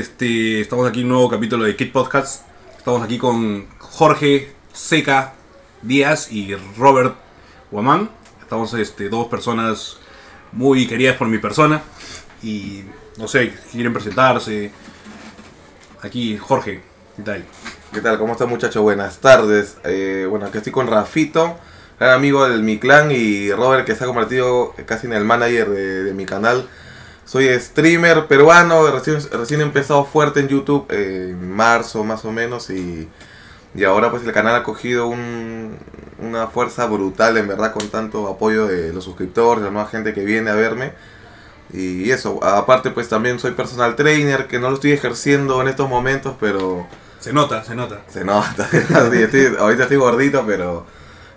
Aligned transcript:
Este, 0.00 0.62
estamos 0.62 0.88
aquí 0.88 1.00
en 1.00 1.06
un 1.08 1.12
nuevo 1.12 1.28
capítulo 1.28 1.64
de 1.64 1.76
Kid 1.76 1.92
Podcast. 1.92 2.46
Estamos 2.78 3.02
aquí 3.02 3.18
con 3.18 3.66
Jorge 3.78 4.50
Seca 4.72 5.34
Díaz 5.82 6.32
y 6.32 6.54
Robert 6.78 7.16
Guamán. 7.70 8.08
Estamos 8.40 8.72
este, 8.72 9.10
dos 9.10 9.28
personas 9.28 9.98
muy 10.52 10.86
queridas 10.86 11.18
por 11.18 11.28
mi 11.28 11.36
persona. 11.36 11.82
Y 12.42 12.84
no 13.18 13.28
sé, 13.28 13.52
quieren 13.70 13.92
presentarse. 13.92 14.72
Aquí, 16.00 16.38
Jorge, 16.38 16.80
¿qué 17.18 17.22
tal? 17.22 17.44
¿Qué 17.92 18.00
tal? 18.00 18.18
¿Cómo 18.18 18.32
están 18.32 18.48
muchachos? 18.48 18.82
Buenas 18.82 19.18
tardes. 19.18 19.76
Eh, 19.84 20.26
bueno, 20.30 20.46
aquí 20.46 20.56
estoy 20.56 20.72
con 20.72 20.86
Rafito, 20.86 21.58
gran 21.98 22.14
amigo 22.14 22.48
de 22.48 22.56
mi 22.62 22.78
clan, 22.78 23.10
y 23.10 23.52
Robert, 23.52 23.84
que 23.84 23.94
se 23.94 24.04
ha 24.04 24.06
convertido 24.06 24.72
casi 24.86 25.08
en 25.08 25.12
el 25.12 25.26
manager 25.26 25.68
de 25.68 26.14
mi 26.14 26.24
canal. 26.24 26.70
Soy 27.30 27.46
streamer 27.60 28.26
peruano, 28.26 28.90
recién, 28.90 29.18
recién 29.30 29.60
he 29.60 29.62
empezado 29.62 30.04
fuerte 30.04 30.40
en 30.40 30.48
YouTube 30.48 30.86
eh, 30.90 31.28
en 31.30 31.52
marzo 31.52 32.02
más 32.02 32.24
o 32.24 32.32
menos 32.32 32.70
y, 32.70 33.08
y 33.72 33.84
ahora 33.84 34.10
pues 34.10 34.24
el 34.24 34.32
canal 34.32 34.56
ha 34.56 34.64
cogido 34.64 35.06
un- 35.06 35.76
una 36.18 36.48
fuerza 36.48 36.86
brutal 36.86 37.36
en 37.36 37.46
verdad 37.46 37.72
con 37.72 37.86
tanto 37.88 38.26
apoyo 38.26 38.66
de 38.66 38.92
los 38.92 39.04
suscriptores, 39.04 39.62
la 39.62 39.70
nueva 39.70 39.88
gente 39.88 40.12
que 40.12 40.24
viene 40.24 40.50
a 40.50 40.54
verme. 40.54 40.92
Y 41.72 42.10
eso, 42.10 42.42
aparte 42.42 42.90
pues 42.90 43.08
también 43.08 43.38
soy 43.38 43.52
personal 43.52 43.94
trainer, 43.94 44.48
que 44.48 44.58
no 44.58 44.68
lo 44.68 44.74
estoy 44.74 44.90
ejerciendo 44.90 45.60
en 45.62 45.68
estos 45.68 45.88
momentos, 45.88 46.34
pero 46.40 46.88
Se 47.20 47.32
nota, 47.32 47.62
se 47.62 47.76
nota. 47.76 48.00
se 48.08 48.24
nota. 48.24 48.68
Sí, 48.72 49.22
estoy- 49.22 49.54
ahorita 49.56 49.84
estoy 49.84 49.98
gordito, 49.98 50.42
pero 50.44 50.84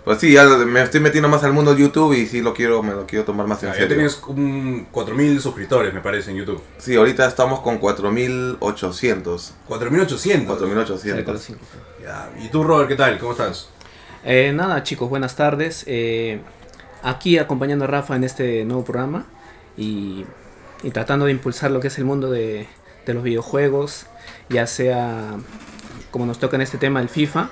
pues 0.04 0.18
sí, 0.20 0.32
ya 0.32 0.44
me 0.46 0.82
estoy 0.82 1.00
metiendo 1.00 1.28
más 1.28 1.42
al 1.44 1.52
mundo 1.52 1.74
de 1.74 1.80
YouTube 1.82 2.12
y 2.12 2.26
sí 2.26 2.42
lo 2.42 2.52
quiero, 2.52 2.82
me 2.82 2.92
lo 2.92 3.06
quiero 3.06 3.24
tomar 3.24 3.46
más 3.46 3.62
en 3.62 3.70
Ya, 3.70 3.74
ya 3.74 3.80
serio. 3.80 3.96
tienes 3.96 4.20
un 4.26 4.86
4.000 4.92 5.38
suscriptores, 5.40 5.94
me 5.94 6.00
parece, 6.00 6.30
en 6.30 6.36
YouTube. 6.38 6.60
Sí, 6.78 6.94
ahorita 6.94 7.26
estamos 7.26 7.60
con 7.60 7.78
4800. 7.78 9.54
4.800. 9.68 10.46
4800. 10.46 11.48
Ya. 12.02 12.30
¿Y 12.38 12.48
tú, 12.48 12.62
Robert, 12.64 12.88
qué 12.88 12.96
tal? 12.96 13.18
¿Cómo 13.18 13.32
estás? 13.32 13.68
Eh, 14.24 14.52
nada, 14.54 14.82
chicos, 14.82 15.08
buenas 15.08 15.36
tardes. 15.36 15.84
Eh, 15.86 16.40
aquí 17.02 17.38
acompañando 17.38 17.84
a 17.84 17.88
Rafa 17.88 18.16
en 18.16 18.24
este 18.24 18.64
nuevo 18.64 18.84
programa 18.84 19.26
y, 19.76 20.24
y 20.82 20.90
tratando 20.90 21.26
de 21.26 21.32
impulsar 21.32 21.70
lo 21.70 21.80
que 21.80 21.88
es 21.88 21.98
el 21.98 22.04
mundo 22.04 22.30
de, 22.30 22.66
de 23.06 23.14
los 23.14 23.22
videojuegos, 23.22 24.06
ya 24.48 24.66
sea 24.66 25.36
como 26.10 26.26
nos 26.26 26.38
toca 26.38 26.56
en 26.56 26.62
este 26.62 26.78
tema 26.78 27.00
el 27.00 27.08
FIFA, 27.08 27.50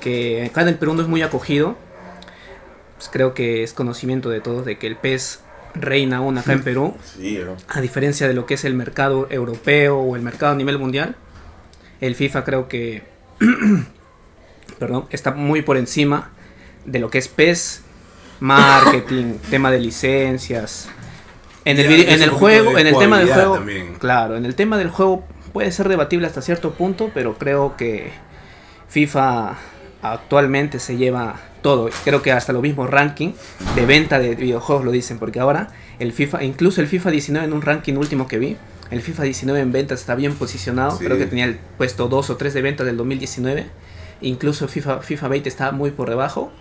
que 0.00 0.44
acá 0.46 0.62
en 0.62 0.68
el 0.68 0.78
Perú 0.78 0.94
no 0.94 1.02
es 1.02 1.08
muy 1.08 1.22
acogido. 1.22 1.76
Pues 3.02 3.10
creo 3.10 3.34
que 3.34 3.64
es 3.64 3.72
conocimiento 3.72 4.30
de 4.30 4.40
todos 4.40 4.64
de 4.64 4.78
que 4.78 4.86
el 4.86 4.94
PES 4.94 5.40
reina 5.74 6.18
aún 6.18 6.38
acá 6.38 6.52
en 6.52 6.62
Perú. 6.62 6.94
Sí, 7.02 7.40
¿no? 7.44 7.56
A 7.66 7.80
diferencia 7.80 8.28
de 8.28 8.32
lo 8.32 8.46
que 8.46 8.54
es 8.54 8.64
el 8.64 8.74
mercado 8.74 9.26
europeo 9.28 9.98
o 9.98 10.14
el 10.14 10.22
mercado 10.22 10.52
a 10.52 10.54
nivel 10.54 10.78
mundial, 10.78 11.16
el 12.00 12.14
FIFA 12.14 12.44
creo 12.44 12.68
que 12.68 13.02
perdón, 14.78 15.06
está 15.10 15.32
muy 15.32 15.62
por 15.62 15.78
encima 15.78 16.30
de 16.84 17.00
lo 17.00 17.10
que 17.10 17.18
es 17.18 17.26
PES, 17.26 17.82
marketing, 18.38 19.34
tema 19.50 19.72
de 19.72 19.80
licencias. 19.80 20.88
En 21.64 21.80
el, 21.80 22.06
Ya, 22.06 22.14
en 22.14 22.22
el 22.22 22.30
juego, 22.30 22.78
en 22.78 22.86
el 22.86 22.96
tema 22.96 23.18
del 23.18 23.32
juego, 23.32 23.54
también. 23.56 23.94
claro, 23.94 24.36
en 24.36 24.44
el 24.44 24.54
tema 24.54 24.78
del 24.78 24.90
juego 24.90 25.26
puede 25.52 25.72
ser 25.72 25.88
debatible 25.88 26.28
hasta 26.28 26.40
cierto 26.40 26.74
punto, 26.74 27.10
pero 27.12 27.36
creo 27.36 27.76
que 27.76 28.12
FIFA 28.86 29.58
actualmente 30.02 30.78
se 30.78 30.96
lleva 30.96 31.40
todo. 31.62 31.88
Creo 32.04 32.20
que 32.22 32.32
hasta 32.32 32.52
los 32.52 32.62
mismos 32.62 32.90
ranking 32.90 33.32
de 33.74 33.86
venta 33.86 34.18
de 34.18 34.34
videojuegos 34.34 34.84
lo 34.84 34.90
dicen, 34.90 35.18
porque 35.18 35.40
ahora 35.40 35.68
el 35.98 36.12
FIFA, 36.12 36.44
incluso 36.44 36.80
el 36.80 36.88
FIFA 36.88 37.10
19 37.10 37.46
en 37.46 37.52
un 37.52 37.62
ranking 37.62 37.94
último 37.94 38.26
que 38.28 38.38
vi, 38.38 38.56
el 38.90 39.00
FIFA 39.00 39.22
19 39.22 39.60
en 39.60 39.72
ventas 39.72 40.00
está 40.00 40.14
bien 40.14 40.34
posicionado. 40.34 40.98
Sí. 40.98 41.04
Creo 41.04 41.16
que 41.16 41.26
tenía 41.26 41.46
el 41.46 41.58
puesto 41.78 42.08
2 42.08 42.30
o 42.30 42.36
3 42.36 42.52
de 42.52 42.62
ventas 42.62 42.86
del 42.86 42.96
2019. 42.98 43.66
Incluso 44.20 44.68
FIFA, 44.68 44.98
FIFA 45.00 45.28
20 45.28 45.48
está 45.48 45.72
muy 45.72 45.90
por 45.92 46.10
debajo, 46.10 46.52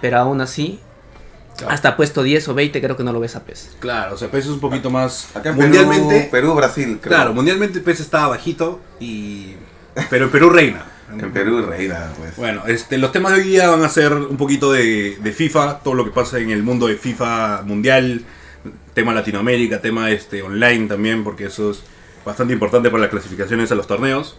pero 0.00 0.18
aún 0.18 0.40
así, 0.40 0.80
Claro. 1.56 1.72
hasta 1.72 1.96
puesto 1.96 2.22
10 2.22 2.48
o 2.48 2.54
20 2.54 2.82
creo 2.82 2.96
que 2.98 3.04
no 3.04 3.12
lo 3.14 3.20
ves 3.20 3.34
a 3.34 3.44
PES. 3.44 3.76
Claro, 3.78 4.14
o 4.14 4.18
sea, 4.18 4.30
PES 4.30 4.44
es 4.44 4.50
un 4.50 4.60
poquito 4.60 4.90
más... 4.90 5.34
Acá 5.34 5.50
en 5.50 5.56
mundialmente... 5.56 6.28
Perú, 6.30 6.48
Perú, 6.48 6.54
Brasil, 6.54 6.98
creo. 7.00 7.16
Claro, 7.16 7.32
mundialmente 7.32 7.80
PES 7.80 8.00
está 8.00 8.26
bajito 8.26 8.80
y... 9.00 9.54
Pero 10.10 10.26
en 10.26 10.30
Perú 10.30 10.50
reina. 10.50 10.84
En 11.12 11.32
Perú 11.32 11.62
reina, 11.62 12.12
pues. 12.18 12.36
Bueno, 12.36 12.66
este, 12.66 12.98
los 12.98 13.12
temas 13.12 13.32
de 13.32 13.38
hoy 13.38 13.48
día 13.48 13.70
van 13.70 13.84
a 13.84 13.88
ser 13.88 14.12
un 14.12 14.36
poquito 14.36 14.72
de, 14.72 15.16
de 15.20 15.32
FIFA, 15.32 15.80
todo 15.80 15.94
lo 15.94 16.04
que 16.04 16.10
pasa 16.10 16.38
en 16.38 16.50
el 16.50 16.62
mundo 16.62 16.88
de 16.88 16.96
FIFA 16.96 17.62
mundial, 17.62 18.22
tema 18.92 19.14
Latinoamérica, 19.14 19.80
tema 19.80 20.10
este, 20.10 20.42
online 20.42 20.88
también, 20.88 21.22
porque 21.22 21.44
eso 21.44 21.70
es 21.70 21.82
bastante 22.24 22.52
importante 22.52 22.90
para 22.90 23.02
las 23.02 23.10
clasificaciones 23.10 23.70
a 23.70 23.76
los 23.76 23.86
torneos. 23.86 24.36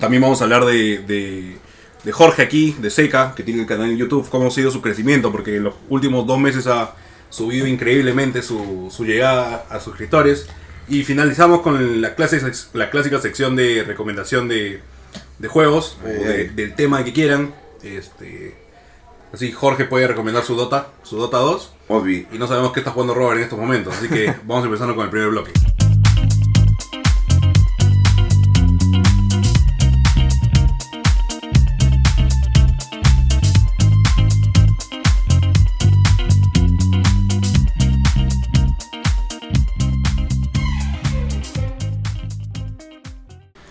También 0.00 0.22
vamos 0.22 0.40
a 0.40 0.44
hablar 0.44 0.64
de, 0.64 0.98
de, 0.98 1.56
de 2.02 2.12
Jorge 2.12 2.42
aquí, 2.42 2.76
de 2.80 2.90
Seca, 2.90 3.32
que 3.36 3.44
tiene 3.44 3.60
el 3.60 3.66
canal 3.66 3.90
en 3.90 3.96
YouTube, 3.96 4.28
cómo 4.28 4.48
ha 4.48 4.50
sido 4.50 4.72
su 4.72 4.82
crecimiento, 4.82 5.30
porque 5.30 5.56
en 5.56 5.64
los 5.64 5.74
últimos 5.88 6.26
dos 6.26 6.38
meses 6.40 6.66
ha 6.66 6.94
subido 7.30 7.66
increíblemente 7.66 8.42
su, 8.42 8.88
su 8.90 9.04
llegada 9.04 9.66
a 9.70 9.78
suscriptores. 9.78 10.48
Y 10.88 11.04
finalizamos 11.04 11.62
con 11.62 12.00
la, 12.00 12.14
clase, 12.14 12.40
la 12.72 12.90
clásica 12.90 13.20
sección 13.20 13.56
de 13.56 13.84
recomendación 13.84 14.48
de, 14.48 14.80
de 15.38 15.48
juegos, 15.48 15.96
o 16.04 16.06
de- 16.08 16.48
del 16.50 16.74
tema 16.74 17.04
que 17.04 17.12
quieran. 17.12 17.54
Este, 17.82 18.54
así, 19.32 19.52
Jorge 19.52 19.84
puede 19.84 20.06
recomendar 20.08 20.42
su 20.44 20.54
Dota, 20.56 20.88
su 21.02 21.16
Dota 21.16 21.38
2. 21.38 21.72
Obvi. 21.88 22.26
Y 22.32 22.38
no 22.38 22.46
sabemos 22.46 22.72
qué 22.72 22.80
está 22.80 22.90
jugando 22.90 23.14
Robert 23.14 23.38
en 23.38 23.44
estos 23.44 23.58
momentos, 23.58 23.94
así 23.96 24.08
que 24.08 24.34
vamos 24.44 24.64
empezando 24.64 24.94
con 24.94 25.04
el 25.04 25.10
primer 25.10 25.28
bloque. 25.30 25.52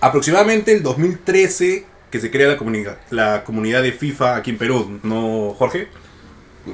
Aproximadamente 0.05 0.71
el 0.71 0.83
2013 0.83 1.85
que 2.11 2.19
se 2.19 2.29
crea 2.31 2.47
la, 2.47 2.57
comunica- 2.57 2.97
la 3.09 3.43
comunidad 3.43 3.81
de 3.81 3.91
FIFA 3.91 4.35
aquí 4.35 4.51
en 4.51 4.57
Perú, 4.59 4.99
¿no, 5.03 5.53
Jorge? 5.57 5.87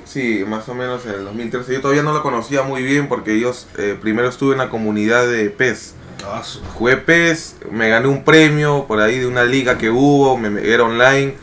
Sí, 0.05 0.43
más 0.47 0.67
o 0.69 0.75
menos 0.75 1.05
en 1.05 1.13
el 1.13 1.23
2013. 1.25 1.73
Yo 1.73 1.81
todavía 1.81 2.03
no 2.03 2.13
lo 2.13 2.21
conocía 2.21 2.61
muy 2.63 2.83
bien 2.83 3.07
porque 3.07 3.39
yo 3.39 3.53
eh, 3.77 3.97
primero 3.99 4.27
estuve 4.29 4.51
en 4.53 4.57
la 4.59 4.69
comunidad 4.69 5.27
de 5.27 5.49
PES. 5.49 5.95
Ah, 6.25 6.43
Jugué 6.75 6.97
PES, 6.97 7.55
me 7.71 7.89
gané 7.89 8.07
un 8.07 8.23
premio 8.23 8.85
por 8.87 8.99
ahí 8.99 9.17
de 9.19 9.27
una 9.27 9.43
liga 9.45 9.77
que 9.77 9.89
hubo, 9.89 10.37
me- 10.37 10.67
era 10.69 10.83
online. 10.83 11.33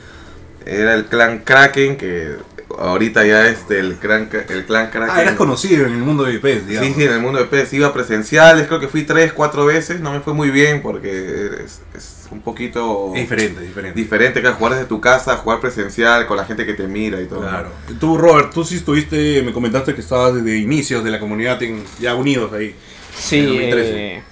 Era 0.66 0.94
el 0.94 1.06
clan 1.06 1.38
Kraken, 1.38 1.97
que 1.97 2.37
ahorita 2.78 3.25
ya 3.27 3.47
es 3.49 3.69
del 3.69 3.94
clan, 3.97 4.28
el 4.49 4.65
clan 4.65 4.91
Kraken. 4.91 5.11
Ah, 5.16 5.22
eras 5.22 5.34
conocido 5.34 5.87
en 5.87 5.93
el 5.93 5.99
mundo 5.99 6.25
de 6.25 6.39
PES, 6.39 6.66
digamos. 6.66 6.89
Sí, 6.89 6.94
sí, 6.97 7.05
en 7.06 7.12
el 7.12 7.21
mundo 7.21 7.39
de 7.39 7.44
PES 7.47 7.72
iba 7.75 7.93
presenciales, 7.93 8.66
creo 8.66 8.81
que 8.81 8.89
fui 8.89 9.03
tres, 9.03 9.33
cuatro 9.33 9.66
veces, 9.66 10.00
no 10.00 10.12
me 10.12 10.21
fue 10.21 10.34
muy 10.34 10.50
bien 10.50 10.83
porque 10.83 11.50
es, 11.65 11.81
es 11.97 12.28
un 12.31 12.41
poquito 12.43 13.12
Es 13.15 13.22
diferente, 13.22 13.61
diferente. 13.62 13.99
diferente 13.99 14.43
que 14.43 14.49
jugar 14.49 14.75
desde 14.75 14.87
tu 14.87 15.00
casa, 15.00 15.37
jugar 15.37 15.61
presencial 15.61 16.27
con 16.27 16.37
la 16.37 16.44
gente 16.44 16.65
que 16.67 16.75
te 16.75 16.87
mira 16.87 17.21
y 17.21 17.27
todo. 17.27 17.41
Claro. 17.41 17.71
Tú, 17.99 18.17
Robert, 18.19 18.53
tú 18.53 18.65
sí 18.65 18.77
estuviste, 18.77 19.43
me 19.43 19.53
comentaste 19.53 19.94
que 19.94 20.00
estabas 20.00 20.34
desde 20.34 20.56
inicios 20.59 21.03
de 21.05 21.11
la 21.11 21.19
comunidad 21.21 21.62
en- 21.62 21.85
ya 22.00 22.14
unidos 22.14 22.53
ahí. 22.53 22.67
En 22.69 22.75
Sí, 23.17 23.43
2013. 23.47 23.91
eh, 24.17 24.23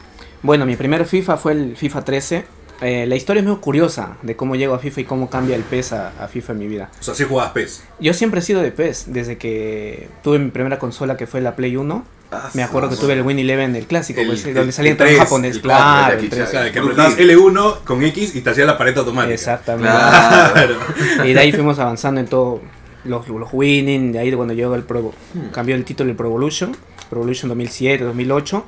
bueno, 0.43 0.65
mi 0.67 0.77
primer 0.77 1.05
FIFA 1.07 1.37
fue 1.39 1.53
el 1.53 1.77
FIFA 1.77 2.05
13. 2.05 2.45
Eh, 2.83 3.07
la 3.07 3.17
historia 3.17 3.41
es 3.41 3.47
muy 3.47 3.57
curiosa 3.57 4.17
de 4.23 4.37
cómo 4.37 4.55
llego 4.55 4.75
a 4.75 4.79
FIFA 4.79 5.01
y 5.01 5.05
cómo 5.05 5.31
cambia 5.31 5.57
el 5.57 5.63
PES 5.63 5.93
a, 5.95 6.13
a 6.23 6.29
FIFA 6.29 6.53
en 6.53 6.59
mi 6.59 6.69
vida. 6.69 6.91
O 7.01 7.03
sea, 7.03 7.15
sí 7.15 7.25
jugabas 7.25 7.53
PES. 7.53 7.83
Yo 8.01 8.13
siempre 8.13 8.41
he 8.41 8.43
sido 8.43 8.61
de 8.61 8.71
PES, 8.71 9.05
desde 9.13 9.39
que 9.39 10.09
tuve 10.23 10.39
mi 10.39 10.51
primera 10.51 10.79
consola 10.79 11.17
que 11.17 11.27
fue 11.27 11.41
la 11.41 11.57
Play 11.57 11.77
1. 11.77 12.05
Ah, 12.33 12.51
Me 12.55 12.63
acuerdo 12.65 12.91
que 12.91 12.97
tuve 12.97 13.13
el 13.15 13.23
Win 13.23 13.39
Eleven, 13.39 13.77
el 13.77 13.87
clásico, 13.87 14.21
El- 14.21 14.27
pues, 14.27 14.45
el- 14.45 14.55
donde 14.55 14.73
salían 14.73 14.93
el 14.93 14.99
todos 14.99 15.11
los 15.11 15.17
3, 15.19 15.29
japoneses. 15.29 15.57
el 15.57 15.63
cuatro, 15.63 15.85
Claro, 15.87 16.13
el 16.13 16.19
el 16.25 16.31
de 16.31 16.37
3. 16.37 16.49
O 16.49 16.51
sea, 16.51 16.73
que 16.73 16.79
apretabas 16.81 17.19
L1 17.19 17.79
con 17.85 18.03
X 18.03 18.35
y 18.35 18.41
te 18.43 18.51
hacía 18.51 18.67
la 18.67 18.77
pared 18.77 18.97
automática. 18.99 19.33
Exactamente. 19.35 19.89
Claro. 19.89 20.77
Y 21.25 21.33
de 21.33 21.41
ahí 21.41 21.53
fuimos 21.53 21.79
avanzando 21.79 22.21
en 22.21 22.27
todo 22.27 22.61
los, 23.05 23.29
los 23.29 23.49
winning, 23.53 24.13
de 24.13 24.19
ahí 24.19 24.33
cuando 24.33 24.53
llegó 24.55 24.75
el 24.75 24.83
Pro, 24.83 25.15
cambió 25.53 25.77
el 25.77 25.85
título 25.85 26.11
el 26.11 26.17
Pro 26.17 26.27
Evolution, 26.27 26.77
Pro 27.09 27.21
Evolution 27.21 27.49
2007, 27.49 28.03
2008. 28.05 28.65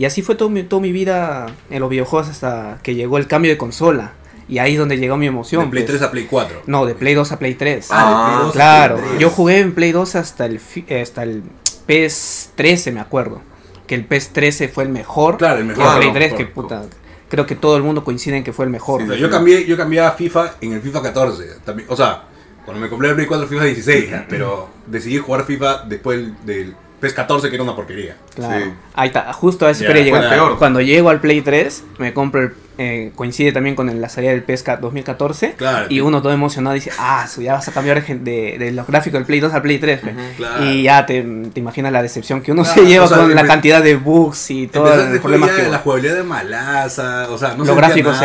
Y 0.00 0.06
así 0.06 0.22
fue 0.22 0.34
todo 0.34 0.48
mi, 0.48 0.62
toda 0.62 0.80
mi 0.80 0.92
vida 0.92 1.46
en 1.68 1.80
los 1.80 1.90
videojuegos 1.90 2.30
hasta 2.30 2.78
que 2.82 2.94
llegó 2.94 3.18
el 3.18 3.26
cambio 3.26 3.50
de 3.50 3.58
consola. 3.58 4.12
Y 4.48 4.56
ahí 4.58 4.72
es 4.72 4.78
donde 4.78 4.96
llegó 4.96 5.18
mi 5.18 5.26
emoción. 5.26 5.64
De 5.66 5.70
Play 5.70 5.82
pues. 5.82 5.98
3 5.98 6.08
a 6.08 6.10
Play 6.10 6.26
4. 6.28 6.62
No, 6.66 6.86
de 6.86 6.94
Play 6.94 7.12
2 7.14 7.32
a 7.32 7.38
Play 7.38 7.54
3. 7.54 7.88
Ah, 7.90 8.06
de 8.08 8.24
Play 8.32 8.38
2 8.46 8.48
a 8.48 8.52
claro. 8.52 8.94
Play 8.96 9.08
3. 9.10 9.20
Yo 9.20 9.28
jugué 9.30 9.58
en 9.58 9.74
Play 9.74 9.92
2 9.92 10.14
hasta 10.16 10.46
el, 10.46 10.58
eh, 10.88 11.02
hasta 11.02 11.22
el 11.22 11.42
PS 11.86 12.50
13, 12.54 12.92
me 12.92 13.00
acuerdo. 13.00 13.42
Que 13.86 13.94
el 13.94 14.06
PS 14.06 14.30
13 14.32 14.68
fue 14.68 14.84
el 14.84 14.88
mejor. 14.90 15.36
Claro, 15.36 15.58
el 15.58 15.64
Y 15.66 15.68
mejor. 15.68 15.84
el 15.84 15.90
Play 15.98 16.10
Claro, 16.12 16.14
3, 16.14 16.28
por- 16.30 16.38
que 16.38 16.46
puta. 16.46 16.82
Creo 17.28 17.44
que 17.46 17.54
todo 17.54 17.76
el 17.76 17.82
mundo 17.82 18.02
coincide 18.02 18.38
en 18.38 18.42
que 18.44 18.52
fue 18.54 18.64
el 18.64 18.70
mejor. 18.70 19.02
O 19.02 19.06
sea, 19.06 19.16
yo 19.16 19.28
cambié, 19.30 19.66
yo 19.66 19.76
cambié 19.76 20.00
a 20.00 20.12
FIFA 20.12 20.54
en 20.62 20.72
el 20.72 20.80
FIFA 20.80 21.02
14. 21.02 21.44
También, 21.64 21.88
o 21.90 21.96
sea, 21.96 22.22
cuando 22.64 22.80
me 22.80 22.88
compré 22.88 23.10
el 23.10 23.14
Play 23.16 23.26
4 23.26 23.46
FIFA 23.46 23.64
16, 23.64 24.10
ya, 24.10 24.26
pero 24.28 24.68
decidí 24.86 25.18
jugar 25.18 25.44
FIFA 25.44 25.84
después 25.84 26.18
del, 26.18 26.34
del- 26.46 26.76
PES 27.00 27.14
14 27.14 27.48
que 27.48 27.54
era 27.54 27.64
una 27.64 27.74
porquería. 27.74 28.16
Claro. 28.34 28.64
Sí. 28.64 28.70
Ahí 28.94 29.08
está, 29.08 29.32
justo 29.32 29.66
a 29.66 29.70
eso 29.70 29.84
quería 29.86 30.02
llegar. 30.02 30.28
peor. 30.28 30.58
Cuando 30.58 30.80
llego 30.80 31.08
al 31.10 31.20
Play 31.20 31.40
3, 31.40 31.84
me 31.98 32.12
compro 32.12 32.42
el. 32.42 32.52
eh, 32.82 33.12
coincide 33.14 33.52
también 33.52 33.76
con 33.76 33.90
el- 33.90 34.00
la 34.00 34.08
salida 34.08 34.30
del 34.30 34.42
PES 34.42 34.64
2014. 34.80 35.52
Claro. 35.56 35.86
Y 35.90 36.00
uno 36.00 36.22
todo 36.22 36.32
emocionado 36.32 36.74
dice: 36.74 36.90
Ah, 36.98 37.26
su, 37.26 37.42
ya 37.42 37.52
vas 37.54 37.68
a 37.68 37.72
cambiar 37.72 38.02
de, 38.06 38.14
de- 38.18 38.56
de 38.58 38.72
los 38.72 38.86
gráficos 38.86 39.18
del 39.18 39.26
Play 39.26 39.40
2 39.40 39.52
al 39.52 39.60
Play 39.62 39.78
3. 39.78 40.00
pe". 40.00 40.14
Claro. 40.38 40.64
Y 40.64 40.84
ya 40.84 41.04
te, 41.04 41.22
te 41.52 41.60
imaginas 41.60 41.92
la 41.92 42.02
decepción 42.02 42.40
que 42.40 42.52
uno 42.52 42.62
Claro, 42.62 42.80
se 42.82 42.86
lleva 42.88 43.04
o 43.04 43.08
sea, 43.08 43.18
con 43.18 43.34
la 43.34 43.44
cantidad 43.44 43.82
de 43.82 43.96
bugs 43.96 44.50
y 44.50 44.66
los 44.72 45.18
problemas 45.20 45.50
ya 45.50 45.56
que. 45.64 45.70
la 45.70 45.78
jugabilidad 45.78 46.16
de 46.16 46.22
malaza, 46.22 47.26
o 47.30 47.36
sea, 47.38 47.54
no 47.54 47.64
los 47.64 47.76
gráficos 47.76 48.18
nada. 48.20 48.24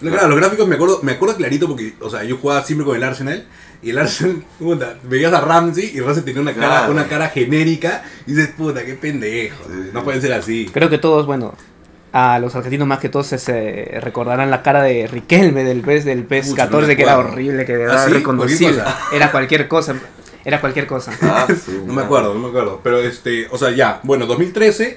eran. 0.00 0.12
Claro, 0.12 0.28
los 0.28 0.38
gráficos 0.38 0.68
me 0.68 0.74
acuerdo, 0.74 1.00
me 1.02 1.12
acuerdo 1.12 1.36
clarito 1.36 1.66
porque, 1.66 1.94
o 2.00 2.10
sea, 2.10 2.22
yo 2.24 2.36
jugaba 2.36 2.62
siempre 2.62 2.84
con 2.86 2.96
el 2.96 3.02
Arsenal 3.02 3.44
y 3.84 3.90
el 3.90 3.98
Arsenal, 3.98 4.42
puta, 4.58 4.94
veías 5.04 5.32
a 5.32 5.40
Ramsey 5.40 5.92
y 5.94 6.00
Ramsey 6.00 6.22
tenía 6.24 6.40
una 6.42 6.52
cara, 6.54 6.66
Claro. 6.66 6.92
una 6.92 7.06
cara 7.06 7.28
genérica 7.28 8.02
y 8.26 8.32
dices, 8.32 8.50
puta, 8.56 8.84
qué 8.84 8.94
pendejo, 8.94 9.64
Sí, 9.66 9.90
no 9.92 10.00
sí. 10.00 10.04
pueden 10.04 10.20
ser 10.22 10.32
así. 10.32 10.70
Creo 10.72 10.88
que 10.90 10.98
todos, 10.98 11.26
bueno. 11.26 11.54
A 12.16 12.38
los 12.38 12.54
argentinos 12.54 12.86
más 12.86 13.00
que 13.00 13.08
todos 13.08 13.26
se, 13.26 13.38
se 13.38 13.98
recordarán 14.00 14.48
la 14.48 14.62
cara 14.62 14.82
de 14.84 15.08
Riquelme 15.08 15.64
del 15.64 15.80
PES 15.80 16.04
del 16.04 16.22
PES 16.24 16.50
Pucha, 16.50 16.64
14 16.66 16.82
no 16.82 16.86
me 16.88 16.96
que 16.96 17.02
era 17.02 17.18
horrible, 17.18 17.64
que 17.66 17.72
¿Ah, 17.72 17.76
era 17.76 18.04
sí? 18.06 18.22
¿Cualquier 18.22 18.68
cosa? 18.76 18.96
Era 19.12 19.30
cualquier 19.32 19.66
cosa. 19.68 19.94
Era 20.44 20.60
cualquier 20.60 20.86
cosa. 20.86 21.12
Ah, 21.22 21.46
su 21.64 21.84
No 21.86 21.92
me 21.92 22.02
acuerdo, 22.02 22.32
no 22.32 22.38
me 22.40 22.48
acuerdo. 22.48 22.80
Pero 22.84 22.98
este, 23.00 23.48
o 23.50 23.58
sea, 23.58 23.72
ya, 23.72 23.98
bueno, 24.04 24.26
2013, 24.26 24.96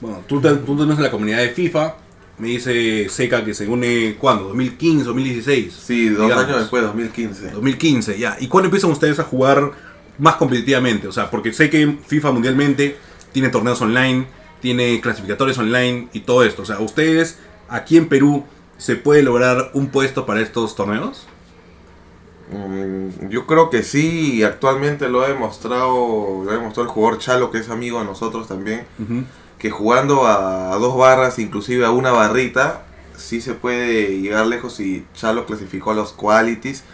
bueno, 0.00 0.24
tú, 0.26 0.40
tú 0.40 0.76
tenés 0.76 0.96
en 0.96 1.02
la 1.04 1.10
comunidad 1.12 1.38
de 1.38 1.50
FIFA, 1.50 1.94
me 2.38 2.48
dice 2.48 3.08
Seca 3.08 3.44
que 3.44 3.54
se 3.54 3.66
une, 3.66 4.16
¿cuándo? 4.18 4.54
¿2015, 4.54 5.02
2016? 5.04 5.72
Sí, 5.72 6.08
dos 6.10 6.24
digamos. 6.26 6.44
años 6.44 6.60
después, 6.60 6.82
2015. 6.82 7.50
2015, 7.52 8.18
ya. 8.18 8.36
¿Y 8.40 8.48
cuándo 8.48 8.66
empiezan 8.66 8.90
ustedes 8.90 9.18
a 9.18 9.24
jugar 9.24 9.72
más 10.18 10.36
competitivamente? 10.36 11.08
O 11.08 11.12
sea, 11.12 11.30
porque 11.30 11.52
sé 11.52 11.70
que 11.70 11.98
FIFA 12.06 12.32
mundialmente 12.32 12.96
tiene 13.32 13.48
torneos 13.48 13.80
online, 13.80 14.26
tiene 14.60 15.00
clasificatorios 15.00 15.56
online 15.58 16.08
y 16.12 16.20
todo 16.20 16.42
esto. 16.44 16.62
O 16.62 16.66
sea, 16.66 16.78
¿ustedes 16.80 17.38
aquí 17.68 17.96
en 17.96 18.08
Perú 18.08 18.44
se 18.76 18.96
puede 18.96 19.22
lograr 19.22 19.70
un 19.72 19.88
puesto 19.88 20.26
para 20.26 20.40
estos 20.42 20.74
torneos? 20.76 21.26
Mm, 22.52 23.28
Yo 23.30 23.46
creo 23.46 23.70
que 23.70 23.82
sí, 23.82 24.34
y 24.36 24.42
actualmente 24.44 25.08
lo 25.08 25.22
ha 25.22 25.28
demostrado, 25.28 26.42
lo 26.44 26.50
ha 26.50 26.54
demostrado 26.54 26.88
el 26.88 26.94
jugador 26.94 27.18
Chalo, 27.18 27.50
que 27.50 27.58
es 27.58 27.68
amigo 27.70 27.98
de 27.98 28.04
nosotros 28.04 28.46
también, 28.46 28.84
que 29.66 29.70
jugando 29.70 30.26
a, 30.26 30.72
a 30.72 30.76
dos 30.76 30.96
barras, 30.96 31.40
inclusive 31.40 31.84
a 31.84 31.90
una 31.90 32.12
barrita, 32.12 32.82
sí 33.16 33.40
se 33.40 33.54
puede 33.54 34.20
llegar 34.20 34.46
lejos 34.46 34.78
y 34.78 35.04
Chalo 35.14 35.44
clasificó 35.44 35.90
a 35.90 35.94
los 35.94 36.12
qualities 36.12 36.84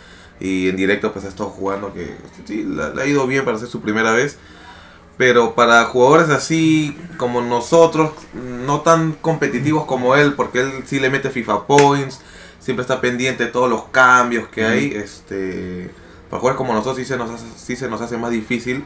y 0.40 0.70
en 0.70 0.76
directo 0.76 1.12
pues 1.12 1.26
ha 1.26 1.28
estado 1.28 1.50
jugando 1.50 1.92
que 1.92 2.16
sí, 2.46 2.64
le, 2.64 2.94
le 2.94 3.02
ha 3.02 3.06
ido 3.06 3.26
bien 3.26 3.44
para 3.44 3.58
ser 3.58 3.68
su 3.68 3.82
primera 3.82 4.12
vez. 4.12 4.38
Pero 5.18 5.54
para 5.54 5.84
jugadores 5.84 6.30
así 6.30 6.96
como 7.18 7.42
nosotros, 7.42 8.12
no 8.32 8.80
tan 8.80 9.12
competitivos 9.12 9.84
como 9.84 10.16
él, 10.16 10.32
porque 10.32 10.60
él 10.60 10.72
sí 10.86 10.98
le 10.98 11.10
mete 11.10 11.28
FIFA 11.28 11.66
Points, 11.66 12.20
siempre 12.58 12.80
está 12.80 13.02
pendiente 13.02 13.44
de 13.44 13.50
todos 13.50 13.68
los 13.68 13.84
cambios 13.84 14.48
que 14.48 14.64
hay. 14.64 14.92
Este, 14.92 15.90
para 16.30 16.40
jugadores 16.40 16.56
como 16.56 16.72
nosotros 16.72 16.96
sí 16.96 17.04
se 17.04 17.18
nos 17.18 17.30
hace, 17.30 17.44
sí 17.56 17.76
se 17.76 17.88
nos 17.88 18.00
hace 18.00 18.16
más 18.16 18.30
difícil. 18.30 18.84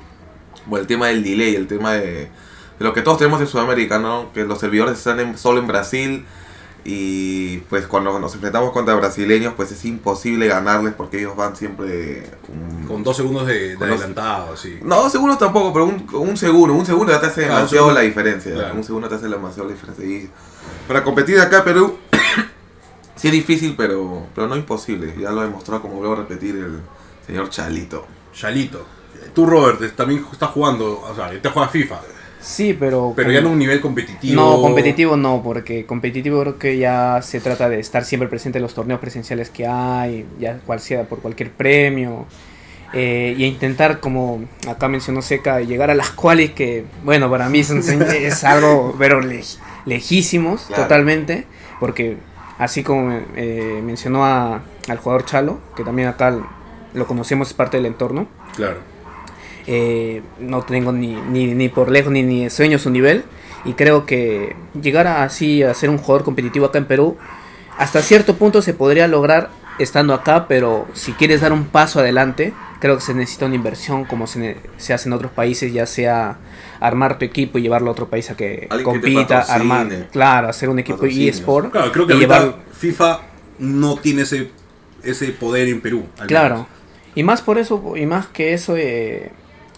Bueno, 0.66 0.82
el 0.82 0.88
tema 0.88 1.06
del 1.06 1.22
delay, 1.22 1.54
el 1.54 1.68
tema 1.68 1.92
de, 1.92 2.28
de 2.78 2.84
lo 2.84 2.92
que 2.92 3.02
todos 3.02 3.18
tenemos 3.18 3.40
en 3.40 3.46
Sudamérica, 3.46 3.98
¿no? 3.98 4.32
Que 4.32 4.44
los 4.44 4.58
servidores 4.58 4.98
están 4.98 5.20
en- 5.20 5.38
solo 5.38 5.60
en 5.60 5.66
Brasil 5.66 6.24
y 6.84 7.58
pues 7.68 7.86
cuando 7.88 8.16
nos 8.20 8.32
enfrentamos 8.34 8.70
contra 8.70 8.94
brasileños 8.94 9.54
pues 9.56 9.72
es 9.72 9.84
imposible 9.84 10.46
ganarles 10.46 10.94
porque 10.94 11.18
ellos 11.18 11.34
van 11.34 11.56
siempre 11.56 12.30
un- 12.48 12.86
Con 12.86 13.02
dos 13.02 13.16
segundos 13.16 13.46
de, 13.46 13.74
Con 13.74 13.88
adelantado, 13.90 14.52
así. 14.52 14.78
no, 14.82 14.96
dos 15.02 15.10
segundos 15.10 15.38
tampoco, 15.38 15.72
pero 15.72 15.86
un, 15.86 16.06
un 16.12 16.36
segundo. 16.36 16.74
Un 16.74 16.86
segundo 16.86 17.12
ya 17.12 17.20
te 17.20 17.26
hace 17.26 17.40
Claro, 17.46 17.54
un 17.54 17.58
demasiado 17.66 17.90
la 17.92 18.00
diferencia. 18.02 18.54
Claro. 18.54 18.74
Un 18.74 18.84
segundo 18.84 19.08
te 19.08 19.16
hace 19.16 19.28
demasiado 19.28 19.68
la 19.68 19.74
diferencia. 19.74 20.04
Y 20.04 20.30
para 20.86 21.02
competir 21.02 21.40
acá, 21.40 21.64
Perú, 21.64 21.98
sí 23.16 23.26
es 23.28 23.32
difícil, 23.32 23.74
pero, 23.76 24.26
pero 24.34 24.46
no 24.46 24.54
imposible. 24.56 25.12
Ya 25.18 25.32
lo 25.32 25.40
ha 25.40 25.44
demostrado, 25.44 25.82
como 25.82 25.94
vuelvo 25.96 26.12
a 26.12 26.16
repetir, 26.18 26.54
el 26.54 26.80
señor 27.26 27.50
Chalito. 27.50 28.06
Chalito. 28.32 28.86
Tú, 29.34 29.44
Robert, 29.46 29.96
también 29.96 30.24
estás 30.30 30.50
jugando, 30.50 31.00
o 31.00 31.14
sea, 31.14 31.30
te 31.40 31.48
juegas 31.48 31.72
FIFA, 31.72 32.00
Sí, 32.46 32.76
pero. 32.78 33.12
pero 33.16 33.32
ya 33.32 33.40
no 33.40 33.50
un 33.50 33.58
nivel 33.58 33.80
competitivo. 33.80 34.40
No, 34.40 34.60
competitivo 34.62 35.16
no, 35.16 35.42
porque 35.42 35.84
competitivo 35.84 36.40
creo 36.42 36.58
que 36.58 36.78
ya 36.78 37.20
se 37.20 37.40
trata 37.40 37.68
de 37.68 37.80
estar 37.80 38.04
siempre 38.04 38.28
presente 38.28 38.58
en 38.58 38.62
los 38.62 38.72
torneos 38.72 39.00
presenciales 39.00 39.50
que 39.50 39.66
hay, 39.66 40.24
ya 40.38 40.60
cual 40.64 40.78
sea 40.80 41.04
por 41.04 41.18
cualquier 41.20 41.50
premio. 41.50 42.26
eh, 42.92 43.34
y 43.36 43.44
intentar, 43.44 43.98
como 43.98 44.44
acá 44.68 44.88
mencionó 44.88 45.20
Seca, 45.20 45.60
llegar 45.60 45.90
a 45.90 45.94
las 45.96 46.10
cuales 46.10 46.52
que, 46.52 46.84
bueno, 47.04 47.28
para 47.28 47.48
mí 47.48 47.64
son- 47.64 47.78
es 48.16 48.44
algo, 48.44 48.94
pero 48.96 49.20
le- 49.20 49.42
lejísimos 49.86 50.66
Claro. 50.68 50.82
totalmente, 50.84 51.46
porque 51.80 52.16
así 52.58 52.84
como 52.84 53.10
eh, 53.34 53.80
mencionó 53.84 54.24
a- 54.24 54.62
al 54.88 54.98
jugador 54.98 55.24
Chalo, 55.24 55.58
que 55.76 55.82
también 55.82 56.06
acá 56.08 56.32
lo 56.94 57.06
conocemos, 57.08 57.48
es 57.48 57.54
parte 57.54 57.76
del 57.76 57.86
entorno, 57.86 58.28
Claro. 58.54 58.78
Eh, 59.66 60.22
no 60.38 60.62
tengo 60.62 60.92
ni, 60.92 61.14
ni, 61.14 61.46
ni 61.54 61.68
por 61.68 61.90
lejos 61.90 62.12
ni, 62.12 62.22
ni 62.22 62.48
sueño 62.50 62.78
su 62.78 62.90
nivel. 62.90 63.24
Y 63.64 63.72
creo 63.74 64.06
que 64.06 64.54
llegar 64.80 65.06
a- 65.06 65.24
así 65.24 65.62
a 65.62 65.74
ser 65.74 65.90
un 65.90 65.98
jugador 65.98 66.24
competitivo 66.24 66.66
acá 66.66 66.78
en 66.78 66.86
Perú, 66.86 67.16
hasta 67.78 68.00
cierto 68.02 68.36
punto 68.36 68.62
se 68.62 68.74
podría 68.74 69.08
lograr 69.08 69.50
estando 69.78 70.14
acá, 70.14 70.46
pero 70.48 70.86
si 70.94 71.12
quieres 71.12 71.40
dar 71.42 71.52
un 71.52 71.64
paso 71.66 72.00
adelante, 72.00 72.54
creo 72.80 72.94
que 72.96 73.02
se 73.02 73.12
necesita 73.12 73.44
una 73.46 73.56
inversión 73.56 74.04
como 74.04 74.26
se, 74.26 74.38
ne- 74.38 74.56
se 74.78 74.94
hace 74.94 75.08
en 75.08 75.12
otros 75.14 75.32
países, 75.32 75.72
ya 75.72 75.84
sea 75.84 76.38
armar 76.80 77.18
tu 77.18 77.24
equipo 77.24 77.58
y 77.58 77.62
llevarlo 77.62 77.88
a 77.88 77.92
otro 77.92 78.08
país 78.08 78.30
a 78.30 78.36
que 78.36 78.66
Alguien 78.70 78.78
que 78.78 79.00
compita, 79.10 79.40
patrocine. 79.40 79.54
armar, 79.56 80.08
claro, 80.12 80.48
hacer 80.48 80.68
un 80.68 80.78
equipo 80.78 81.04
eSport. 81.04 81.72
Claro, 81.72 81.92
creo 81.92 82.06
que 82.06 82.14
y 82.14 82.18
llevar- 82.20 82.56
FIFA 82.72 83.20
no 83.58 83.96
tiene 83.98 84.22
ese, 84.22 84.50
ese 85.02 85.28
poder 85.32 85.68
en 85.68 85.80
Perú. 85.80 86.04
Claro. 86.26 86.54
menos. 86.54 86.68
Y 87.14 87.22
más 87.24 87.42
por 87.42 87.58
eso, 87.58 87.94
y 87.96 88.06
más 88.06 88.26
que 88.28 88.52
eso, 88.54 88.76
eh, 88.76 89.30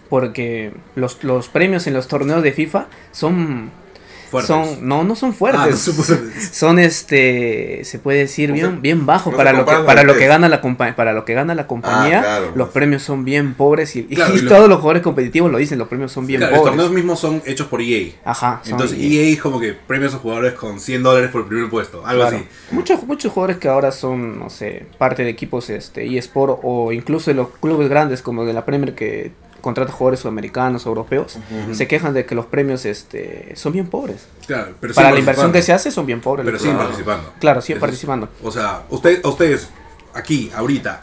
porque 0.09 0.73
los, 0.97 1.23
los 1.25 1.49
premios 1.49 1.87
en 1.87 1.95
los 1.95 2.09
torneos 2.09 2.43
de 2.43 2.53
FIFA 2.53 2.87
son 3.13 3.71
Fuertes. 4.31 4.49
son 4.49 4.87
no 4.87 5.05
no 5.05 5.17
son 5.17 5.31
Ah, 5.31 5.33
fuertes 5.33 5.71
no 5.71 5.77
son 5.79 5.95
fuertes. 6.05 6.51
son 6.53 6.79
este 6.79 7.81
se 7.85 7.99
puede 7.99 8.19
decir 8.19 8.53
bien 8.53 8.83
bien 8.83 9.07
bajos 9.07 9.31
no 9.33 9.39
para 9.39 9.55
lo 9.55 9.65
que 9.65 9.73
para 9.87 10.03
lo 10.03 10.17
que 10.17 10.27
gana 10.27 10.51
la 10.51 10.61
compa- 10.61 10.95
para 10.95 11.15
lo 11.15 11.25
que 11.25 11.33
gana 11.33 11.55
la 11.55 11.67
compañía 11.67 12.19
Ah, 12.19 12.23
claro, 12.23 12.45
los 12.55 12.67
pues. 12.69 12.69
premios 12.75 13.03
son 13.03 13.25
bien 13.25 13.55
pobres 13.55 13.97
y, 13.97 14.03
Claro, 14.05 14.35
todos 14.47 14.69
los 14.69 14.81
jugadores 14.81 15.03
competitivos 15.03 15.51
lo 15.51 15.57
dicen 15.57 15.79
los 15.79 15.89
premios 15.89 16.13
son 16.13 16.27
bien 16.27 16.41
Claro, 16.41 16.53
los 16.57 16.61
pobres 16.61 16.73
torneos 16.77 16.93
mismos 16.95 17.19
son 17.19 17.41
hechos 17.47 17.69
por 17.69 17.81
EA. 17.81 18.11
ajá 18.23 18.61
Entonces 18.67 18.99
EA 19.01 19.33
es 19.33 19.41
como 19.41 19.59
que 19.61 19.73
premia 19.73 20.09
a 20.09 20.11
jugadores 20.11 20.53
con 20.53 20.79
100 20.79 21.03
dólares 21.03 21.31
por 21.31 21.41
el 21.43 21.47
primer 21.47 21.71
puesto, 21.71 22.05
algo 22.07 22.25
así. 22.25 22.45
muchos 22.71 23.03
muchos 23.05 23.33
jugadores 23.33 23.57
que 23.57 23.69
ahora 23.69 23.93
son 23.93 24.39
no 24.39 24.51
sé 24.51 24.85
parte 24.99 25.25
de 25.25 25.31
equipos 25.31 25.71
este 25.71 26.05
eSport 26.19 26.61
o 26.65 26.93
incluso 26.93 27.31
de 27.31 27.35
los 27.35 27.49
clubes 27.63 27.89
grandes 27.89 28.21
como 28.21 28.45
de 28.45 28.53
la 28.53 28.67
Premier 28.67 28.95
que 28.95 29.33
contrata 29.69 29.93
jugadores 29.93 30.21
sudamericanos 30.21 30.87
o 30.87 30.89
europeos 30.89 31.39
se 31.73 31.87
quejan 31.87 32.15
de 32.15 32.25
que 32.25 32.35
los 32.35 32.47
premios 32.47 32.85
este 32.85 33.55
son 33.55 33.73
bien 33.73 33.87
pobres 33.87 34.27
Claro, 34.47 34.75
pero 34.81 34.95
para 34.95 35.13
la 35.13 35.19
inversión 35.19 35.53
que 35.53 35.63
se 35.63 35.73
hace 35.73 35.91
son 35.91 36.07
bien 36.07 36.21
pobres 36.21 36.45
Pero 36.45 36.59
siguen 36.59 36.79
participando. 36.79 37.33
claro 37.39 37.61
siguen 37.61 37.81
participando 37.81 38.29
O 38.43 38.51
sea, 38.51 38.85
usted, 38.89 39.25
ustedes, 39.25 39.69
aquí, 40.15 40.51
ahorita, 40.55 41.03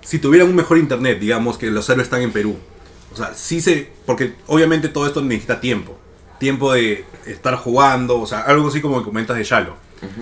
si 0.00 0.18
tuvieran 0.18 0.48
un 0.48 0.56
mejor 0.56 0.78
internet, 0.78 1.20
digamos 1.20 1.58
que 1.58 1.70
los 1.70 1.84
servers 1.84 2.06
están 2.06 2.22
en 2.22 2.32
Perú, 2.32 2.56
o 3.12 3.16
sea, 3.16 3.34
sí 3.34 3.60
se. 3.60 3.90
Porque 4.06 4.34
obviamente 4.46 4.88
todo 4.88 5.06
esto 5.06 5.22
necesita 5.22 5.60
tiempo. 5.60 5.96
Tiempo 6.38 6.72
de 6.72 7.04
estar 7.26 7.54
jugando, 7.56 8.20
o 8.20 8.26
sea, 8.26 8.40
algo 8.40 8.68
así 8.68 8.80
como 8.80 9.02
comentas 9.02 9.36
de 9.36 9.44
Shalo. 9.44 9.76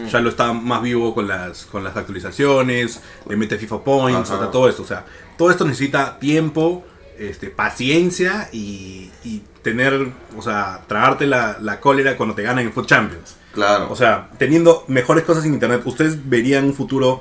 Shalo 0.08 0.28
está 0.28 0.52
más 0.52 0.82
vivo 0.82 1.14
con 1.14 1.26
las, 1.26 1.64
con 1.64 1.82
las 1.82 1.96
actualizaciones, 1.96 3.00
le 3.26 3.36
mete 3.36 3.56
FIFA 3.56 3.82
Points, 3.82 4.30
o 4.30 4.38
sea, 4.38 4.50
todo 4.50 4.68
esto. 4.68 4.82
O 4.82 4.86
sea, 4.86 5.06
todo 5.38 5.50
esto 5.50 5.64
necesita 5.64 6.18
tiempo, 6.18 6.84
este, 7.20 7.48
paciencia 7.50 8.48
y, 8.52 9.10
y 9.24 9.42
tener, 9.62 10.08
o 10.36 10.42
sea, 10.42 10.80
tragarte 10.88 11.26
la, 11.26 11.58
la 11.60 11.78
cólera 11.80 12.16
cuando 12.16 12.34
te 12.34 12.42
ganan 12.42 12.64
en 12.64 12.72
Foot 12.72 12.86
Champions. 12.86 13.36
Claro. 13.52 13.88
O 13.90 13.96
sea, 13.96 14.30
teniendo 14.38 14.84
mejores 14.88 15.24
cosas 15.24 15.44
en 15.44 15.52
internet, 15.54 15.82
¿ustedes 15.84 16.28
verían 16.28 16.64
un 16.64 16.74
futuro 16.74 17.20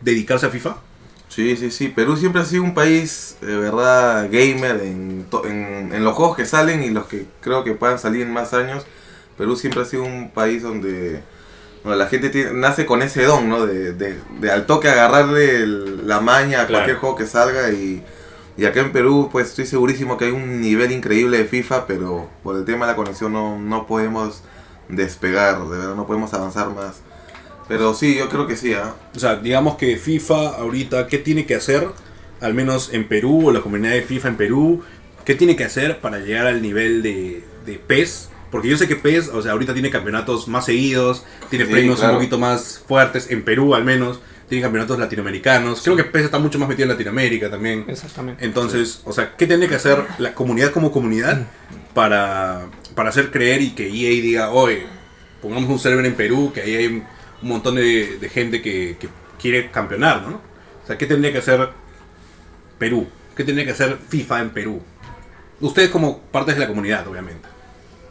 dedicarse 0.00 0.46
a 0.46 0.50
FIFA? 0.50 0.76
Sí, 1.28 1.56
sí, 1.56 1.70
sí. 1.70 1.88
Perú 1.88 2.16
siempre 2.16 2.42
ha 2.42 2.44
sido 2.44 2.62
un 2.64 2.74
país, 2.74 3.36
de 3.40 3.56
verdad, 3.56 4.24
gamer 4.30 4.80
en, 4.82 5.26
to- 5.30 5.46
en, 5.46 5.90
en 5.94 6.04
los 6.04 6.14
juegos 6.14 6.36
que 6.36 6.44
salen 6.44 6.82
y 6.82 6.90
los 6.90 7.06
que 7.06 7.26
creo 7.40 7.62
que 7.64 7.72
puedan 7.72 7.98
salir 7.98 8.22
en 8.22 8.32
más 8.32 8.52
años. 8.52 8.84
Perú 9.38 9.56
siempre 9.56 9.82
ha 9.82 9.84
sido 9.84 10.02
un 10.02 10.30
país 10.30 10.62
donde, 10.62 11.22
la 11.84 12.06
gente 12.08 12.28
tiene- 12.30 12.52
nace 12.52 12.84
con 12.84 13.00
ese 13.02 13.22
don, 13.24 13.48
¿no? 13.48 13.64
De, 13.64 13.92
de, 13.94 14.18
de 14.38 14.50
al 14.50 14.66
toque 14.66 14.88
agarrarle 14.88 15.56
el- 15.62 16.06
la 16.06 16.20
maña 16.20 16.62
a 16.62 16.66
Claro. 16.66 16.84
cualquier 16.84 16.96
juego 16.98 17.16
que 17.16 17.26
salga 17.26 17.70
y, 17.70 18.02
y 18.60 18.66
acá 18.66 18.80
en 18.82 18.92
Perú, 18.92 19.30
pues 19.32 19.48
estoy 19.48 19.64
segurísimo 19.64 20.18
que 20.18 20.26
hay 20.26 20.32
un 20.32 20.60
nivel 20.60 20.92
increíble 20.92 21.38
de 21.38 21.44
FIFA, 21.46 21.86
pero 21.86 22.28
por 22.42 22.56
el 22.56 22.66
tema 22.66 22.84
de 22.84 22.92
la 22.92 22.96
conexión 22.96 23.32
no, 23.32 23.58
no 23.58 23.86
podemos 23.86 24.42
despegar, 24.90 25.62
de 25.62 25.78
verdad, 25.78 25.94
no 25.94 26.06
podemos 26.06 26.34
avanzar 26.34 26.68
más. 26.68 27.00
Pero 27.68 27.94
sí, 27.94 28.16
yo 28.16 28.28
creo 28.28 28.46
que 28.46 28.56
sí, 28.56 28.74
¿ah? 28.74 28.94
O 29.16 29.18
sea, 29.18 29.36
digamos 29.36 29.76
que 29.76 29.96
FIFA 29.96 30.48
ahorita, 30.58 31.06
¿qué 31.06 31.16
tiene 31.16 31.46
que 31.46 31.54
hacer? 31.54 31.88
Al 32.42 32.52
menos 32.52 32.92
en 32.92 33.08
Perú, 33.08 33.48
o 33.48 33.50
la 33.50 33.62
comunidad 33.62 33.92
de 33.92 34.02
FIFA 34.02 34.28
en 34.28 34.36
Perú, 34.36 34.82
¿qué 35.24 35.32
¿qué 35.32 35.34
tiene 35.36 35.56
que 35.56 35.64
hacer 35.64 36.00
para 36.00 36.18
llegar 36.18 36.46
al 36.46 36.60
nivel 36.60 37.02
de, 37.02 37.42
de 37.64 37.78
PES? 37.78 38.28
Porque 38.50 38.68
yo 38.68 38.76
sé 38.76 38.88
que 38.88 38.96
PES, 38.96 39.28
o 39.28 39.40
sea, 39.40 39.52
ahorita 39.52 39.72
tiene 39.72 39.88
campeonatos 39.88 40.48
más 40.48 40.66
seguidos, 40.66 41.24
tiene 41.48 41.64
Sí, 41.64 41.70
premios 41.72 42.00
claro. 42.00 42.14
un 42.14 42.18
poquito 42.18 42.38
más 42.38 42.82
fuertes, 42.86 43.30
en 43.30 43.42
Perú 43.42 43.74
al 43.74 43.84
menos, 43.84 44.20
tiene 44.50 44.62
campeonatos 44.62 44.98
latinoamericanos. 44.98 45.80
Creo 45.80 45.94
que 45.94 46.02
PES 46.02 46.24
está 46.24 46.40
mucho 46.40 46.58
más 46.58 46.68
metido 46.68 46.82
en 46.86 46.90
Latinoamérica 46.90 47.48
también. 47.48 47.84
Exactamente. 47.86 48.44
Entonces, 48.44 49.00
o 49.04 49.12
sea, 49.12 49.36
¿qué 49.36 49.46
tiene 49.46 49.68
que 49.68 49.76
hacer 49.76 50.04
la 50.18 50.34
comunidad 50.34 50.72
como 50.72 50.90
comunidad 50.90 51.46
para, 51.94 52.66
para 52.96 53.10
hacer 53.10 53.30
creer 53.30 53.62
y 53.62 53.70
que 53.70 53.86
EA 53.86 54.10
diga, 54.20 54.50
oye, 54.50 54.86
pongamos 55.40 55.70
un 55.70 55.78
server 55.78 56.04
en 56.04 56.16
Perú, 56.16 56.50
que 56.52 56.62
ahí 56.62 56.74
hay 56.74 56.86
un 56.86 57.04
montón 57.42 57.76
de, 57.76 58.18
de 58.18 58.28
gente 58.28 58.60
que, 58.60 58.96
que 58.98 59.08
quiere 59.40 59.70
campeonar, 59.70 60.22
¿no? 60.22 60.40
O 60.82 60.86
sea, 60.86 60.98
¿qué 60.98 61.06
tendría 61.06 61.30
que 61.30 61.38
hacer 61.38 61.68
Perú? 62.76 63.06
¿Qué 63.36 63.44
tendría 63.44 63.64
que 63.64 63.72
hacer 63.72 63.98
FIFA 64.08 64.40
en 64.40 64.50
Perú? 64.50 64.82
Ustedes 65.60 65.90
como 65.90 66.18
partes 66.18 66.56
de 66.56 66.62
la 66.62 66.66
comunidad, 66.66 67.06
obviamente. 67.06 67.46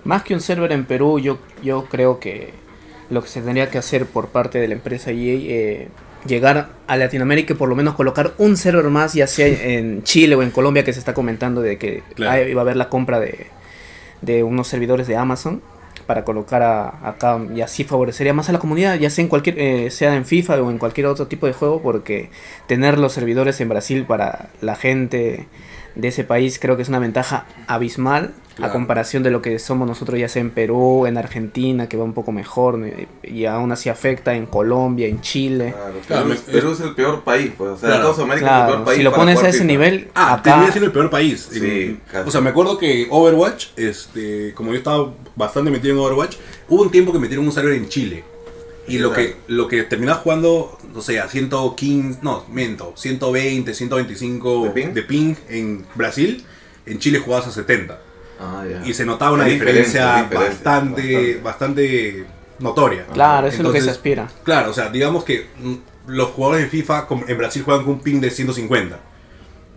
Más 0.05 0.23
que 0.23 0.33
un 0.33 0.39
server 0.39 0.71
en 0.71 0.85
Perú, 0.85 1.19
yo, 1.19 1.39
yo 1.61 1.83
creo 1.89 2.17
que 2.21 2.53
lo 3.09 3.21
que 3.21 3.27
se 3.27 3.41
tendría 3.41 3.69
que 3.69 3.77
hacer 3.77 4.05
por 4.05 4.29
parte 4.29 4.57
de 4.57 4.69
la 4.69 4.75
empresa 4.75 5.11
EA, 5.11 5.17
eh, 5.17 5.87
llegar 6.25 6.69
a 6.87 6.97
Latinoamérica 6.97 7.53
y 7.53 7.55
por 7.55 7.69
lo 7.69 7.75
menos 7.75 7.95
colocar 7.95 8.33
un 8.37 8.57
server 8.57 8.85
más, 8.85 9.13
ya 9.13 9.27
sea 9.27 9.47
en 9.77 10.03
Chile 10.03 10.35
o 10.35 10.43
en 10.43 10.51
Colombia, 10.51 10.83
que 10.83 10.93
se 10.93 10.99
está 10.99 11.13
comentando 11.13 11.61
de 11.61 11.77
que 11.77 12.03
Claro. 12.15 12.55
va 12.55 12.61
a 12.61 12.63
haber 12.63 12.75
la 12.75 12.89
compra 12.89 13.19
de, 13.19 13.47
de 14.21 14.43
unos 14.43 14.67
servidores 14.67 15.07
de 15.07 15.15
Amazon 15.15 15.61
para 16.05 16.23
colocar 16.25 16.61
a- 16.63 17.07
acá 17.07 17.39
y 17.55 17.61
así 17.61 17.83
favorecería 17.83 18.33
más 18.33 18.49
a 18.49 18.51
la 18.51 18.59
comunidad, 18.59 18.95
ya 18.95 19.09
sea 19.09 19.21
en 19.23 19.29
cualquier, 19.29 19.59
eh, 19.59 19.91
sea 19.91 20.15
en 20.15 20.25
FIFA 20.25 20.61
o 20.63 20.71
en 20.71 20.77
cualquier 20.79 21.05
otro 21.07 21.27
tipo 21.27 21.45
de 21.45 21.53
juego, 21.53 21.81
porque 21.81 22.29
tener 22.67 22.97
los 22.97 23.13
servidores 23.13 23.61
en 23.61 23.69
Brasil 23.69 24.05
para 24.07 24.49
la 24.61 24.75
gente 24.75 25.45
de 25.95 26.07
ese 26.09 26.23
país 26.23 26.59
creo 26.59 26.75
que 26.75 26.83
es 26.83 26.89
una 26.89 26.99
ventaja 26.99 27.45
abismal 27.67 28.31
Claro. 28.55 28.71
a 28.71 28.73
comparación 28.73 29.23
de 29.23 29.31
lo 29.31 29.41
que 29.41 29.57
somos 29.57 29.87
nosotros 29.87 30.19
ya 30.19 30.27
sea 30.27 30.41
en 30.41 30.49
Perú, 30.49 31.05
en 31.05 31.17
Argentina, 31.17 31.87
que 31.87 31.95
va 31.95 32.03
un 32.03 32.11
poco 32.13 32.33
mejor, 32.33 32.77
¿no? 32.77 32.87
y, 33.23 33.45
aún 33.45 33.71
así 33.71 33.87
afecta 33.87 34.33
en 34.35 34.47
Colombia, 34.47 35.07
en 35.07 35.21
Chile. 35.21 35.73
Claro, 35.73 35.93
Claro, 36.05 36.21
Perú, 36.23 36.27
me- 36.27 36.35
es, 36.35 36.41
Perú 36.41 36.71
es 36.73 36.79
el 36.81 36.93
peor 36.93 37.23
país, 37.23 37.51
pues. 37.57 37.69
O 37.71 37.77
sea, 37.77 37.87
Claro. 37.87 37.95
de 37.95 38.01
toda 38.03 38.15
Sudamérica 38.15 38.57
es 38.57 38.61
el 38.63 38.67
peor 38.73 38.83
país. 38.83 38.97
si 38.97 39.03
lo 39.03 39.13
pones 39.13 39.37
a 39.41 39.47
ese 39.47 39.51
FIFA. 39.59 39.63
nivel, 39.65 40.09
Ah, 40.13 40.33
acá 40.33 40.43
termina 40.43 40.71
siendo 40.73 40.87
el 40.87 40.91
peor 40.91 41.09
país. 41.09 41.47
Sí, 41.49 41.59
En- 41.63 42.01
casi. 42.11 42.27
o 42.27 42.31
sea, 42.31 42.41
me 42.41 42.49
acuerdo 42.49 42.77
que 42.77 43.07
Overwatch, 43.09 43.67
este, 43.77 44.53
como 44.53 44.71
yo 44.73 44.77
estaba 44.77 45.13
bastante 45.37 45.71
metido 45.71 45.93
en 45.93 45.99
Overwatch, 46.01 46.35
hubo 46.67 46.81
un 46.81 46.91
tiempo 46.91 47.13
que 47.13 47.19
metieron 47.19 47.45
un 47.45 47.53
server 47.53 47.71
en 47.75 47.87
Chile. 47.87 48.25
Y 48.89 48.97
lo 48.99 49.13
que, 49.13 49.35
lo 49.47 49.67
que 49.67 49.83
terminaba 49.83 50.19
jugando, 50.19 50.77
no 50.93 51.01
sé, 51.01 51.19
a 51.19 51.27
115, 51.27 52.19
no, 52.21 52.43
miento, 52.49 52.93
120, 52.95 53.73
125 53.73 54.63
¿De 54.65 54.69
ping? 54.71 54.93
de 54.93 55.03
ping 55.03 55.35
en 55.47 55.85
Brasil, 55.95 56.43
en 56.85 56.99
Chile 56.99 57.19
jugabas 57.19 57.47
a 57.47 57.51
70. 57.51 57.99
Ah, 58.39 58.65
ya. 58.69 58.85
Y 58.87 58.93
se 58.93 59.05
notaba 59.05 59.33
una 59.33 59.45
diferencia, 59.45 60.23
bastante, 60.33 61.39
bastante 61.43 62.25
notoria. 62.59 63.05
claro, 63.13 63.47
eso 63.47 63.57
es 63.57 63.63
lo 63.63 63.71
que 63.71 63.81
se 63.81 63.89
aspira. 63.89 64.27
Claro, 64.43 64.71
o 64.71 64.73
sea, 64.73 64.89
digamos 64.89 65.23
que 65.23 65.47
los 66.07 66.29
jugadores 66.29 66.63
de 66.63 66.69
FIFA 66.69 67.07
en 67.27 67.37
Brasil 67.37 67.63
juegan 67.63 67.83
con 67.85 67.93
un 67.95 67.99
ping 68.01 68.19
de 68.19 68.31
150. 68.31 68.99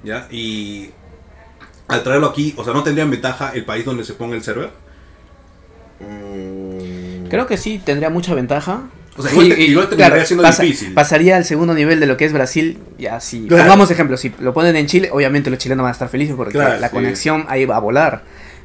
¿Ya? 0.04 0.26
Y 0.30 0.90
al 1.88 2.02
traerlo 2.02 2.28
aquí, 2.28 2.54
o 2.56 2.64
sea, 2.64 2.72
¿no 2.72 2.82
tendrían 2.82 3.10
ventaja 3.10 3.52
el 3.54 3.64
país 3.64 3.84
donde 3.84 4.04
se 4.04 4.14
ponga 4.14 4.34
el 4.34 4.42
server? 4.42 4.70
Mm, 6.00 7.28
Creo 7.28 7.46
que 7.46 7.56
sí, 7.56 7.80
tendría 7.84 8.10
mucha 8.10 8.34
ventaja. 8.34 8.82
O 9.16 9.22
sea, 9.22 9.30
igual 9.32 9.48
te- 9.50 9.60
igual 9.62 9.88
terminaría 9.88 10.24
siendo 10.24 10.44
difícil. 10.48 10.94
Pasaría 10.94 11.36
al 11.36 11.44
segundo 11.44 11.74
nivel 11.74 12.00
de 12.00 12.06
lo 12.06 12.16
que 12.16 12.24
es 12.24 12.32
Brasil. 12.32 12.78
Ya, 12.98 13.20
si 13.20 13.46
Claro. 13.46 13.64
pongamos 13.64 13.90
ejemplo, 13.90 14.16
si 14.16 14.32
lo 14.40 14.54
ponen 14.54 14.74
en 14.76 14.86
Chile, 14.86 15.10
obviamente 15.12 15.50
los 15.50 15.58
chilenos 15.58 15.82
van 15.82 15.90
a 15.90 15.92
estar 15.92 16.08
felices 16.08 16.34
porque 16.36 16.52
Claro, 16.54 16.80
la 16.80 16.88
sí. 16.88 16.94
conexión 16.94 17.44
ahí 17.48 17.64
va 17.66 17.76
a 17.76 17.80
volar. 17.80 18.22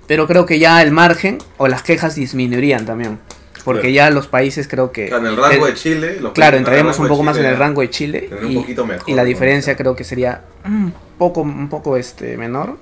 Pero 0.08 0.26
creo 0.26 0.46
que 0.46 0.58
ya 0.60 0.82
el 0.82 0.92
margen 0.92 1.38
o 1.58 1.68
las 1.68 1.84
quejas 1.84 2.16
disminuirían 2.16 2.86
también. 2.86 3.20
Porque 3.66 3.92
Claro. 3.92 3.94
ya 3.96 4.10
los 4.12 4.28
países 4.28 4.70
creo 4.70 4.94
que... 4.94 5.08
claro, 5.10 5.26
en 5.28 5.34
el 5.34 5.38
rango 5.38 5.68
eh, 5.68 5.72
de 5.72 5.76
Chile. 5.76 6.18
los 6.22 6.32
Claro, 6.32 6.56
entraríamos 6.56 6.98
un 7.00 7.10
poco 7.10 7.24
más 7.24 7.36
en 7.36 7.42
Chile, 7.42 7.50
el 7.54 7.58
rango 7.60 7.82
de 7.82 7.90
Chile. 7.90 8.22
tener 8.30 8.46
un 8.46 8.52
Y, 8.52 8.56
poquito 8.56 8.86
mejor, 8.86 9.10
y 9.10 9.14
la 9.14 9.26
diferencia 9.26 9.76
creo 9.76 9.94
que 9.98 10.06
sería 10.06 10.44
un 10.66 10.94
poco, 11.18 11.42
un 11.42 11.68
poco 11.68 11.98
este, 11.98 12.38
menor. 12.38 12.78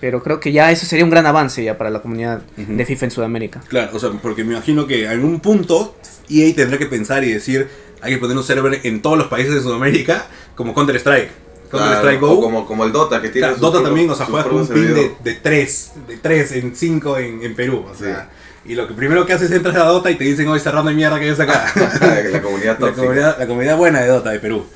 Pero 0.00 0.22
creo 0.24 0.40
que 0.40 0.50
ya 0.50 0.72
eso 0.72 0.84
sería 0.84 1.04
un 1.04 1.10
gran 1.10 1.24
avance 1.26 1.62
ya 1.62 1.78
para 1.78 1.88
la 1.90 2.02
comunidad 2.02 2.42
Ujú. 2.58 2.74
de 2.76 2.84
FIFA 2.84 3.04
en 3.06 3.10
Sudamérica. 3.12 3.60
Claro, 3.68 3.92
o 3.94 3.98
sea, 4.00 4.10
porque 4.20 4.42
me 4.42 4.54
imagino 4.54 4.86
que 4.88 5.04
en 5.10 5.24
un 5.24 5.38
punto 5.40 5.94
EA 6.28 6.54
tendrá 6.54 6.78
que 6.78 6.86
pensar 6.86 7.24
y 7.24 7.32
decir, 7.32 7.68
hay 8.00 8.14
que 8.14 8.18
poner 8.18 8.36
un 8.36 8.44
server 8.44 8.80
en 8.82 9.02
todos 9.02 9.18
los 9.18 9.28
países 9.28 9.54
de 9.54 9.60
Sudamérica, 9.60 10.26
como 10.54 10.74
Counter 10.74 10.96
Strike. 10.96 11.30
Counter 11.70 11.88
Claro, 11.90 11.96
Strike 11.96 12.22
o 12.22 12.26
Go. 12.36 12.40
Como, 12.40 12.66
como 12.66 12.84
el 12.84 12.92
Dota, 12.92 13.20
que 13.20 13.28
tiene 13.28 13.48
Claro, 13.48 13.60
Dota 13.60 13.82
también, 13.82 14.08
o 14.08 14.14
sea, 14.14 14.26
juegas 14.26 14.46
con 14.46 14.60
un 14.60 14.68
pin 14.68 14.74
de, 14.74 14.86
servidor. 14.88 15.18
de 15.22 15.34
3, 15.34 15.92
de 16.08 16.16
3 16.18 16.52
en 16.52 16.76
5 16.76 17.18
en, 17.18 17.42
en 17.42 17.54
Perú, 17.54 17.84
o 17.90 17.94
sea. 17.94 18.30
Sí. 18.64 18.72
Y 18.72 18.74
lo 18.74 18.88
que 18.88 18.94
primero 18.94 19.24
que 19.26 19.32
haces 19.32 19.50
es 19.50 19.56
entras 19.56 19.76
a 19.76 19.84
Dota 19.84 20.10
y 20.10 20.16
te 20.16 20.24
dicen, 20.24 20.48
hoy 20.48 20.58
cerrando 20.58 20.90
de 20.90 20.96
mierda 20.96 21.20
que 21.20 21.28
es 21.28 21.38
acá. 21.38 21.72
la 22.32 22.42
comunidad 22.42 22.72
la, 22.72 22.78
tóxica. 22.78 23.02
comunidad, 23.02 23.38
la 23.38 23.46
comunidad 23.46 23.76
buena 23.76 24.00
de 24.00 24.08
Dota 24.08 24.30
de 24.30 24.40
Perú. 24.40 24.66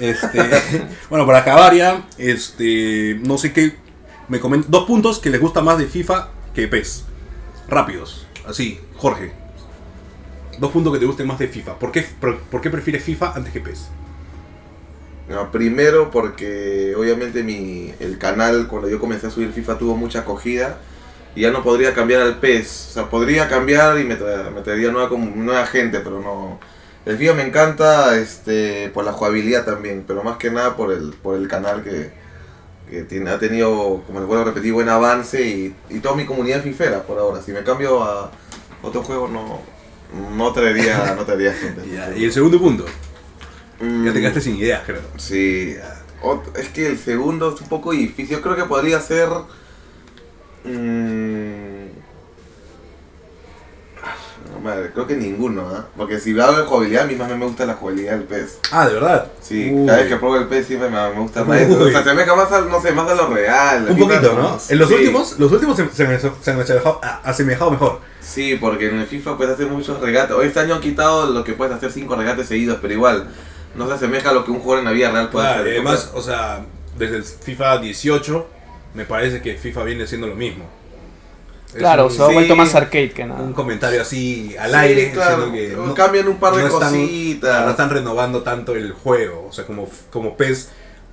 Este, 0.00 0.40
bueno, 1.10 1.26
para 1.26 1.38
acabar 1.38 1.74
ya, 1.74 2.06
este, 2.18 3.18
no 3.22 3.38
sé 3.38 3.52
qué, 3.52 3.76
me 4.28 4.40
comentan, 4.40 4.70
dos 4.70 4.86
puntos 4.86 5.18
que 5.18 5.30
les 5.30 5.40
gusta 5.40 5.60
más 5.60 5.78
de 5.78 5.86
FIFA 5.86 6.30
que 6.54 6.66
PES. 6.66 7.04
Rápidos, 7.68 8.26
así, 8.46 8.80
Jorge. 8.96 9.32
Dos 10.58 10.72
puntos 10.72 10.92
que 10.92 10.98
te 10.98 11.06
gusten 11.06 11.26
más 11.26 11.38
de 11.38 11.48
FIFA. 11.48 11.78
¿Por 11.78 11.92
qué, 11.92 12.04
por, 12.20 12.60
qué 12.60 12.70
prefieres 12.70 13.04
FIFA 13.04 13.32
antes 13.36 13.52
que 13.52 13.60
PES? 13.60 13.88
No, 15.28 15.50
primero 15.52 16.10
porque 16.10 16.94
obviamente 16.96 17.42
mi, 17.42 17.92
el 18.00 18.18
canal 18.18 18.66
cuando 18.66 18.88
yo 18.88 18.98
comencé 18.98 19.26
a 19.26 19.30
subir 19.30 19.52
FIFA 19.52 19.78
tuvo 19.78 19.94
mucha 19.94 20.20
acogida 20.20 20.78
y 21.36 21.42
ya 21.42 21.50
no 21.50 21.62
podría 21.62 21.92
cambiar 21.94 22.22
al 22.22 22.38
PES. 22.38 22.88
O 22.90 22.92
sea, 22.94 23.10
podría 23.10 23.46
cambiar 23.48 23.98
y 24.00 24.04
me, 24.04 24.18
tra- 24.18 24.50
me 24.50 24.62
traería 24.62 24.90
nueva, 24.90 25.10
nueva 25.16 25.66
gente, 25.66 26.00
pero 26.00 26.20
no. 26.20 26.58
El 27.06 27.16
FIFA 27.16 27.34
me 27.34 27.42
encanta 27.46 28.16
este, 28.18 28.90
por 28.90 29.04
la 29.04 29.12
jugabilidad 29.12 29.64
también, 29.64 30.04
pero 30.06 30.22
más 30.24 30.38
que 30.38 30.50
nada 30.50 30.76
por 30.76 30.92
el, 30.92 31.12
por 31.22 31.36
el 31.36 31.46
canal 31.46 31.82
que, 31.84 32.10
que 32.90 33.02
tiene, 33.04 33.30
ha 33.30 33.38
tenido, 33.38 34.02
como 34.06 34.18
les 34.18 34.26
vuelvo 34.28 34.42
a 34.42 34.46
repetir, 34.46 34.72
buen 34.72 34.88
avance 34.88 35.40
y, 35.42 35.74
y 35.88 36.00
toda 36.00 36.16
mi 36.16 36.26
comunidad 36.26 36.62
fifera 36.62 37.02
por 37.04 37.18
ahora. 37.18 37.40
Si 37.42 37.52
me 37.52 37.62
cambio 37.62 38.02
a 38.02 38.30
otro 38.82 39.02
juego 39.02 39.28
no, 39.28 39.60
no 40.36 40.52
traería, 40.52 41.14
no 41.16 41.24
traería 41.24 41.52
gente. 41.52 41.82
Y 42.16 42.24
el 42.24 42.32
segundo 42.32 42.58
punto, 42.58 42.84
Mm. 43.80 44.06
ya 44.06 44.12
te 44.12 44.20
quedaste 44.20 44.40
sin 44.40 44.56
ideas, 44.56 44.82
creo. 44.84 45.02
Sí, 45.18 45.76
es 46.56 46.68
que 46.70 46.88
el 46.88 46.98
segundo 46.98 47.54
es 47.54 47.60
un 47.60 47.68
poco 47.68 47.92
difícil. 47.92 48.28
Yo 48.36 48.40
creo 48.42 48.56
que 48.56 48.64
podría 48.64 49.00
ser. 49.00 49.28
mm, 50.64 51.77
no, 51.77 51.77
madre, 54.60 54.90
creo 54.92 55.06
que 55.06 55.16
ninguno, 55.16 55.68
¿ah? 55.74 55.86
Porque 55.96 56.18
si 56.20 56.30
hablo 56.38 56.58
de 56.58 56.64
jugabilidad, 56.66 57.04
a 57.04 57.06
mí 57.06 57.14
más 57.14 57.28
me 57.30 57.44
gusta 57.46 57.66
la 57.66 57.74
jugabilidad 57.74 58.12
del 58.12 58.24
PES. 58.24 58.58
Ah, 58.72 58.86
de 58.86 58.94
verdad. 58.94 59.26
Sí, 59.40 59.70
Uy. 59.72 59.86
cada 59.86 59.98
vez 59.98 60.08
que 60.08 60.16
pruebo 60.16 60.36
el 60.36 60.46
PES 60.46 60.66
siempre 60.66 60.88
me, 60.90 61.10
me 61.10 61.20
gusta 61.20 61.44
más. 61.44 61.62
Uy. 61.68 61.74
O 61.74 61.90
sea, 61.90 62.04
se 62.04 62.14
me 62.14 62.24
más 62.26 62.52
al, 62.52 62.68
no 62.68 62.80
sé, 62.80 62.92
más 62.92 63.10
a 63.10 63.14
lo 63.14 63.28
real. 63.28 63.86
Un 63.90 63.98
poquito, 63.98 64.34
¿no? 64.34 64.58
En 64.68 64.78
los 64.78 64.88
Sí. 64.88 64.94
últimos, 64.94 65.38
los 65.38 65.52
últimos 65.52 65.76
se, 65.76 65.88
se 65.90 66.06
me, 66.06 66.18
se 66.18 66.54
me 66.54 66.62
asemejado, 66.62 67.00
a- 67.02 67.20
asemejado 67.24 67.70
mejor. 67.70 68.00
Sí, 68.20 68.56
porque 68.60 68.88
en 68.88 68.98
el 68.98 69.06
FIFA 69.06 69.36
puedes 69.36 69.54
hacer 69.54 69.66
muchos 69.68 70.00
regates. 70.00 70.36
Hoy 70.36 70.46
este 70.48 70.60
año 70.60 70.74
han 70.74 70.80
quitado 70.80 71.26
lo 71.30 71.44
que 71.44 71.54
puedes 71.54 71.74
hacer 71.74 71.90
cinco 71.92 72.14
regates 72.16 72.46
seguidos, 72.48 72.78
pero 72.82 72.92
igual 72.94 73.28
no 73.74 73.86
se 73.88 73.94
asemeja 73.94 74.30
a 74.30 74.32
lo 74.32 74.44
que 74.44 74.50
un 74.50 74.58
jugador 74.60 74.80
en 74.80 74.84
la 74.86 74.92
vida 74.92 75.10
real 75.10 75.30
puede 75.30 75.46
Claro, 75.46 75.60
hacer. 75.62 75.72
y 75.72 75.76
además, 75.76 76.10
o 76.14 76.20
sea, 76.20 76.60
desde 76.98 77.16
el 77.16 77.24
FIFA 77.24 77.78
18, 77.78 78.46
me 78.94 79.04
parece 79.04 79.40
que 79.40 79.54
FIFA 79.54 79.84
viene 79.84 80.06
siendo 80.06 80.26
lo 80.26 80.34
mismo. 80.34 80.64
Claro, 81.76 82.06
un, 82.06 82.10
se 82.10 82.22
ha 82.22 82.28
sí. 82.28 82.32
vuelto 82.34 82.56
más 82.56 82.74
arcade 82.74 83.10
que 83.10 83.24
nada. 83.26 83.40
un 83.42 83.52
comentario 83.52 84.00
así 84.00 84.56
al 84.58 84.70
Sí, 84.70 84.76
aire, 84.76 85.10
claro. 85.12 85.50
diciendo 85.50 85.86
que 85.88 85.94
Cambian 85.94 86.28
un 86.28 86.36
par 86.38 86.54
de 86.54 86.64
están, 86.66 86.90
cositas. 86.92 87.64
no 87.64 87.70
están 87.70 87.90
renovando 87.90 88.42
tanto 88.42 88.74
el 88.74 88.92
juego. 88.92 89.46
O 89.48 89.52
sea, 89.52 89.64
como, 89.66 89.88
como 90.10 90.36
PES, 90.36 90.70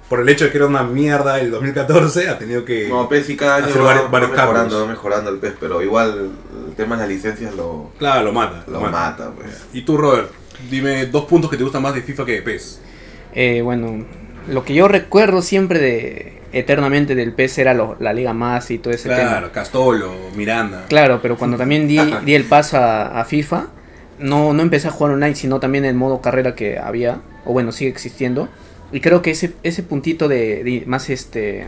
por 0.09 0.21
el 0.21 0.29
hecho 0.29 0.45
de 0.45 0.51
que 0.51 0.57
era 0.57 0.67
una 0.67 0.83
mierda 0.83 1.39
el 1.41 1.51
2014, 1.51 2.29
ha 2.29 2.37
tenido 2.37 2.63
que... 2.63 2.87
No, 2.87 3.09
PES 3.09 3.25
sí 3.25 3.35
cada 3.35 3.57
año 3.57 3.65
hacer 3.67 3.81
va, 3.81 3.85
varios- 3.85 4.05
va 4.13 4.19
mejorando, 4.19 4.53
cambios. 4.55 4.81
va 4.83 4.87
mejorando 4.87 5.29
el 5.31 5.37
PES, 5.39 5.53
pero 5.59 5.81
igual 5.81 6.31
el 6.69 6.75
tema 6.75 6.95
de 6.95 7.01
las 7.01 7.09
licencias 7.09 7.53
lo, 7.55 7.91
Claro, 7.97 8.23
lo 8.23 8.31
mata. 8.31 8.63
lo 8.67 8.73
lo 8.73 8.79
mata. 8.81 8.91
mata, 8.97 9.31
pues. 9.35 9.49
Y 9.73 9.81
tú, 9.81 9.97
Robert, 9.97 10.29
dime 10.69 11.07
dos 11.07 11.25
puntos 11.25 11.49
que 11.51 11.57
te 11.57 11.63
gustan 11.63 11.81
más 11.81 11.93
de 11.95 12.01
FIFA 12.01 12.25
que 12.25 12.31
de 12.33 12.41
PES. 12.43 12.79
Eh, 13.33 13.61
bueno, 13.61 14.05
lo 14.47 14.63
que 14.63 14.73
yo 14.73 14.87
recuerdo 14.87 15.41
siempre 15.41 15.79
de 15.79 16.34
eternamente 16.55 17.13
del 17.15 17.33
PES 17.33 17.57
era 17.59 17.73
lo- 17.73 17.97
la 17.99 18.13
Liga 18.13 18.33
Más 18.33 18.71
y 18.71 18.77
todo 18.79 18.93
ese 18.93 19.09
Claro, 19.09 19.39
tema. 19.39 19.51
Castolo, 19.51 20.13
Miranda. 20.35 20.85
Claro, 20.87 21.19
pero 21.21 21.37
cuando 21.37 21.57
también 21.63 21.87
di, 21.87 21.99
di 22.23 22.33
el 22.33 22.45
paso 22.45 22.77
a, 22.77 23.19
a 23.19 23.25
FIFA, 23.25 23.67
no, 24.19 24.53
no 24.53 24.61
empecé 24.61 24.87
a 24.87 24.91
jugar 24.91 25.13
online, 25.13 25.35
sino 25.35 25.59
también 25.59 25.85
el 25.85 25.95
modo 25.95 26.21
carrera 26.21 26.55
que 26.55 26.79
había, 26.79 27.19
o 27.45 27.51
bueno, 27.53 27.71
sigue 27.71 27.89
existiendo. 27.91 28.47
Y 28.91 29.01
creo 29.01 29.21
que 29.21 29.31
ese, 29.31 29.53
ese 29.63 29.83
puntito 29.83 30.27
de, 30.27 30.63
de 30.63 30.83
más 30.85 31.09
este 31.09 31.67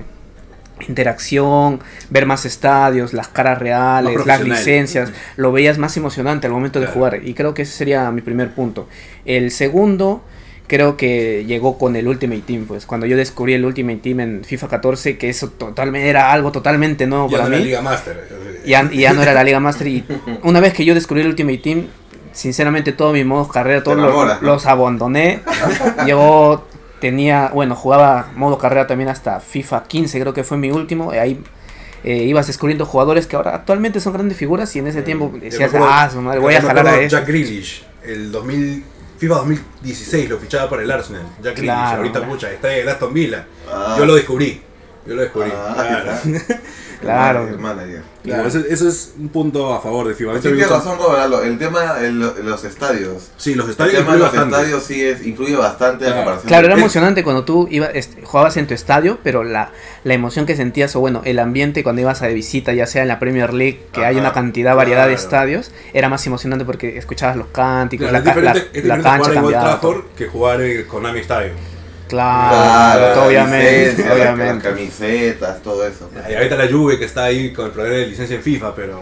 interacción, 0.87 1.79
ver 2.09 2.25
más 2.27 2.45
estadios, 2.45 3.11
las 3.13 3.27
caras 3.27 3.57
reales, 3.59 4.25
las 4.25 4.41
licencias, 4.41 5.11
lo 5.35 5.51
veías 5.51 5.77
más 5.79 5.97
emocionante 5.97 6.47
al 6.47 6.53
momento 6.53 6.79
de 6.79 6.85
Claro. 6.85 6.93
jugar. 6.99 7.21
Y 7.27 7.33
creo 7.33 7.53
que 7.53 7.63
ese 7.63 7.71
sería 7.73 8.09
mi 8.11 8.21
primer 8.21 8.51
punto. 8.51 8.87
El 9.25 9.49
segundo, 9.51 10.23
creo 10.67 10.97
que 10.97 11.45
llegó 11.45 11.77
con 11.77 11.95
el 11.95 12.07
Ultimate 12.07 12.41
Team, 12.41 12.65
pues 12.65 12.85
cuando 12.85 13.05
yo 13.05 13.17
descubrí 13.17 13.53
el 13.53 13.65
Ultimate 13.65 13.97
Team 13.97 14.19
en 14.19 14.43
FIFA 14.43 14.67
14, 14.67 15.17
que 15.17 15.29
eso 15.29 15.49
totalmente 15.49 16.07
era 16.07 16.31
algo 16.31 16.51
totalmente 16.51 17.07
nuevo 17.07 17.29
Ya 17.29 17.37
para 17.37 17.49
no 17.49 17.55
era 17.55 17.59
mí. 17.59 17.65
Liga 17.65 17.81
Master. 17.81 18.27
Y 18.65 18.69
ya, 18.69 18.89
y 18.91 18.99
ya 18.99 19.13
no 19.13 19.21
era 19.21 19.33
la 19.33 19.43
Liga 19.43 19.59
Master. 19.59 19.87
Y 19.87 20.03
una 20.43 20.59
vez 20.59 20.73
que 20.73 20.85
yo 20.85 20.93
descubrí 20.93 21.21
el 21.21 21.27
Ultimate 21.27 21.57
Team, 21.59 21.87
sinceramente 22.33 22.91
todos 22.91 23.13
mis 23.13 23.25
modos 23.25 23.51
carrera, 23.51 23.81
todos 23.83 24.41
los, 24.41 24.65
abandoné. 24.65 25.41
yo 26.07 26.65
tenía, 26.99 27.51
bueno, 27.53 27.75
jugaba 27.75 28.31
modo 28.35 28.57
carrera 28.57 28.87
también 28.87 29.09
hasta 29.09 29.39
FIFA 29.39 29.83
15, 29.83 30.19
creo 30.19 30.33
que 30.33 30.43
fue 30.43 30.57
mi 30.57 30.69
último. 30.71 31.13
y 31.13 31.17
ahí 31.17 31.43
eh, 32.03 32.23
ibas 32.23 32.47
descubriendo 32.47 32.85
jugadores 32.85 33.25
que 33.25 33.35
ahora 33.35 33.55
actualmente 33.55 33.99
son 33.99 34.13
grandes 34.13 34.37
figuras 34.37 34.73
y 34.75 34.79
en 34.79 34.87
ese 34.87 35.01
tiempo 35.01 35.31
decías, 35.41 35.71
ah, 35.75 36.09
su 36.11 36.21
madre, 36.21 36.39
voy 36.39 36.53
a 36.53 36.61
jalar 36.61 36.87
a 36.87 36.95
este. 36.95 37.09
Jack 37.09 37.27
Grealish, 37.27 37.83
el 38.03 38.31
2000, 38.31 38.83
FIFA 39.17 39.35
2016 39.35 40.29
lo 40.29 40.37
fichaba 40.37 40.69
para 40.69 40.83
el 40.83 40.91
Arsenal. 40.91 41.23
Jack 41.41 41.57
Grealish, 41.57 41.63
Claro, 41.65 41.97
ahorita 41.97 42.25
pucha, 42.27 42.51
está 42.51 42.73
en 42.73 42.81
el 42.81 42.89
Aston 42.89 43.13
Villa. 43.13 43.45
Ah. 43.71 43.95
Yo 43.97 44.05
lo 44.05 44.15
descubrí. 44.15 44.61
Yo 45.05 45.15
lo 45.15 45.21
descubrí. 45.21 45.51
Ah, 45.53 45.73
claro. 46.03 46.11
Claro. 47.01 47.47
El 47.47 47.59
manager. 47.59 48.01
Claro, 48.23 48.47
Eso, 48.47 48.59
eso 48.59 48.89
es 48.89 49.13
un 49.17 49.29
punto 49.29 49.73
a 49.73 49.79
favor 49.81 50.07
de 50.07 50.13
FIFA. 50.13 50.31
A 50.31 50.33
mí 50.33 50.39
Sí, 50.41 50.47
también 50.49 50.67
tienes 50.67 50.85
razón, 50.85 50.99
Roberto. 50.99 51.43
El 51.43 51.57
tema 51.57 51.93
de 51.93 52.11
los 52.11 52.63
estadios. 52.65 53.29
Sí, 53.37 53.55
los 53.55 53.65
El 53.65 53.71
estadios 53.71 53.95
tema 53.99 54.13
de 54.13 54.19
los 54.19 54.27
bastante. 54.33 54.55
estadios 54.57 54.83
sí 54.83 55.01
es, 55.05 55.25
influye 55.25 55.55
bastante 55.55 56.03
a 56.05 56.07
Claro. 56.07 56.15
comparación. 56.17 56.47
Claro, 56.47 56.65
era 56.67 56.75
de- 56.75 56.81
emocionante 56.81 57.23
cuando 57.23 57.45
tú 57.45 57.67
ibas, 57.71 57.91
este, 57.93 58.21
jugabas 58.23 58.57
en 58.57 58.67
tu 58.67 58.73
estadio, 58.73 59.19
pero 59.23 59.43
la, 59.45 59.71
la 60.03 60.13
emoción 60.13 60.45
que 60.45 60.55
sentías, 60.57 60.95
o 60.95 60.99
bueno, 60.99 61.21
el 61.23 61.39
ambiente 61.39 61.83
cuando 61.83 62.01
ibas 62.01 62.21
a 62.21 62.27
de 62.27 62.33
visita, 62.33 62.73
ya 62.73 62.85
sea 62.85 63.03
en 63.03 63.07
la 63.07 63.19
Premier 63.19 63.53
League, 63.53 63.79
que 63.93 64.03
hay 64.03 64.15
Ajá, 64.15 64.21
una 64.25 64.33
cantidad, 64.33 64.75
variedad 64.75 65.07
de 65.07 65.13
estadios, 65.13 65.71
era 65.93 66.09
más 66.09 66.25
emocionante 66.27 66.65
porque 66.65 66.97
escuchabas 66.97 67.37
los 67.37 67.47
cánticos, 67.47 68.09
Claro, 68.09 68.25
la, 68.25 68.33
la- 68.41 68.53
la 68.53 68.59
diferente 68.59 68.87
cancha 69.03 69.17
jugar 69.17 69.31
en 69.31 69.37
Old 69.37 69.53
cambiaba. 69.53 69.79
todo. 69.79 69.91
Trafford 69.93 70.05
que 70.17 70.27
jugar 70.27 70.61
en 70.61 70.77
el 70.79 70.87
Konami 70.87 71.19
Stadium. 71.19 71.55
Claro, 72.07 73.15
la 73.15 73.27
obviamente, 73.27 73.79
licencia, 73.89 74.13
obviamente. 74.13 74.53
Las 74.69 74.73
camisetas, 74.75 75.61
todo 75.61 75.85
eso. 75.87 76.09
Y 76.29 76.33
ahorita 76.33 76.55
la 76.55 76.67
Juve 76.71 76.97
que 76.99 77.05
está 77.05 77.25
ahí 77.25 77.51
con 77.53 77.65
el 77.65 77.71
problema 77.71 77.97
de 77.97 78.07
licencia 78.07 78.35
en 78.35 78.41
FIFA, 78.41 78.75
pero 78.75 79.01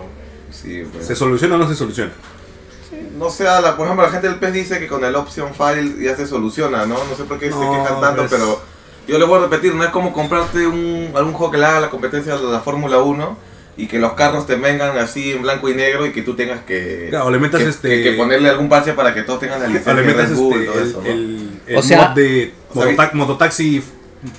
Sí, 0.51 0.83
pues. 0.91 1.05
¿se 1.05 1.15
soluciona 1.15 1.55
o 1.55 1.57
no 1.57 1.67
se 1.67 1.75
soluciona? 1.75 2.11
No 3.17 3.29
sé, 3.29 3.43
la, 3.43 3.75
por 3.75 3.85
ejemplo, 3.87 4.05
la 4.05 4.11
gente 4.11 4.27
del 4.29 4.37
PES 4.39 4.53
dice 4.53 4.79
que 4.79 4.87
con 4.87 5.03
el 5.03 5.15
option 5.15 5.49
file 5.53 6.03
ya 6.03 6.15
se 6.15 6.25
soluciona, 6.27 6.85
¿no? 6.85 6.95
No 6.95 7.15
sé 7.17 7.23
por 7.25 7.39
qué 7.39 7.47
se 7.49 7.55
No, 7.55 7.71
quejan 7.71 7.99
tanto, 8.01 8.21
pues- 8.21 8.31
pero 8.31 8.61
yo 9.07 9.17
le 9.19 9.25
voy 9.25 9.39
a 9.39 9.43
repetir, 9.43 9.73
no 9.75 9.83
es 9.83 9.89
como 9.89 10.11
comprarte 10.13 10.65
un, 10.65 11.11
algún 11.15 11.33
juego 11.33 11.51
que 11.51 11.57
le 11.57 11.65
haga 11.65 11.79
la 11.81 11.89
competencia 11.89 12.35
de 12.37 12.43
la 12.43 12.59
Fórmula 12.61 12.99
1 12.99 13.37
y 13.77 13.87
que 13.87 13.99
los 13.99 14.13
carros 14.13 14.47
te 14.47 14.55
vengan 14.55 14.97
así 14.97 15.33
en 15.33 15.41
blanco 15.41 15.69
y 15.69 15.75
negro 15.75 16.05
y 16.05 16.11
que 16.13 16.21
tú 16.21 16.35
tengas 16.35 16.61
que, 16.61 17.07
Claro, 17.09 17.29
le 17.29 17.39
metas 17.39 17.61
que, 17.61 17.69
este- 17.69 17.89
que- 17.89 18.03
que 18.03 18.11
ponerle 18.13 18.49
algún 18.49 18.69
parche 18.69 18.93
para 18.93 19.13
que 19.13 19.23
todos 19.23 19.39
tengan 19.41 19.59
la 19.61 19.67
licencia 19.67 19.91
Ah, 19.91 19.95
le 19.95 20.01
de 20.01 20.07
metas 20.07 20.29
Red 20.29 20.37
Bull 20.37 20.53
y 20.55 20.65
este, 20.65 20.71
todo 20.71 20.79
el, 20.81 20.89
eso, 20.89 21.01
¿no? 21.01 21.09
el- 21.09 21.54
el 21.67 21.77
O 21.77 21.81
sea- 21.81 22.09
mod 22.09 22.15
de 22.15 22.53
O 22.73 22.83
sea, 22.83 23.09
mototaxi 23.13 23.81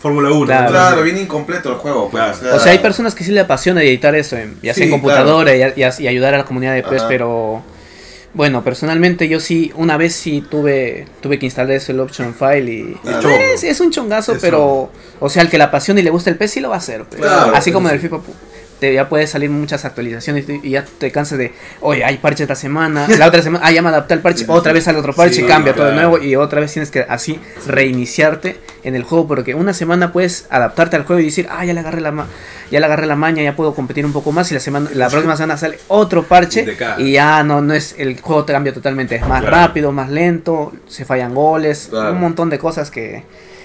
Fórmula 0.00 0.30
1. 0.32 0.46
Claro. 0.46 0.68
Claro, 0.70 1.02
viene 1.02 1.20
incompleto 1.20 1.70
el 1.70 1.76
juego. 1.76 2.08
pues, 2.10 2.38
Claro. 2.38 2.56
O 2.56 2.60
sea, 2.60 2.72
hay 2.72 2.78
personas 2.80 3.14
que 3.14 3.22
sí 3.24 3.30
le 3.30 3.40
apasiona 3.40 3.82
editar 3.82 4.14
eso, 4.16 4.36
en- 4.36 4.54
ya 4.62 4.74
sea 4.74 4.82
Sí, 4.82 4.82
en 4.84 4.90
computadora 4.90 5.54
y, 5.54 5.62
y- 5.62 6.02
y 6.02 6.08
ayudar 6.08 6.34
a 6.34 6.38
la 6.38 6.44
comunidad 6.44 6.74
de 6.74 6.82
PES, 6.82 7.00
Ajá. 7.02 7.08
pero 7.08 7.62
bueno, 8.34 8.62
personalmente 8.64 9.28
yo 9.28 9.38
sí, 9.40 9.72
una 9.76 9.96
vez 9.96 10.14
sí 10.14 10.44
tuve 10.50 11.06
tuve 11.22 11.38
que 11.38 11.46
instalar 11.46 11.70
eso, 11.72 11.92
el 11.92 12.00
option 12.00 12.34
file 12.34 12.70
y 12.72 12.94
Claro. 13.02 13.30
es, 13.30 13.62
es 13.64 13.80
un 13.80 13.90
chongazo, 13.92 14.32
Es 14.32 14.38
pero 14.42 14.90
o 15.20 15.28
sea, 15.30 15.42
al 15.42 15.48
que 15.48 15.56
le 15.56 15.64
apasiona 15.64 16.00
y 16.00 16.02
le 16.02 16.10
gusta 16.10 16.30
el 16.30 16.36
PES 16.36 16.50
sí 16.50 16.60
lo 16.60 16.68
va 16.70 16.74
a 16.74 16.78
hacer. 16.78 17.04
pues. 17.04 17.20
Claro, 17.22 17.54
Así 17.54 17.70
como 17.72 17.88
en 17.88 17.94
el. 17.94 18.00
FIFA 18.00 18.18
te, 18.80 18.92
ya 18.92 19.08
puede 19.08 19.26
salir 19.26 19.50
muchas 19.50 19.84
actualizaciones 19.84 20.48
y, 20.48 20.60
y 20.62 20.70
ya 20.70 20.84
te 20.98 21.10
cansas 21.10 21.38
de, 21.38 21.52
oye, 21.80 22.04
hay 22.04 22.18
parche 22.18 22.42
esta 22.44 22.54
semana, 22.54 23.06
la 23.18 23.26
otra 23.28 23.42
semana, 23.42 23.64
ah, 23.66 23.72
ya 23.72 23.82
me 23.82 23.88
adapté 23.88 24.14
al 24.14 24.20
parche, 24.20 24.44
otra 24.48 24.72
vez 24.72 24.84
sale 24.84 24.98
otro 24.98 25.14
parche, 25.14 25.36
Sí, 25.36 25.42
cambia 25.44 25.74
todo 25.74 25.86
de 25.86 25.94
nuevo 25.94 26.18
y 26.18 26.36
otra 26.36 26.60
vez 26.60 26.72
tienes 26.72 26.90
que 26.90 27.06
así 27.08 27.40
reiniciarte 27.66 28.56
en 28.84 28.94
el 28.94 29.02
juego 29.04 29.26
porque 29.26 29.54
una 29.54 29.72
semana 29.74 30.12
puedes 30.12 30.46
adaptarte 30.50 30.96
al 30.96 31.04
juego 31.04 31.20
y 31.20 31.26
decir, 31.26 31.46
ah, 31.50 31.64
ya 31.64 31.72
le 31.72 31.80
agarré 31.80 32.00
la 32.00 32.12
ma 32.12 32.26
ya 32.70 32.80
le 32.80 32.86
agarré 32.86 33.06
la 33.06 33.14
maña, 33.16 33.42
ya 33.44 33.54
puedo 33.54 33.74
competir 33.74 34.04
un 34.04 34.12
poco 34.12 34.32
más 34.32 34.50
y 34.50 34.54
la 34.54 34.60
semana 34.60 34.90
la 34.94 35.08
próxima 35.08 35.36
semana 35.36 35.56
sale 35.56 35.78
otro 35.88 36.24
parche 36.24 36.66
Y 36.98 37.12
ya 37.12 37.42
no 37.44 37.60
no 37.60 37.74
es 37.74 37.94
el 37.98 38.20
juego 38.20 38.44
te 38.44 38.52
cambia 38.52 38.72
totalmente, 38.74 39.14
es 39.16 39.22
más 39.26 39.40
Claro. 39.42 39.56
rápido, 39.56 39.92
más 39.92 40.10
lento, 40.10 40.72
se 40.88 41.04
fallan 41.04 41.32
goles, 41.34 41.86
Claro. 41.90 42.12
un 42.12 42.20
montón 42.20 42.50
de 42.50 42.58
cosas 42.58 42.90
que 42.90 43.22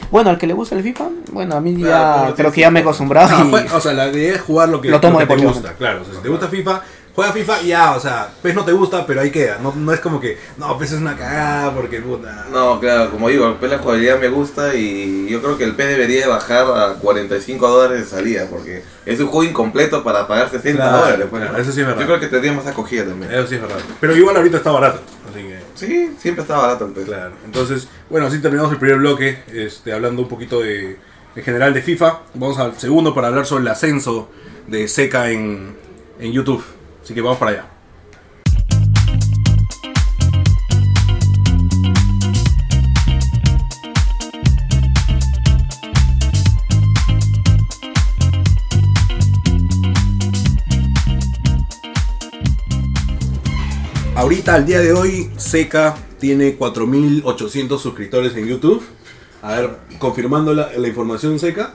bueno, 0.09 0.29
al 0.29 0.37
que 0.37 0.47
le 0.47 0.53
gusta 0.53 0.75
el 0.75 0.83
FIFA, 0.83 1.09
bueno, 1.31 1.55
a 1.55 1.61
mí 1.61 1.75
Claro, 1.75 1.89
ya 1.89 2.23
creo 2.23 2.35
tienes 2.35 2.53
que 2.53 2.61
ya 2.61 2.71
me 2.71 2.79
he 2.79 2.83
que- 2.83 2.89
acostumbrado 2.89 3.29
Ah, 3.31 3.43
y 3.45 3.51
jue- 3.51 3.71
o 3.73 3.79
sea, 3.81 3.93
la 3.93 4.07
idea 4.09 4.35
es 4.35 4.41
jugar 4.41 4.69
lo 4.69 4.81
que, 4.81 4.89
Lo 4.89 4.99
tomo 4.99 5.19
que 5.19 5.25
te 5.27 5.35
gusta, 5.37 5.73
claro. 5.73 6.01
O 6.01 6.05
sea, 6.05 6.13
si 6.15 6.21
te 6.21 6.29
gusta 6.29 6.47
FIFA, 6.47 6.81
juega 7.15 7.31
FIFA 7.33 7.61
y 7.61 7.67
ya, 7.67 7.91
o 7.91 7.99
sea, 7.99 8.29
PES 8.41 8.55
no 8.55 8.63
te 8.65 8.71
gusta, 8.71 9.05
pero 9.05 9.21
ahí 9.21 9.31
queda. 9.31 9.57
No, 9.61 9.73
no 9.75 9.93
es 9.93 9.99
como 9.99 10.19
que, 10.19 10.37
no, 10.57 10.77
PES 10.77 10.93
es 10.93 10.99
una 10.99 11.15
cagada 11.17 11.71
porque 11.73 11.99
puta. 12.01 12.45
No, 12.51 12.79
claro, 12.79 13.11
como 13.11 13.27
digo, 13.29 13.47
el 13.47 13.55
PES 13.55 13.71
la 13.71 13.77
jugabilidad 13.79 14.19
me 14.19 14.29
gusta 14.29 14.73
y 14.75 15.27
yo 15.29 15.41
creo 15.41 15.57
que 15.57 15.65
el 15.65 15.75
PES 15.75 15.87
debería 15.89 16.21
de 16.21 16.27
bajar 16.27 16.65
a 16.67 16.93
45 17.01 17.67
dólares 17.69 17.99
de 18.09 18.17
salida 18.17 18.45
porque 18.49 18.83
es 19.05 19.19
un 19.19 19.27
juego 19.27 19.43
incompleto 19.49 20.03
para 20.03 20.25
pagar 20.27 20.49
60 20.49 20.81
Claro, 20.81 20.97
dólares. 21.05 21.27
pues, 21.29 21.41
claro, 21.41 21.57
¿no? 21.57 21.63
eso 21.63 21.71
sí 21.73 21.81
es 21.81 21.85
verdad. 21.87 22.01
Yo 22.01 22.07
creo 22.07 22.19
que 22.19 22.27
tendría 22.27 22.53
más 22.53 22.67
acogida 22.67 23.03
también. 23.05 23.31
Eso 23.31 23.47
sí 23.47 23.55
es 23.55 23.61
verdad. 23.61 23.77
Pero 23.99 24.15
igual 24.15 24.37
ahorita 24.37 24.57
está 24.57 24.71
barato. 24.71 24.99
Sí, 25.81 26.15
siempre 26.19 26.43
está 26.43 26.57
barato 26.57 26.85
el. 26.85 26.93
Claro, 26.93 27.33
entonces, 27.43 27.87
bueno, 28.07 28.27
así 28.27 28.39
terminamos 28.39 28.71
el 28.71 28.77
primer 28.77 28.99
bloque, 28.99 29.39
este, 29.51 29.91
hablando 29.91 30.21
un 30.21 30.27
poquito 30.27 30.59
de, 30.59 30.97
en 31.35 31.43
general 31.43 31.73
de 31.73 31.81
FIFA. 31.81 32.19
Vamos 32.35 32.59
al 32.59 32.79
segundo 32.79 33.15
para 33.15 33.29
hablar 33.29 33.47
sobre 33.47 33.63
el 33.63 33.67
ascenso 33.67 34.29
de 34.67 34.87
Seca 34.87 35.31
en, 35.31 35.75
en 36.19 36.31
YouTube. 36.31 36.63
Así 37.03 37.15
que 37.15 37.21
vamos 37.21 37.39
para 37.39 37.51
allá. 37.51 37.70
Ahorita, 54.31 54.53
al 54.55 54.65
día 54.65 54.79
de 54.79 54.93
hoy, 54.93 55.29
Seca 55.35 55.93
tiene 56.17 56.57
4.800 56.57 57.77
suscriptores 57.77 58.33
en 58.37 58.47
YouTube. 58.47 58.81
A 59.41 59.55
ver, 59.55 59.71
confirmando 59.99 60.53
la, 60.53 60.71
la 60.73 60.87
información 60.87 61.37
Seca. 61.37 61.73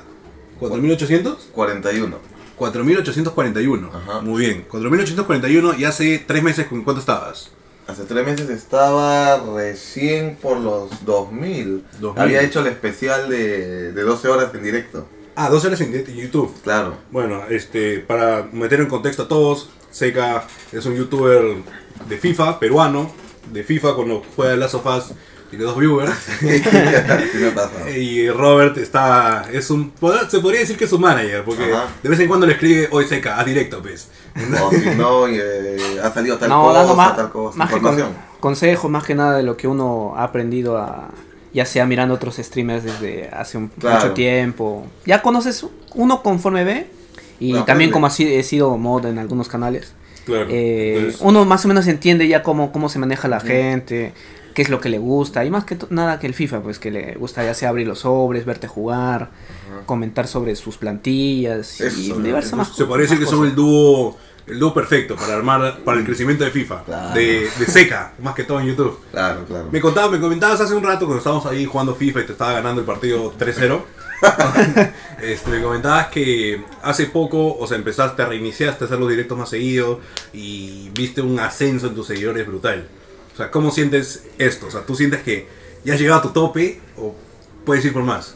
¿4.800? 0.58 1.36
41. 1.52 2.16
4.841. 2.58 3.90
Ajá. 3.92 4.20
Muy 4.22 4.46
bien. 4.46 4.66
4.841 4.70 5.78
y 5.78 5.84
hace 5.84 6.24
tres 6.26 6.42
meses 6.42 6.66
con 6.66 6.82
cuánto 6.82 7.00
estabas. 7.00 7.50
Hace 7.88 8.04
tres 8.04 8.24
meses 8.24 8.48
estaba 8.48 9.36
recién 9.54 10.38
por 10.40 10.56
los 10.56 11.04
2000. 11.04 11.84
2000. 12.00 12.22
Había 12.22 12.40
hecho 12.40 12.60
el 12.60 12.68
especial 12.68 13.28
de, 13.28 13.92
de 13.92 14.02
12 14.02 14.28
horas 14.28 14.54
en 14.54 14.62
directo. 14.62 15.06
Ah, 15.34 15.50
dos 15.50 15.62
horas 15.66 15.78
en 15.82 15.90
directo 15.90 16.10
en 16.10 16.16
YouTube. 16.16 16.54
Claro. 16.62 16.96
Bueno, 17.10 17.42
este, 17.50 17.98
para 17.98 18.48
meter 18.50 18.80
en 18.80 18.86
contexto 18.86 19.24
a 19.24 19.28
todos, 19.28 19.68
Seca 19.90 20.46
es 20.72 20.86
un 20.86 20.96
youtuber 20.96 21.56
de 22.08 22.18
FIFA, 22.18 22.58
peruano, 22.58 23.10
de 23.52 23.62
FIFA 23.64 23.94
cuando 23.94 24.22
juega 24.34 24.56
Last 24.56 24.74
of 24.74 24.86
Us, 24.86 25.04
tiene 25.50 25.64
dos 25.64 25.78
viewers. 25.78 26.12
Y 27.96 28.28
Robert 28.30 28.76
está, 28.78 29.46
es 29.52 29.70
un, 29.70 29.92
se 30.28 30.40
podría 30.40 30.60
decir 30.60 30.76
que 30.76 30.84
es 30.84 30.92
un 30.92 31.00
manager, 31.00 31.44
porque 31.44 31.72
Ajá. 31.72 31.86
de 32.02 32.08
vez 32.08 32.18
en 32.20 32.28
cuando 32.28 32.46
le 32.46 32.54
escribe, 32.54 32.88
hoy 32.90 33.04
Seca, 33.06 33.38
a 33.38 33.44
directo, 33.44 33.80
pues. 33.80 34.08
Si 34.36 34.44
no, 34.96 35.28
y, 35.28 35.38
eh, 35.40 35.76
ha 36.02 36.12
salido 36.12 36.36
tal 36.38 36.48
no, 36.48 36.62
cosa, 36.64 36.78
dando 36.80 36.96
más, 36.96 37.16
tal 37.16 37.30
cosa. 37.30 37.56
más 37.58 37.72
que 37.72 37.80
con- 37.80 38.14
consejos, 38.40 38.90
más 38.90 39.04
que 39.04 39.14
nada 39.14 39.36
de 39.36 39.42
lo 39.42 39.56
que 39.56 39.66
uno 39.68 40.14
ha 40.16 40.24
aprendido 40.24 40.76
a, 40.76 41.08
ya 41.52 41.64
sea 41.64 41.86
mirando 41.86 42.14
otros 42.14 42.36
streamers 42.36 42.84
desde 42.84 43.28
hace 43.30 43.56
un, 43.58 43.68
Claro. 43.68 43.96
mucho 44.00 44.12
tiempo. 44.14 44.86
Ya 45.06 45.22
conoces 45.22 45.64
uno 45.94 46.22
conforme 46.22 46.64
ve 46.64 46.90
y 47.40 47.54
también 47.60 47.90
como 47.90 48.06
así 48.06 48.34
he 48.34 48.42
sido 48.42 48.76
mod 48.76 49.06
en 49.06 49.18
algunos 49.18 49.48
canales. 49.48 49.92
Claro. 50.26 50.46
eh, 50.50 51.14
uno 51.20 51.44
más 51.46 51.64
o 51.64 51.68
menos 51.68 51.86
entiende 51.86 52.28
ya 52.28 52.42
cómo, 52.42 52.72
cómo 52.72 52.88
se 52.90 52.98
maneja 52.98 53.28
la 53.28 53.40
gente, 53.40 54.12
qué 54.54 54.62
es 54.62 54.68
lo 54.70 54.80
que 54.80 54.88
le 54.88 54.98
gusta 54.98 55.44
y 55.44 55.50
más 55.50 55.64
que 55.64 55.78
nada 55.90 56.18
que 56.18 56.26
el 56.26 56.34
FIFA, 56.34 56.62
pues 56.62 56.78
que 56.78 56.90
le 56.90 57.14
gusta 57.14 57.44
ya 57.44 57.54
sea 57.54 57.68
abrir 57.68 57.86
los 57.86 58.00
sobres, 58.00 58.44
verte 58.44 58.66
jugar, 58.68 59.30
comentar 59.86 60.26
sobre 60.26 60.56
sus 60.56 60.76
plantillas 60.78 61.80
y 61.80 62.12
diversas 62.12 62.54
más 62.54 62.74
se 62.76 62.84
decir 62.84 63.18
que 63.18 63.26
son 63.26 63.46
el 63.46 63.54
dúo, 63.54 64.16
el 64.46 64.58
dúo 64.58 64.72
perfecto 64.72 65.14
para 65.16 65.34
armar, 65.34 65.80
para 65.84 65.98
el 65.98 66.04
crecimiento 66.04 66.44
de 66.44 66.50
FIFA, 66.50 66.84
Claro. 66.84 67.14
de, 67.14 67.48
de 67.58 67.66
Seca, 67.66 68.12
más 68.22 68.34
que 68.34 68.44
todo 68.44 68.60
en 68.60 68.66
YouTube. 68.66 68.98
Claro, 69.12 69.44
claro. 69.46 69.68
Me 69.70 69.80
contabas, 69.80 70.10
me 70.12 70.20
comentabas 70.20 70.60
hace 70.60 70.74
un 70.74 70.82
rato 70.82 71.00
cuando 71.06 71.18
estábamos 71.18 71.46
ahí 71.46 71.64
jugando 71.66 71.94
FIFA 71.94 72.20
y 72.20 72.26
te 72.26 72.32
estaba 72.32 72.52
ganando 72.52 72.80
el 72.80 72.86
partido 72.86 73.32
3-0. 73.38 73.80
este, 75.22 75.50
me 75.50 75.62
comentabas 75.62 76.08
que 76.08 76.62
hace 76.82 77.06
poco, 77.06 77.56
o 77.56 77.66
sea, 77.66 77.76
empezaste, 77.76 78.24
reiniciaste 78.24 78.84
a 78.84 78.86
hacer 78.86 78.98
los 78.98 79.08
directos 79.08 79.36
más 79.38 79.48
seguidos 79.48 79.98
y 80.32 80.90
viste 80.90 81.20
un 81.20 81.38
ascenso 81.40 81.88
en 81.88 81.94
tus 81.94 82.06
seguidores 82.06 82.46
brutal. 82.46 82.86
O 83.32 83.36
sea, 83.36 83.50
¿cómo 83.50 83.70
sientes 83.70 84.24
esto? 84.38 84.66
O 84.66 84.70
sea, 84.70 84.82
¿tú 84.82 84.94
sientes 84.94 85.22
que 85.22 85.46
ya 85.84 85.94
has 85.94 86.00
llegado 86.00 86.20
a 86.20 86.22
tu 86.22 86.30
tope 86.30 86.80
o 86.96 87.14
puedes 87.64 87.84
ir 87.84 87.92
por 87.92 88.02
más? 88.02 88.34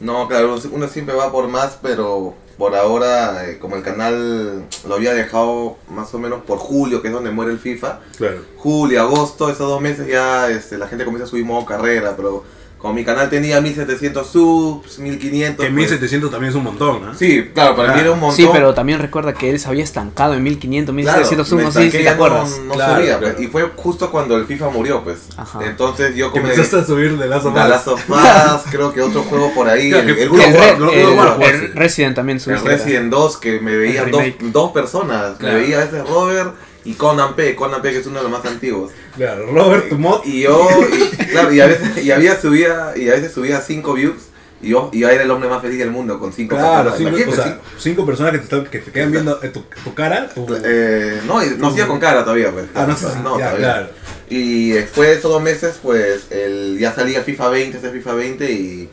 No, 0.00 0.28
claro, 0.28 0.56
uno 0.72 0.88
siempre 0.88 1.14
va 1.14 1.30
por 1.32 1.48
más, 1.48 1.78
pero 1.80 2.34
por 2.58 2.74
ahora, 2.76 3.48
eh, 3.48 3.58
como 3.58 3.76
el 3.76 3.82
canal 3.82 4.64
lo 4.86 4.94
había 4.94 5.14
dejado 5.14 5.76
más 5.88 6.12
o 6.14 6.18
menos 6.18 6.42
por 6.44 6.58
julio, 6.58 7.00
que 7.00 7.08
es 7.08 7.14
donde 7.14 7.30
muere 7.30 7.52
el 7.52 7.58
FIFA, 7.58 8.00
Claro. 8.16 8.42
julio, 8.56 9.00
agosto, 9.00 9.48
esos 9.48 9.66
dos 9.68 9.80
meses 9.80 10.06
ya 10.06 10.50
este, 10.50 10.78
la 10.78 10.86
gente 10.88 11.04
comienza 11.04 11.24
a 11.26 11.30
subir 11.30 11.44
modo 11.44 11.64
carrera, 11.64 12.14
pero 12.16 12.44
Como 12.84 12.92
mi 12.96 13.02
canal 13.02 13.30
tenía 13.30 13.62
1700 13.62 14.26
subs, 14.30 14.98
1500. 14.98 15.64
Que 15.64 15.70
pues- 15.72 15.72
1700 15.72 16.30
también 16.30 16.50
es 16.50 16.54
un 16.54 16.64
montón, 16.64 17.00
¿no? 17.02 17.14
Sí, 17.14 17.48
claro, 17.54 17.74
para 17.74 17.88
mí 17.88 17.94
Claro. 17.94 18.00
era 18.08 18.12
un 18.12 18.20
montón. 18.20 18.36
Sí, 18.36 18.46
pero 18.52 18.74
también 18.74 18.98
recuerda 18.98 19.32
que 19.32 19.48
él 19.48 19.58
se 19.58 19.68
había 19.68 19.82
estancado 19.82 20.34
en 20.34 20.42
1500, 20.42 20.94
Claro, 20.94 21.16
1600 21.20 21.52
me 21.54 21.62
no 21.62 21.72
sé 21.72 21.78
si 21.80 21.86
estanqué, 21.86 22.04
te 22.04 22.10
acuerdas. 22.10 22.50
No, 22.58 22.64
no 22.66 22.74
Claro, 22.74 22.94
subía, 23.00 23.18
claro. 23.18 23.34
pues, 23.36 23.46
y 23.46 23.50
fue 23.50 23.70
justo 23.74 24.10
cuando 24.10 24.36
el 24.36 24.44
FIFA 24.44 24.68
murió, 24.68 25.02
pues. 25.02 25.16
Ajá. 25.34 25.60
Entonces 25.64 26.14
yo 26.14 26.30
comencé 26.30 26.56
empezaste 26.56 26.76
a 26.84 26.84
subir 26.84 27.16
de 27.16 27.26
Last 27.26 27.46
of 27.46 27.54
Us. 27.54 27.62
The 27.62 27.68
Last 27.70 27.88
of 27.88 28.10
Us, 28.10 28.62
creo 28.70 28.92
que 28.92 29.00
otro 29.00 29.22
juego 29.22 29.50
por 29.54 29.66
ahí. 29.66 29.88
Claro, 29.88 30.06
el, 30.06 30.18
el- 30.18 30.28
el, 30.28 30.88
el- 30.90 31.42
el. 31.42 31.72
Resident 31.74 32.14
también 32.16 32.36
el 32.36 32.42
subiste. 32.44 32.68
Resident 32.68 33.10
2 33.10 33.38
que 33.38 33.60
me 33.60 33.78
veían 33.78 34.04
El 34.08 34.10
dos, 34.10 34.22
dos 34.52 34.72
personas. 34.72 35.38
Claro. 35.38 35.54
Me 35.56 35.60
veía 35.62 35.82
ese 35.84 36.02
Robert 36.02 36.54
y 36.84 36.92
Conan 36.92 37.34
P. 37.34 37.54
Conan 37.56 37.80
P 37.80 37.92
que 37.92 37.98
es 38.00 38.06
uno 38.06 38.18
de 38.18 38.24
los 38.24 38.30
más 38.30 38.44
antiguos. 38.44 38.90
Claro, 39.16 39.46
Robert, 39.52 39.90
mod. 39.92 40.20
Y 40.24 40.42
yo, 40.42 40.68
y, 40.92 41.24
claro, 41.26 41.52
y 41.52 41.60
a 41.60 41.66
veces, 41.66 42.04
y 42.04 42.10
había 42.10 42.40
subía, 42.40 42.92
y 42.96 43.08
a 43.08 43.12
veces 43.12 43.32
subía 43.32 43.60
5 43.60 43.92
views. 43.94 44.22
Y 44.62 44.70
yo, 44.70 44.88
y 44.92 45.00
yo 45.00 45.08
era 45.10 45.22
el 45.22 45.30
hombre 45.30 45.48
más 45.48 45.60
feliz 45.60 45.78
del 45.78 45.90
mundo 45.90 46.18
con 46.18 46.32
5 46.32 46.56
Claro, 46.56 46.90
personas. 46.90 47.16
cinco, 47.18 47.30
o 47.30 47.34
sea, 47.34 47.58
cinco 47.78 48.06
personas 48.06 48.32
que 48.32 48.38
te, 48.38 48.44
están, 48.44 48.64
que 48.66 48.78
te 48.78 48.90
quedan 48.90 49.12
viendo 49.12 49.42
eh, 49.42 49.48
tu, 49.50 49.62
tu 49.84 49.94
cara. 49.94 50.28
Tu... 50.34 50.46
Eh, 50.64 51.20
no, 51.26 51.44
no 51.44 51.68
hacía 51.68 51.86
con 51.86 52.00
cara 52.00 52.24
todavía, 52.24 52.50
pues. 52.50 52.66
ah, 52.74 52.86
no. 52.86 52.94
No, 53.22 53.38
ya, 53.38 53.50
todavía. 53.50 53.56
claro. 53.58 53.88
Y 54.30 54.70
después 54.70 55.10
de 55.10 55.14
esos 55.16 55.30
dos 55.30 55.42
meses, 55.42 55.78
pues 55.82 56.30
el, 56.30 56.78
ya 56.78 56.94
salía 56.94 57.22
FIFA 57.22 57.48
20, 57.50 57.76
ese 57.78 57.90
FIFA 57.90 58.14
20 58.14 58.50
y 58.52 58.88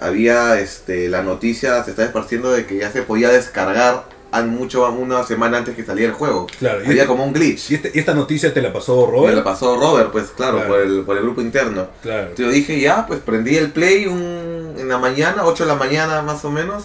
había 0.00 0.58
este, 0.58 1.08
la 1.08 1.22
noticia, 1.22 1.84
se 1.84 1.90
estaba 1.90 2.06
esparciendo 2.06 2.50
de 2.52 2.64
que 2.64 2.78
ya 2.78 2.90
se 2.90 3.02
podía 3.02 3.28
descargar 3.28 4.04
mucho 4.46 4.88
una 4.90 5.22
semana 5.24 5.58
antes 5.58 5.74
que 5.74 5.84
saliera 5.84 6.10
el 6.12 6.16
juego. 6.18 6.46
Claro, 6.58 6.80
y 6.82 6.86
Había 6.86 7.02
este- 7.02 7.06
como 7.06 7.24
un 7.24 7.32
glitch. 7.32 7.70
Y, 7.70 7.74
este- 7.76 7.90
y 7.94 7.98
esta 7.98 8.14
noticia 8.14 8.52
te 8.52 8.60
la 8.62 8.72
pasó 8.72 9.06
Me 9.06 9.12
Robert. 9.12 9.36
la 9.36 9.44
pasó 9.44 9.76
Robert, 9.80 10.10
pues 10.12 10.26
claro, 10.36 10.56
Claro. 10.58 10.68
Por, 10.68 10.80
el, 10.80 11.00
por 11.02 11.16
el 11.16 11.22
grupo 11.22 11.40
interno. 11.40 11.88
Claro. 12.02 12.30
Yo 12.36 12.48
dije, 12.50 12.78
ya, 12.80 13.06
pues 13.06 13.20
prendí 13.20 13.56
el 13.56 13.70
play 13.70 14.06
un, 14.06 14.74
en 14.78 14.88
la 14.88 14.98
mañana, 14.98 15.44
8 15.44 15.64
de 15.64 15.68
la 15.68 15.76
mañana 15.76 16.22
más 16.22 16.44
o 16.44 16.50
menos. 16.50 16.84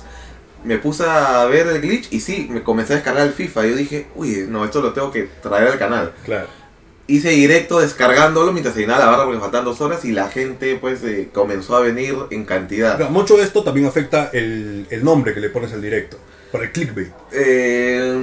Me 0.64 0.78
puse 0.78 1.04
a 1.06 1.44
ver 1.46 1.68
el 1.68 1.82
glitch 1.82 2.08
y 2.14 2.22
sí, 2.22 2.48
me 2.50 2.64
comencé 2.64 2.94
a 2.94 2.96
descargar 2.96 3.28
el 3.28 3.34
FIFA. 3.34 3.66
Yo 3.68 3.76
dije, 3.76 4.08
uy, 4.16 4.46
no, 4.48 4.64
esto 4.64 4.82
lo 4.82 4.94
tengo 4.94 5.12
que 5.12 5.24
traer 5.42 5.68
al 5.68 5.78
canal. 5.78 6.14
Claro. 6.26 6.48
hice 7.06 7.32
directo 7.32 7.82
descargándolo 7.82 8.54
mientras 8.54 8.74
se 8.74 8.80
llenaba 8.82 9.00
la 9.04 9.12
barra 9.12 9.26
porque 9.26 9.42
faltaban 9.42 9.66
dos 9.66 9.82
horas 9.82 10.06
y 10.06 10.14
la 10.14 10.30
gente 10.30 10.78
pues 10.80 11.04
eh, 11.04 11.30
comenzó 11.34 11.76
a 11.76 11.82
venir 11.82 12.16
en 12.32 12.46
cantidad. 12.46 12.98
Mucho 13.10 13.36
de 13.36 13.44
esto 13.44 13.62
también 13.62 13.86
afecta 13.88 14.30
el, 14.32 14.88
el 14.90 15.04
nombre 15.04 15.34
que 15.34 15.42
le 15.42 15.50
pones 15.50 15.74
al 15.74 15.82
directo. 15.82 16.18
Para 16.54 16.66
el 16.66 16.72
clickbait. 16.72 17.10
Eh, 17.32 18.14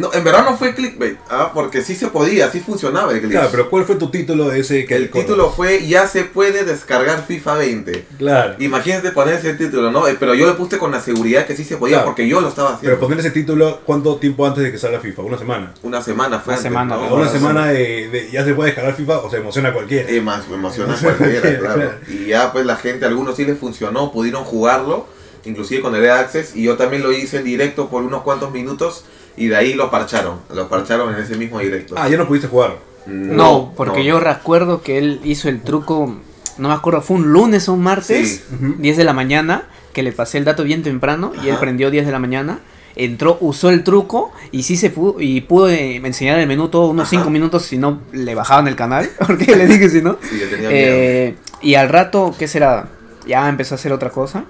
no, 0.00 0.12
en 0.12 0.24
verdad 0.24 0.44
no 0.44 0.56
fue 0.56 0.74
clickbait, 0.74 1.16
¿ah? 1.30 1.52
porque 1.54 1.82
sí 1.82 1.94
se 1.94 2.08
podía, 2.08 2.50
sí 2.50 2.58
funcionaba 2.60 3.12
el 3.12 3.20
glitch. 3.20 3.30
Claro, 3.32 3.48
pero 3.52 3.70
¿cuál 3.70 3.84
fue 3.84 3.94
tu 3.94 4.10
título 4.10 4.48
de 4.48 4.58
ese 4.60 4.84
que 4.86 4.96
el 4.96 5.08
título 5.10 5.50
fue 5.52 5.86
Ya 5.86 6.08
se 6.08 6.24
puede 6.24 6.64
descargar 6.64 7.24
FIFA 7.24 7.54
20. 7.54 8.06
Claro. 8.18 8.56
Imagínate 8.58 9.12
poner 9.12 9.34
ese 9.34 9.54
título, 9.54 9.90
¿no? 9.92 10.08
Eh, 10.08 10.16
Pero 10.18 10.34
yo 10.34 10.46
le 10.48 10.54
puse 10.54 10.78
con 10.78 10.90
la 10.90 11.00
seguridad 11.00 11.46
que 11.46 11.56
sí 11.56 11.62
se 11.64 11.76
podía 11.76 11.98
Claro. 11.98 12.06
porque 12.06 12.26
yo 12.28 12.40
lo 12.40 12.48
estaba 12.48 12.70
Pero 12.70 12.76
haciendo. 12.94 13.00
poner 13.00 13.20
ese 13.20 13.30
título, 13.30 13.80
¿cuánto 13.86 14.16
tiempo 14.16 14.44
antes 14.46 14.64
de 14.64 14.72
que 14.72 14.78
salga 14.78 14.98
FIFA? 15.00 15.22
¿Una 15.22 15.38
semana? 15.38 15.72
Una 15.84 16.02
semana 16.02 16.40
fue 16.40 16.54
Una 16.54 16.56
antes, 16.58 16.62
semana, 16.72 16.96
¿no? 16.96 17.14
Una 17.14 17.28
semana 17.28 17.66
de, 17.68 18.08
de- 18.08 18.30
ya 18.32 18.44
se 18.44 18.52
puede 18.54 18.70
descargar 18.70 18.96
FIFA 18.96 19.18
o 19.20 19.30
se 19.30 19.36
emociona 19.36 19.68
a 19.68 19.72
cualquiera. 19.72 20.10
Eh, 20.10 20.20
más, 20.20 20.48
me 20.48 20.56
emociona 20.56 20.88
Emociona 20.98 21.16
cualquiera, 21.16 21.40
cualquiera, 21.40 21.74
claro. 21.74 21.90
claro. 22.00 22.12
Y 22.20 22.26
ya 22.26 22.52
pues 22.52 22.66
la 22.66 22.74
gente, 22.76 23.04
a 23.04 23.08
algunos 23.08 23.36
sí 23.36 23.44
les 23.44 23.56
funcionó, 23.58 24.10
pudieron 24.12 24.42
jugarlo, 24.44 25.06
inclusive 25.46 25.80
con 25.82 25.94
el 25.94 26.04
EA 26.04 26.20
Access, 26.20 26.54
y 26.56 26.62
yo 26.62 26.76
también 26.76 27.02
lo 27.02 27.12
hice 27.12 27.38
en 27.38 27.44
directo 27.44 27.88
por 27.88 28.02
unos 28.02 28.22
cuantos 28.22 28.52
minutos, 28.52 29.04
y 29.36 29.48
de 29.48 29.56
ahí 29.56 29.74
lo 29.74 29.90
parcharon, 29.90 30.40
lo 30.54 30.68
parcharon 30.68 31.14
en 31.14 31.22
ese 31.22 31.36
mismo 31.36 31.58
directo. 31.60 31.94
Ah, 31.98 32.08
ya 32.08 32.16
no 32.16 32.26
pudiste 32.26 32.48
jugar. 32.48 32.76
No, 33.06 33.72
porque 33.76 34.00
no. 34.00 34.04
yo 34.04 34.20
recuerdo 34.20 34.82
que 34.82 34.98
él 34.98 35.20
hizo 35.24 35.48
el 35.48 35.62
truco, 35.62 36.16
no 36.58 36.68
me 36.68 36.74
acuerdo, 36.74 37.02
fue 37.02 37.16
un 37.16 37.32
lunes 37.32 37.68
o 37.68 37.74
un 37.74 37.82
martes, 37.82 38.42
Sí. 38.48 38.54
Ujú. 38.56 38.74
10 38.78 38.96
de 38.96 39.04
la 39.04 39.12
mañana, 39.12 39.64
que 39.92 40.02
le 40.02 40.12
pasé 40.12 40.38
el 40.38 40.44
dato 40.44 40.64
bien 40.64 40.82
temprano 40.82 41.32
y 41.44 41.48
él 41.48 41.56
prendió 41.58 41.90
10 41.90 42.04
de 42.06 42.12
la 42.12 42.18
mañana. 42.18 42.60
Entró, 42.98 43.36
usó 43.42 43.68
el 43.68 43.84
truco 43.84 44.32
y 44.52 44.62
sí 44.62 44.76
se 44.78 44.88
pudo, 44.88 45.20
y 45.20 45.42
pudo 45.42 45.68
eh, 45.68 45.96
enseñar 45.96 46.38
el 46.40 46.46
menú 46.46 46.68
todo 46.68 46.86
unos 46.88 47.04
Ajá. 47.08 47.18
5 47.18 47.30
minutos 47.30 47.62
si 47.66 47.76
no 47.76 48.00
le 48.12 48.34
bajaban 48.34 48.68
el 48.68 48.74
canal, 48.76 49.08
porque 49.26 49.54
le 49.54 49.66
dije 49.66 49.88
si 49.90 50.00
no. 50.00 50.16
Sí, 50.22 50.38
yo 50.40 50.48
tenía 50.48 50.68
miedo. 50.70 50.70
Eh, 50.72 51.36
y 51.60 51.74
al 51.74 51.90
rato, 51.90 52.34
¿qué 52.38 52.48
será? 52.48 52.88
Ya 53.26 53.48
empezó 53.48 53.74
a 53.74 53.76
hacer 53.76 53.92
otra 53.92 54.08
cosa. 54.10 54.46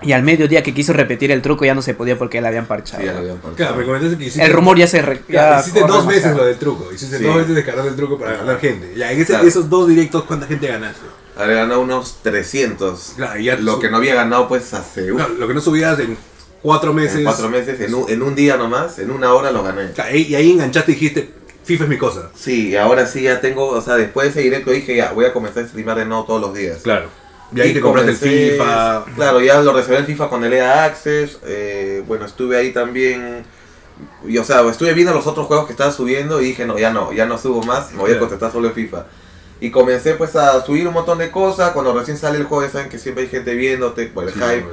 Y 0.00 0.12
al 0.12 0.22
mediodía 0.22 0.62
que 0.62 0.72
quiso 0.72 0.92
repetir 0.92 1.32
el 1.32 1.42
truco 1.42 1.64
ya 1.64 1.74
no 1.74 1.82
se 1.82 1.92
podía 1.94 2.16
porque 2.16 2.40
la 2.40 2.48
habían 2.48 2.66
parchado. 2.66 3.00
Sí, 3.00 3.06
ya 3.06 3.12
lo 3.14 3.18
habían 3.18 3.36
parchado. 3.38 3.56
Claro, 3.56 3.76
me 3.76 3.84
comentaste 3.84 4.16
que 4.16 4.24
hiciste. 4.26 4.44
el 4.44 4.52
rumor 4.52 4.78
ya 4.78 4.86
se... 4.86 5.02
re- 5.02 5.22
ya 5.28 5.58
hiciste 5.60 5.80
dos 5.80 6.06
veces 6.06 6.36
lo 6.36 6.44
del 6.44 6.56
truco. 6.56 6.92
Hiciste 6.92 7.18
Sí. 7.18 7.24
dos 7.24 7.36
veces 7.36 7.54
descargar 7.56 7.86
el 7.86 7.96
truco 7.96 8.16
para 8.18 8.36
ganar 8.36 8.60
gente. 8.60 8.92
Ya, 8.96 9.10
en 9.10 9.20
ese- 9.20 9.32
Claro. 9.32 9.48
esos 9.48 9.68
dos 9.68 9.88
directos, 9.88 10.22
¿cuánta 10.24 10.46
gente 10.46 10.68
ganaste? 10.68 11.00
Había 11.36 11.56
ganado 11.56 11.80
unos 11.80 12.18
300. 12.22 13.14
Claro, 13.16 13.40
y 13.40 13.44
ya 13.44 13.56
Lo 13.56 13.80
que 13.80 13.90
no 13.90 13.96
había 13.96 14.14
ganado 14.14 14.46
pues 14.48 14.72
hace 14.74 15.06
Claro, 15.08 15.34
lo 15.34 15.48
que 15.48 15.54
no 15.54 15.60
subías 15.60 15.98
en 15.98 16.16
cuatro 16.62 16.92
meses. 16.92 17.16
en 17.18 17.24
cuatro 17.24 17.48
meses, 17.48 17.80
en 17.80 17.94
un, 17.94 18.08
en 18.08 18.22
un 18.22 18.34
día 18.36 18.56
nomás, 18.56 18.98
en 19.00 19.10
una 19.10 19.32
hora 19.34 19.50
lo 19.50 19.62
gané. 19.64 19.90
Claro, 19.92 20.14
y 20.16 20.34
ahí 20.34 20.52
enganchaste 20.52 20.92
y 20.92 20.94
dijiste, 20.94 21.30
FIFA 21.64 21.84
es 21.84 21.90
mi 21.90 21.98
cosa. 21.98 22.30
Sí, 22.36 22.76
ahora 22.76 23.04
sí 23.06 23.22
ya 23.22 23.40
tengo, 23.40 23.68
o 23.68 23.80
sea, 23.80 23.94
después 23.96 24.26
de 24.26 24.30
ese 24.30 24.40
directo 24.48 24.70
dije 24.70 24.96
ya, 24.96 25.12
voy 25.12 25.24
a 25.26 25.32
comenzar 25.32 25.64
a 25.64 25.66
streamar 25.68 25.96
de 25.98 26.04
nuevo 26.06 26.24
todos 26.24 26.40
los 26.40 26.54
días. 26.54 26.78
Claro. 26.82 27.08
Y 27.54 27.60
ahí 27.60 27.72
te 27.72 27.80
compraste 27.80 28.10
el 28.12 28.16
FIFA. 28.18 29.04
Claro, 29.14 29.40
ya 29.40 29.60
lo 29.62 29.72
reservé 29.72 29.98
el 29.98 30.06
FIFA 30.06 30.28
con 30.28 30.44
el 30.44 30.52
EA 30.52 30.84
Access. 30.84 31.38
eh, 31.44 32.02
bueno, 32.06 32.26
estuve 32.26 32.56
ahí 32.56 32.72
también. 32.72 33.44
Y, 34.26 34.38
o 34.38 34.44
sea, 34.44 34.62
estuve 34.68 34.94
viendo 34.94 35.12
los 35.14 35.26
otros 35.26 35.46
juegos 35.46 35.66
que 35.66 35.72
estaba 35.72 35.90
subiendo 35.92 36.40
y 36.40 36.46
dije, 36.46 36.66
no, 36.66 36.78
ya 36.78 36.92
no, 36.92 37.12
ya 37.12 37.26
no 37.26 37.38
subo 37.38 37.62
más, 37.62 37.92
me 37.92 37.98
voy 38.00 38.12
a 38.12 38.18
contestar 38.18 38.52
solo 38.52 38.68
en 38.68 38.74
FIFA. 38.74 39.06
Y 39.60 39.70
comencé 39.70 40.14
pues 40.14 40.36
a 40.36 40.64
subir 40.64 40.86
un 40.86 40.94
montón 40.94 41.18
de 41.18 41.30
cosas. 41.32 41.72
Cuando 41.72 41.92
recién 41.98 42.16
sale 42.16 42.38
el 42.38 42.44
juego, 42.44 42.64
ya 42.64 42.70
saben 42.70 42.88
que 42.88 42.98
siempre 42.98 43.24
hay 43.24 43.30
gente 43.30 43.54
viéndote 43.54 44.06
por 44.08 44.24
el 44.24 44.32
Sí, 44.32 44.38
hype. 44.38 44.66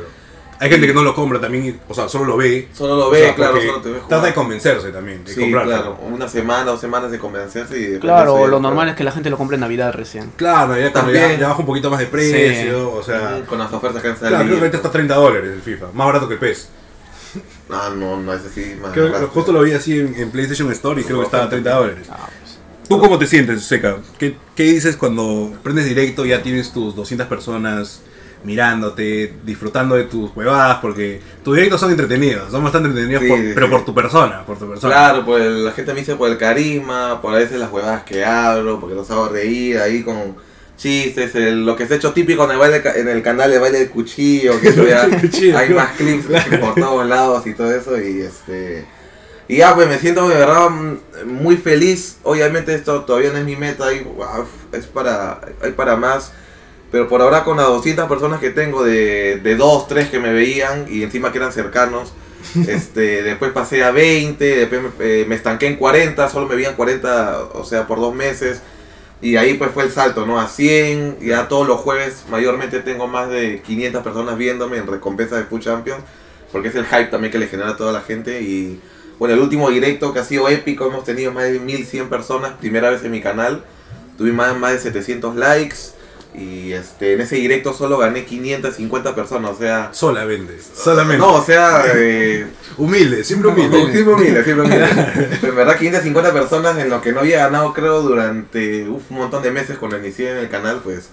Hay 0.60 0.70
gente 0.70 0.88
que 0.88 0.94
no 0.94 1.04
lo 1.04 1.14
compra 1.14 1.40
también, 1.42 1.66
y- 1.66 1.76
o 1.90 1.94
sea, 1.94 2.08
solo 2.08 2.26
lo 2.26 2.38
ve. 2.38 2.70
Solo 2.74 2.96
lo 2.96 3.08
O 3.08 3.12
ve, 3.12 3.20
sea, 3.24 3.36
claro, 3.36 3.60
solo 3.60 3.82
te 3.82 3.90
ve 3.90 3.96
jugar. 3.96 4.08
Trata 4.10 4.28
de 4.28 4.34
convencerse 4.34 4.90
también, 4.92 5.24
de 5.26 5.34
Sí, 5.34 5.42
comprarlo. 5.42 5.72
claro, 5.72 6.00
una 6.10 6.28
semana, 6.30 6.64
dos 6.72 6.80
semanas 6.82 7.12
de 7.12 7.20
convencerse 7.20 7.78
y 7.78 7.82
después 7.82 8.00
Claro, 8.02 8.48
lo 8.48 8.60
normal 8.60 8.88
es 8.90 8.96
que 8.96 9.04
la 9.04 9.12
gente 9.12 9.30
lo 9.30 9.38
compre 9.38 9.56
en 9.56 9.62
Navidad 9.62 9.94
recién. 9.94 10.32
Claro, 10.38 10.78
ya, 10.80 10.94
También. 10.94 11.38
ya 11.40 11.50
baja 11.50 11.60
un 11.60 11.66
poquito 11.66 11.90
más 11.90 12.00
de 12.00 12.06
precio, 12.06 12.92
o 12.92 13.04
sea... 13.04 13.42
con 13.48 13.60
las 13.60 13.72
ofertas 13.74 14.02
que 14.02 14.08
han 14.10 14.16
Claro, 14.16 14.38
creo 14.38 14.50
que 14.56 14.60
ahorita 14.60 14.78
está 14.78 14.92
30 14.92 15.16
dólares 15.16 15.52
el 15.54 15.62
FIFA, 15.62 15.88
más 15.94 16.08
barato 16.08 16.30
que 16.30 16.36
PES. 16.38 16.70
Ah, 17.70 17.92
no, 17.96 18.18
no 18.22 18.34
es 18.34 18.46
así. 18.46 18.76
Más 18.82 18.92
Creo 18.94 19.08
barato. 19.12 19.28
justo 19.34 19.52
lo 19.52 19.62
vi 19.62 19.74
así 19.74 20.00
en, 20.00 20.16
en 20.16 20.32
PlayStation 20.32 20.72
Store 20.72 21.02
y 21.02 21.04
creo 21.04 21.20
que 21.20 21.26
estaba 21.26 21.44
a 21.46 21.50
30 21.50 21.74
dólares. 21.74 22.08
Ah, 22.10 22.30
pues. 22.42 22.58
¿Tú 22.88 23.00
cómo 23.00 23.18
te 23.20 23.26
sientes, 23.28 23.64
Seca? 23.66 23.98
¿Qué, 24.18 24.38
¿Qué 24.56 24.64
dices 24.64 24.96
cuando 24.96 25.52
prendes 25.64 25.86
directo 25.86 26.26
y 26.26 26.30
ya 26.30 26.42
tienes 26.42 26.72
tus 26.72 26.96
200 26.96 27.28
personas 27.28 28.02
mirándote, 28.46 29.34
disfrutando 29.44 29.96
de 29.96 30.04
tus 30.06 30.36
huevadas? 30.36 30.78
Porque 30.82 31.22
tus 31.44 31.56
directos 31.56 31.82
son 31.82 31.92
entretenidos, 31.92 32.52
son 32.52 32.64
bastante 32.64 32.90
entretenidos, 32.90 33.24
Sí, 33.24 33.30
por- 33.30 33.40
sí, 33.40 33.52
pero 33.54 33.66
sí. 33.68 33.72
por 33.72 33.86
tu 33.86 33.94
persona, 33.94 34.46
por 34.46 34.58
tu 34.58 34.70
persona. 34.70 34.94
Claro, 34.94 35.26
pues 35.26 35.46
la 35.46 35.72
gente 35.72 35.94
me 35.94 36.00
dice 36.00 36.16
por 36.16 36.30
el 36.30 36.38
carisma, 36.38 37.22
por 37.22 37.34
a 37.34 37.38
veces 37.38 37.60
las 37.60 37.72
huevadas 37.72 38.04
que 38.04 38.24
hablo, 38.24 38.80
porque 38.80 38.96
los 38.96 39.10
hago 39.12 39.28
reír 39.30 39.80
ahí 39.80 40.04
con 40.04 40.36
chistes, 40.78 41.34
el- 41.36 41.66
lo 41.66 41.76
que 41.76 41.88
se 41.88 41.94
ha 41.94 41.98
hecho 41.98 42.12
típico 42.14 42.44
en 42.46 42.52
el, 42.52 42.58
baile 42.58 42.82
en 42.96 43.08
el 43.08 43.22
canal 43.22 43.50
de 43.50 43.60
baile 43.60 43.80
del 43.80 43.90
cuchillo, 43.90 44.60
que 44.60 44.68
eso 44.70 44.86
ya 44.86 45.08
Cuchillo, 45.22 45.58
hay 45.58 45.70
más 45.70 45.92
clips 45.96 46.26
por 46.60 46.76
todos 46.76 47.08
lados 47.08 47.48
y 47.48 47.54
todo 47.54 47.74
eso 47.74 48.00
y 48.02 48.22
este 48.22 48.86
y 49.48 49.58
ya 49.58 49.74
pues 49.76 49.88
me 49.88 49.98
siento 50.00 50.28
de 50.28 50.36
verdad 50.36 50.70
muy 51.26 51.56
feliz, 51.56 52.18
obviamente 52.24 52.74
esto 52.74 53.02
todavía 53.06 53.32
no 53.32 53.38
es 53.38 53.46
mi 53.46 53.56
meta, 53.56 53.94
y, 53.94 54.00
wow, 54.04 54.46
es 54.72 54.88
para, 54.88 55.40
hay 55.62 55.72
para 55.72 55.96
más. 55.96 56.32
Pero 56.96 57.10
por 57.10 57.22
ahora 57.22 57.44
con 57.44 57.58
las 57.58 57.68
200 57.68 58.08
personas 58.08 58.40
que 58.40 58.52
tengo 58.52 58.82
de, 58.82 59.42
de 59.44 59.56
2, 59.58 59.88
3 59.90 60.08
que 60.08 60.18
me 60.18 60.32
veían 60.32 60.86
y 60.90 61.04
encima 61.04 61.30
que 61.30 61.40
eran 61.40 61.52
cercanos, 61.52 62.14
este, 62.70 63.22
después 63.22 63.52
pasé 63.52 63.84
a 63.84 63.92
20, 63.92 64.46
después 64.46 64.82
me, 64.82 64.90
eh, 65.02 65.26
me 65.28 65.36
estanqué 65.36 65.68
en 65.68 65.76
40, 65.76 66.30
solo 66.30 66.48
me 66.48 66.56
veían 66.56 66.76
40, 66.76 67.50
o 67.54 67.66
sea, 67.66 67.86
por 67.86 68.00
dos 68.00 68.16
meses. 68.16 68.62
Y 69.22 69.36
ahí 69.36 69.56
pues 69.56 69.72
fue 69.72 69.84
el 69.84 69.92
salto, 69.92 70.26
¿no? 70.26 70.40
A 70.40 70.48
100, 70.48 71.18
ya 71.20 71.50
todos 71.50 71.68
los 71.68 71.82
jueves 71.82 72.24
mayormente 72.32 72.80
tengo 72.80 73.08
más 73.08 73.30
de 73.30 73.62
500 73.62 74.02
personas 74.02 74.38
viéndome 74.38 74.78
en 74.78 74.88
recompensa 74.88 75.36
de 75.36 75.44
Food 75.44 75.64
Champions, 75.64 76.02
porque 76.54 76.70
es 76.70 76.76
el 76.76 76.86
hype 76.86 77.08
también 77.08 77.30
que 77.30 77.40
le 77.40 77.48
genera 77.48 77.72
a 77.72 77.76
toda 77.76 77.92
la 77.92 78.04
gente. 78.04 78.42
Y 78.42 78.80
bueno, 79.20 79.34
el 79.34 79.42
último 79.42 79.70
directo 79.70 80.14
que 80.14 80.20
ha 80.20 80.24
sido 80.24 80.48
épico, 80.48 80.88
hemos 80.88 81.04
tenido 81.04 81.34
más 81.34 81.44
de 81.44 81.60
1100 81.60 82.08
personas, 82.08 82.54
primera 82.54 82.90
vez 82.90 83.04
en 83.04 83.12
mi 83.12 83.20
canal, 83.20 83.66
tuve 84.18 84.32
más, 84.32 84.58
más 84.58 84.72
de 84.72 84.80
700 84.80 85.36
likes. 85.36 85.95
Y 86.38 86.74
este, 86.74 87.14
en 87.14 87.22
ese 87.22 87.36
directo 87.36 87.74
solo 87.74 87.98
gané 87.98 88.26
550 88.26 89.16
personas, 89.16 89.52
o 89.52 89.58
sea... 89.58 89.90
Solamente, 89.94 90.60
solamente. 90.60 91.18
No, 91.18 91.36
o 91.36 91.44
sea, 91.44 91.84
eh, 91.96 92.46
Humilde, 92.78 93.24
siempre 93.24 93.50
humilde. 93.50 93.92
Siempre 93.92 94.14
humilde, 94.14 94.44
siempre 94.44 94.66
humilde. 94.66 94.88
En 95.42 95.56
verdad, 95.56 95.78
550 95.78 96.34
personas 96.34 96.78
en 96.78 96.90
lo 96.90 97.02
que 97.02 97.12
no 97.12 97.22
había 97.22 97.40
ganado, 97.40 97.74
creo, 97.74 98.02
durante 98.02 98.88
uf, 98.90 99.04
un 99.10 99.18
montón 99.18 99.44
de 99.44 99.52
meses 99.52 99.78
cuando 99.78 99.98
inicié 99.98 100.32
en 100.32 100.38
el 100.38 100.50
canal, 100.50 100.82
pues 100.84 101.10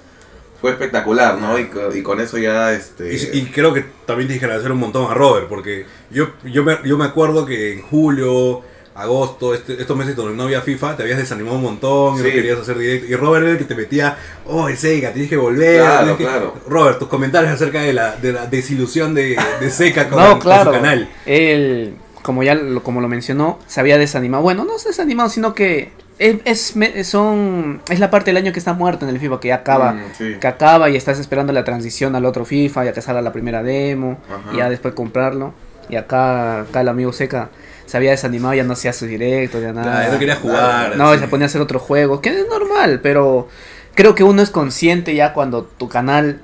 fue 0.60 0.70
espectacular, 0.70 1.38
¿no? 1.38 1.58
Y 1.58 2.02
con 2.02 2.20
eso 2.20 2.38
ya, 2.38 2.72
este. 2.72 3.12
Y, 3.12 3.38
y 3.38 3.46
creo 3.46 3.74
que 3.74 3.84
también 4.06 4.28
tienes 4.28 4.38
que 4.38 4.46
agradecer 4.46 4.70
un 4.70 4.78
montón 4.78 5.10
a 5.10 5.14
Robert, 5.14 5.48
porque 5.48 5.86
yo, 6.10 6.30
yo, 6.44 6.62
me, 6.62 6.78
yo 6.84 6.96
me 6.96 7.04
acuerdo 7.04 7.44
que 7.44 7.72
en 7.72 7.82
julio, 7.82 8.62
agosto, 8.94 9.54
este- 9.54 9.80
estos 9.80 9.96
meses 9.96 10.14
donde 10.14 10.34
no 10.36 10.44
había 10.44 10.60
FIFA, 10.60 10.96
te 10.96 11.02
habías 11.02 11.18
desanimado 11.18 11.56
un 11.56 11.62
montón, 11.62 12.14
y 12.16 12.18
no 12.18 12.24
querías 12.24 12.58
hacer 12.58 12.78
directo. 12.78 13.06
Y 13.10 13.14
Robert 13.16 13.42
era 13.44 13.52
el 13.52 13.58
que 13.58 13.64
te 13.64 13.74
metía, 13.74 14.16
oh, 14.46 14.68
Seca, 14.70 15.12
tienes 15.12 15.30
que 15.30 15.36
volver. 15.36 15.80
Claro, 15.80 15.98
tienes 16.00 16.16
que-". 16.18 16.24
claro. 16.24 16.54
Robert, 16.68 16.98
tus 16.98 17.08
comentarios 17.08 17.52
acerca 17.52 17.80
de 17.80 17.92
la, 17.92 18.16
de 18.16 18.32
la 18.32 18.46
desilusión 18.46 19.14
de, 19.14 19.36
de 19.60 19.70
Seca 19.70 20.08
con, 20.10 20.18
no, 20.18 20.30
con 20.32 20.40
claro. 20.40 20.72
su 20.72 20.80
canal. 20.80 21.08
Él, 21.26 21.94
como 22.22 22.42
ya 22.42 22.54
lo, 22.54 22.82
como 22.82 23.00
lo 23.00 23.08
mencionó, 23.08 23.58
se 23.66 23.80
había 23.80 23.98
desanimado. 23.98 24.42
Bueno, 24.42 24.64
no 24.64 24.78
se 24.78 24.88
ha 24.88 24.90
desanimado, 24.90 25.28
sino 25.30 25.54
que 25.54 25.90
es, 26.18 26.36
es, 26.44 27.08
son, 27.08 27.80
es 27.88 27.98
la 27.98 28.10
parte 28.10 28.26
del 28.30 28.36
año 28.36 28.52
que 28.52 28.58
está 28.58 28.74
muerto 28.74 29.08
en 29.08 29.14
el 29.14 29.18
FIFA, 29.20 29.40
que 29.40 29.48
ya 29.48 29.56
acaba. 29.56 29.94
Mm, 29.94 30.00
sí. 30.16 30.36
Que 30.38 30.46
acaba 30.46 30.88
y 30.90 30.96
estás 30.96 31.18
esperando 31.18 31.52
la 31.52 31.64
transición 31.64 32.14
al 32.14 32.24
otro 32.26 32.44
FIFA, 32.44 32.84
ya 32.84 32.92
que 32.92 33.00
salga 33.02 33.22
la 33.22 33.32
primera 33.32 33.62
demo, 33.62 34.18
Ajá. 34.28 34.54
y 34.54 34.58
ya 34.58 34.68
después 34.70 34.94
comprarlo. 34.94 35.54
Y 35.88 35.96
acá, 35.96 36.60
acá 36.60 36.82
el 36.82 36.88
amigo 36.88 37.12
Seca 37.12 37.50
se 37.86 37.96
había 37.96 38.10
desanimado, 38.12 38.54
ya 38.54 38.64
no 38.64 38.72
hacía 38.72 38.92
sus 38.92 39.08
directos, 39.08 39.62
ya 39.62 39.72
nada. 39.72 39.92
Claro, 39.92 40.12
no 40.12 40.18
quería 40.18 40.36
jugar. 40.36 40.96
No, 40.96 41.18
se 41.18 41.28
ponía 41.28 41.46
a 41.46 41.48
hacer 41.48 41.60
otro 41.60 41.78
juego, 41.78 42.20
que 42.20 42.30
es 42.30 42.48
normal, 42.48 43.00
pero 43.02 43.48
creo 43.94 44.14
que 44.14 44.24
uno 44.24 44.42
es 44.42 44.50
consciente 44.50 45.14
ya 45.14 45.32
cuando 45.32 45.64
tu 45.64 45.88
canal 45.88 46.40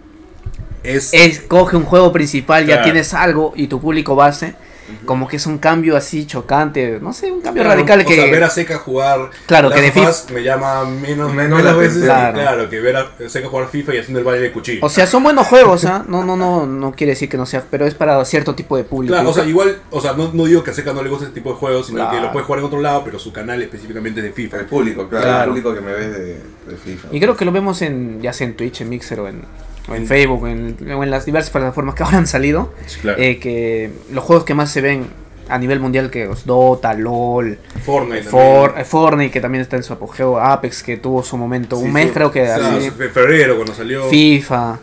Es, 0.83 1.13
escoge 1.15 1.77
un 1.77 1.85
juego 1.85 2.13
principal, 2.13 2.67
ya 2.67 2.83
tienes 2.83 3.15
algo 3.15 3.53
y 3.57 3.67
tu 3.67 3.81
público 3.81 4.15
base, 4.15 4.55
como 5.05 5.29
que 5.29 5.37
es 5.37 5.47
un 5.47 5.59
cambio 5.59 5.97
así 5.97 6.27
chocante, 6.27 6.99
no 7.01 7.13
sé, 7.13 7.31
un 7.31 7.41
cambio 7.41 7.63
Claro, 7.63 7.77
radical 7.77 8.01
o 8.01 8.05
que... 8.07 8.15
sea, 8.15 8.25
ver 8.31 8.45
a 8.45 8.51
Seca 8.51 8.79
jugar 8.79 9.31
Claro, 9.47 9.71
que 9.71 9.81
de 9.81 10.01
Us 10.01 10.27
me 10.33 10.43
llama 10.43 10.85
menos, 10.85 11.33
Menos 11.35 11.59
menos 11.59 11.63
la 11.63 11.73
veces 11.75 12.05
claro. 12.05 12.39
claro, 12.39 12.69
que 12.71 12.81
ver 12.81 12.97
a 12.97 13.11
Seca 13.29 13.49
jugar 13.49 13.69
FIFA 13.69 13.95
y 13.95 13.99
haciendo 13.99 14.19
el 14.19 14.25
baile 14.25 14.43
de 14.43 14.53
cuchillo. 14.53 14.85
O 14.85 14.89
sea, 14.89 15.07
son 15.07 15.23
buenos 15.23 15.47
juegos, 15.47 15.85
¿ah? 15.85 16.05
No, 16.09 16.25
no, 16.25 16.37
no, 16.37 16.67
no 16.67 16.93
quiere 16.93 17.13
decir 17.13 17.29
que 17.29 17.37
no 17.37 17.47
sea, 17.47 17.65
pero 17.71 17.87
es 17.87 17.95
para 17.95 18.25
cierto 18.25 18.55
tipo 18.55 18.77
de 18.77 18.85
público. 18.85 19.15
Claro, 19.15 19.31
o 19.31 19.33
sea, 19.35 19.45
igual, 19.45 19.81
o 19.91 20.01
sea, 20.01 20.13
no, 20.15 20.31
no 20.33 20.45
digo 20.45 20.63
que 20.63 20.71
a 20.71 20.75
Seca 20.75 20.93
no 20.93 21.03
le 21.03 21.09
guste 21.11 21.27
este 21.27 21.35
tipo 21.41 21.51
de 21.51 21.57
juegos, 21.57 21.87
sino 21.87 21.99
Claro. 21.99 22.17
que 22.17 22.21
lo 22.23 22.33
puede 22.33 22.45
jugar 22.47 22.59
en 22.61 22.65
otro 22.67 22.81
lado, 22.81 23.03
pero 23.05 23.19
su 23.19 23.33
canal 23.33 23.61
específicamente 23.63 24.21
es 24.21 24.25
de 24.27 24.33
FIFA. 24.33 24.59
El 24.59 24.67
público, 24.67 25.09
claro, 25.09 25.25
Claro. 25.25 25.43
el 25.45 25.49
público 25.51 25.75
que 25.75 25.81
me 25.81 25.93
ves 25.93 26.13
de, 26.13 26.25
de 26.35 26.77
FIFA. 26.85 27.09
Y 27.13 27.21
creo 27.21 27.37
que 27.37 27.45
lo 27.45 27.53
vemos 27.53 27.83
en, 27.83 28.21
ya 28.23 28.33
sea 28.33 28.47
en 28.47 28.55
Twitch, 28.57 28.81
en 28.81 28.89
Mixer 28.89 29.21
o 29.21 29.29
en, 29.29 29.43
o 29.91 29.95
en 29.95 30.07
Facebook, 30.07 30.47
en, 30.47 30.77
o 30.93 31.03
en 31.03 31.11
las 31.11 31.25
diversas 31.27 31.51
plataformas 31.51 31.95
que 31.95 32.03
ahora 32.05 32.19
han 32.19 32.27
salido, 32.27 32.73
Sí, 32.87 33.01
claro. 33.01 33.21
eh, 33.23 33.39
que 33.39 33.91
los 34.13 34.23
juegos 34.25 34.45
que 34.45 34.55
más 34.55 34.71
se 34.71 34.81
ven 34.81 35.07
a 35.49 35.57
nivel 35.59 35.81
mundial 35.81 36.11
que 36.11 36.29
Dota, 36.45 36.93
LOL, 36.93 37.59
Fortnite 37.85 38.25
For- 38.25 38.75
eh, 38.77 38.85
Fortnite 38.85 39.31
que 39.31 39.41
también 39.41 39.63
está 39.63 39.77
en 39.77 39.83
su 39.83 39.95
apogeo, 39.95 40.39
Apex 40.39 40.83
que 40.83 40.99
tuvo 40.99 41.23
su 41.23 41.39
momento, 41.39 41.77
Sí, 41.79 41.85
un 41.85 41.93
mes 41.95 42.07
sí. 42.09 42.11
creo 42.13 42.31
que 42.31 42.43
O 42.43 42.45
sea, 42.45 42.77
así, 42.77 42.91
febrero 42.91 43.55
cuando 43.57 43.73
salió. 43.75 44.09
FIFA 44.11 44.79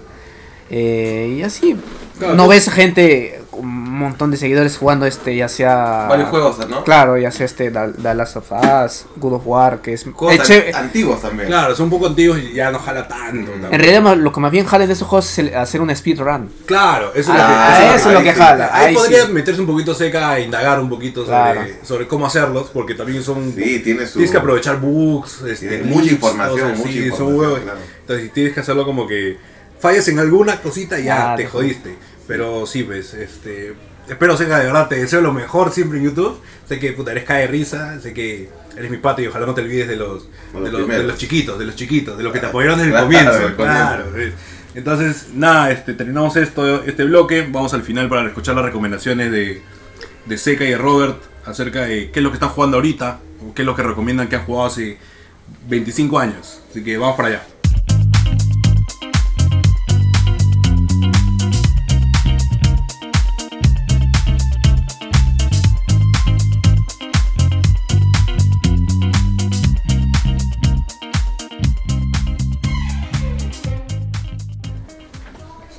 eh, 0.72 1.36
y 1.38 1.44
así. 1.44 1.76
Claro, 2.18 2.36
no 2.36 2.44
tú- 2.46 2.50
ves 2.50 2.70
gente 2.70 3.42
con 3.52 3.62
un 3.66 4.00
montón 4.00 4.30
de 4.32 4.36
seguidores 4.38 4.78
jugando 4.78 5.06
este, 5.06 5.34
ya 5.38 5.48
sea 5.48 6.08
Varios 6.10 6.28
juegos, 6.30 6.68
¿no? 6.68 6.84
Claro, 6.84 7.18
ya 7.18 7.32
sea 7.32 7.46
este 7.46 7.72
The, 7.72 7.94
The 8.02 8.14
Last 8.14 8.36
of 8.36 8.52
Us, 8.52 9.06
God 9.16 9.34
of 9.36 9.44
War, 9.48 9.82
que 9.82 9.94
es 9.94 10.04
Juegos 10.14 10.50
eh, 10.50 10.72
an- 10.76 10.86
antiguos 10.86 11.22
también. 11.22 11.48
Claro, 11.48 11.74
son 11.76 11.86
un 11.86 11.92
poco 11.92 12.08
antiguos 12.08 12.38
y 12.40 12.54
ya 12.56 12.72
no 12.72 12.80
jala 12.80 13.08
tanto. 13.08 13.52
tampoco. 13.52 13.74
en 13.74 13.80
realidad 13.82 14.18
lo 14.18 14.32
que 14.34 14.40
más 14.42 14.52
bien 14.52 14.66
jale 14.66 14.86
de 14.88 14.94
esos 14.94 15.08
juegos 15.08 15.30
es 15.32 15.40
el- 15.40 15.56
hacer 15.56 15.80
un 15.80 15.96
speedrun. 15.96 16.50
Claro, 16.66 17.14
eso 17.16 17.32
Ah, 17.34 17.70
es 17.72 17.80
lo 17.86 17.90
que, 17.92 17.96
eso 17.96 18.10
es 18.10 18.14
lo 18.16 18.24
que 18.24 18.34
sí. 18.34 18.40
jala. 18.40 18.70
Ahí 18.74 18.86
ahí 18.88 18.94
podría 18.96 19.26
sí. 19.28 19.32
meterse 19.32 19.62
un 19.62 19.68
poquito 19.68 19.94
seca 19.96 20.32
a 20.32 20.40
indagar 20.42 20.80
un 20.82 20.90
poquito 20.90 21.22
sobre, 21.22 21.36
Claro. 21.54 21.62
sobre 21.84 22.08
cómo 22.08 22.26
hacerlos, 22.28 22.70
porque 22.74 22.96
también 22.96 23.24
son. 23.24 23.54
Sí, 23.56 23.80
tiene 23.80 24.06
su... 24.06 24.14
Tienes 24.14 24.32
que 24.32 24.38
aprovechar 24.38 24.80
bugs, 24.82 25.42
este, 25.44 25.70
Tiene 25.70 25.84
mucha 25.86 26.12
información, 26.12 26.60
cosas 26.72 26.78
mucha 26.80 26.90
así, 26.90 27.10
son 27.12 27.28
información, 27.30 27.62
claro. 27.64 27.80
Entonces, 28.02 28.34
tienes 28.34 28.54
que 28.54 28.60
hacerlo 28.60 28.86
como 28.86 29.08
que 29.08 29.38
fallas 29.80 30.08
en 30.08 30.20
alguna 30.20 30.62
cosita, 30.62 31.00
ya 31.00 31.34
Ah, 31.34 31.36
te 31.36 31.44
te 31.44 31.50
jodiste. 31.50 31.96
Pero 32.28 32.66
sí, 32.66 32.84
pues, 32.84 33.14
este. 33.14 33.76
Espero, 34.08 34.38
Seca, 34.38 34.60
de 34.60 34.66
verdad, 34.66 34.88
te 34.88 34.96
deseo 34.98 35.22
lo 35.22 35.34
mejor 35.34 35.72
siempre 35.72 35.98
en 35.98 36.06
YouTube. 36.06 36.40
Sé 36.68 36.80
que 36.80 36.92
puta, 36.94 37.12
eres 37.12 37.24
cae 37.24 37.42
de 37.42 37.48
risa, 37.48 38.00
sé 38.00 38.14
que 38.14 38.50
eres 38.78 38.92
mi 38.92 38.98
pato 38.98 39.22
y 39.22 39.28
ojalá 39.28 39.46
no 39.48 39.54
te 39.56 39.62
olvides 39.62 39.88
de 39.88 39.96
los, 39.96 40.28
de 40.54 40.60
los, 40.60 40.72
de 40.72 40.78
primeros. 40.78 41.06
los 41.06 41.18
chiquitos, 41.18 41.58
de 41.58 41.66
los 41.66 41.76
chiquitos, 41.76 42.18
de 42.18 42.24
los 42.24 42.32
que 42.34 42.40
te 42.40 42.46
apoyaron 42.48 42.78
desde 42.78 42.90
el 42.92 42.94
Claro, 42.94 43.06
comienzo. 43.08 43.32
comienzo. 43.56 43.56
Claro. 43.56 44.20
eh. 44.20 44.34
Entonces, 44.76 45.28
nada, 45.34 45.72
este, 45.72 45.94
terminamos 45.94 46.36
esto, 46.36 46.84
este 46.84 47.04
bloque. 47.06 47.48
Vamos 47.50 47.74
al 47.74 47.82
final 47.84 48.10
para 48.10 48.28
escuchar 48.28 48.56
las 48.56 48.66
recomendaciones 48.66 49.32
de, 49.32 49.62
de 50.26 50.38
Seca 50.38 50.66
y 50.66 50.70
de 50.72 50.78
Robert 50.78 51.18
acerca 51.46 51.84
de 51.84 52.12
qué 52.12 52.20
es 52.20 52.24
lo 52.24 52.30
que 52.30 52.36
están 52.36 52.50
jugando 52.50 52.78
ahorita, 52.78 53.20
o 53.48 53.54
qué 53.54 53.62
es 53.62 53.66
lo 53.66 53.76
que 53.76 53.84
recomiendan 53.84 54.28
que 54.28 54.36
han 54.36 54.46
jugado 54.46 54.68
hace 54.68 54.98
25 55.68 56.20
años. 56.20 56.62
Así 56.70 56.84
que 56.84 56.98
vamos 56.98 57.16
para 57.16 57.30
allá. 57.30 57.44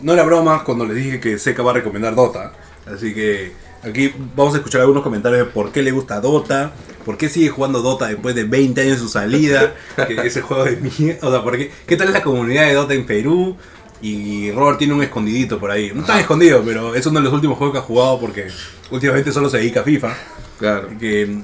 No 0.06 0.12
era 0.12 0.22
broma 0.22 0.62
cuando 0.62 0.86
les 0.86 0.94
dije 0.96 1.18
que 1.18 1.36
Seca 1.36 1.64
va 1.64 1.72
a 1.72 1.74
recomendar 1.74 2.14
Dota. 2.14 2.52
Así 2.86 3.12
que 3.12 3.50
aquí 3.82 4.14
vamos 4.36 4.54
a 4.54 4.58
escuchar 4.58 4.82
algunos 4.82 5.02
comentarios 5.02 5.46
de 5.46 5.52
por 5.52 5.72
qué 5.72 5.82
le 5.82 5.90
gusta 5.90 6.20
Dota, 6.20 6.70
por 7.04 7.16
qué 7.18 7.28
sigue 7.28 7.48
jugando 7.48 7.82
Dota 7.82 8.06
después 8.06 8.36
de 8.36 8.44
20 8.44 8.80
años 8.82 8.92
de 8.94 8.98
su 9.00 9.08
salida, 9.08 9.74
que 10.06 10.14
ese 10.24 10.42
juego 10.42 10.62
de 10.64 10.76
mierda. 10.76 11.26
O 11.26 11.30
sea, 11.32 11.42
por 11.42 11.56
qué, 11.58 11.72
¿qué 11.88 11.96
tal 11.96 12.06
es 12.06 12.12
la 12.14 12.22
comunidad 12.22 12.66
de 12.66 12.74
Dota 12.74 12.94
en 12.94 13.04
Perú? 13.04 13.56
Y 14.00 14.52
Robert 14.52 14.78
tiene 14.78 14.94
un 14.94 15.02
escondidito 15.02 15.58
por 15.58 15.72
ahí. 15.72 15.90
No 15.92 16.04
tan 16.04 16.20
escondido, 16.20 16.62
pero 16.64 16.94
es 16.94 17.04
uno 17.06 17.18
de 17.18 17.24
los 17.24 17.32
últimos 17.32 17.58
juegos 17.58 17.74
que 17.74 17.78
ha 17.80 17.82
jugado 17.82 18.20
porque 18.20 18.46
últimamente 18.92 19.32
solo 19.32 19.48
se 19.50 19.56
dedica 19.58 19.80
a 19.80 19.82
FIFA. 19.82 20.14
Claro. 20.60 20.88
Que, 21.00 21.36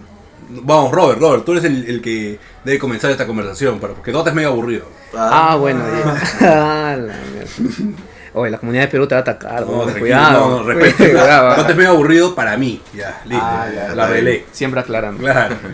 vamos, 0.51 0.93
Robert, 0.93 1.19
Robert, 1.21 1.45
tú 1.45 1.51
eres 1.51 1.65
el, 1.65 1.85
el 1.87 2.01
que 2.01 2.39
debe 2.65 2.79
comenzar 2.79 3.11
esta 3.11 3.27
conversación, 3.27 3.81
para- 3.81 3.95
porque 3.95 4.13
Dota 4.13 4.31
es 4.31 4.37
medio 4.37 4.51
aburrido. 4.51 4.87
Ah, 5.17 5.57
bueno. 5.59 5.83
Ah, 6.43 6.97
la 6.97 7.15
mierda. 7.33 7.99
Oye, 8.35 8.51
la 8.51 8.59
comunidad 8.59 8.85
de 8.85 8.89
Perú 8.89 9.07
te 9.07 9.15
va 9.15 9.19
a 9.19 9.23
atacar. 9.23 9.67
No, 9.67 9.85
¿no? 9.87 9.93
cuidado. 9.95 10.51
no, 10.51 10.57
no, 10.59 10.63
respeto. 10.73 11.11
Cuidado. 11.11 11.57
Dota 11.57 11.71
es 11.71 11.77
medio 11.77 11.91
aburrido 11.91 12.35
para 12.35 12.57
mí. 12.57 12.81
Ya, 12.95 13.21
listo. 13.27 13.45
Ah, 13.45 13.67
ya, 13.75 13.95
la 13.95 14.07
relé. 14.09 14.45
Siempre 14.53 14.81
aclarando. 14.81 15.23
Claro. 15.23 15.57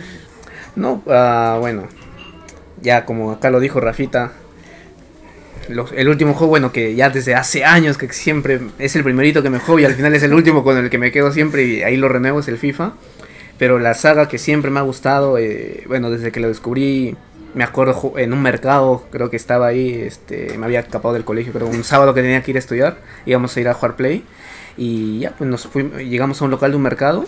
No, 0.77 1.03
ah, 1.09 1.57
bueno. 1.59 1.89
Ya 2.81 3.05
como 3.05 3.33
acá 3.33 3.51
lo 3.51 3.59
dijo 3.59 3.81
Rafita. 3.81 4.31
los- 5.69 5.91
el 5.93 6.09
último 6.09 6.35
juego, 6.35 6.51
bueno, 6.51 6.71
que 6.73 6.95
ya 6.95 7.11
desde 7.11 7.35
hace 7.35 7.65
años 7.65 7.99
que 7.99 8.13
siempre 8.13 8.61
es 8.79 8.95
el 8.95 9.03
primerito 9.03 9.43
que 9.43 9.51
me 9.51 9.59
juego 9.59 9.81
y 9.81 9.85
al 9.85 9.95
final 9.95 10.15
es 10.15 10.23
el 10.23 10.33
último 10.33 10.63
con 10.63 10.79
el 10.79 10.89
que 10.89 10.99
me 10.99 11.11
quedo 11.11 11.33
siempre 11.33 11.65
y 11.65 11.83
ahí 11.83 11.97
lo 11.97 12.09
renuevo 12.09 12.39
es 12.41 12.47
el 12.49 12.59
FIFA. 12.59 12.93
Pero 13.59 13.81
la 13.81 13.95
saga 13.95 14.29
que 14.29 14.39
siempre 14.39 14.71
me 14.71 14.79
ha 14.79 14.83
gustado, 14.83 15.37
eh, 15.37 15.83
bueno, 15.89 16.11
desde 16.11 16.31
que 16.31 16.39
lo 16.39 16.47
descubrí, 16.47 17.17
me 17.55 17.65
acuerdo 17.65 18.15
en 18.17 18.33
un 18.33 18.43
mercado, 18.43 19.05
creo 19.11 19.31
que 19.31 19.37
estaba 19.37 19.67
ahí, 19.69 19.95
este, 19.95 20.57
me 20.59 20.67
había 20.67 20.81
escapado 20.81 21.15
del 21.15 21.25
colegio, 21.25 21.53
pero 21.53 21.67
un 21.67 21.83
sábado 21.85 22.15
que 22.15 22.23
tenía 22.23 22.43
que 22.43 22.51
ir 22.51 22.57
a 22.57 22.61
estudiar, 22.61 22.99
íbamos 23.27 23.57
a 23.57 23.61
ir 23.61 23.69
a 23.69 23.75
jugar 23.75 23.97
Play 23.97 24.25
y 24.77 25.21
ya, 25.21 25.31
pues 25.37 25.49
nos 25.51 25.67
fuimos, 25.67 25.99
llegamos 25.99 26.41
a 26.41 26.45
un 26.45 26.51
local 26.51 26.71
de 26.71 26.77
un 26.77 26.83
mercado 26.83 27.27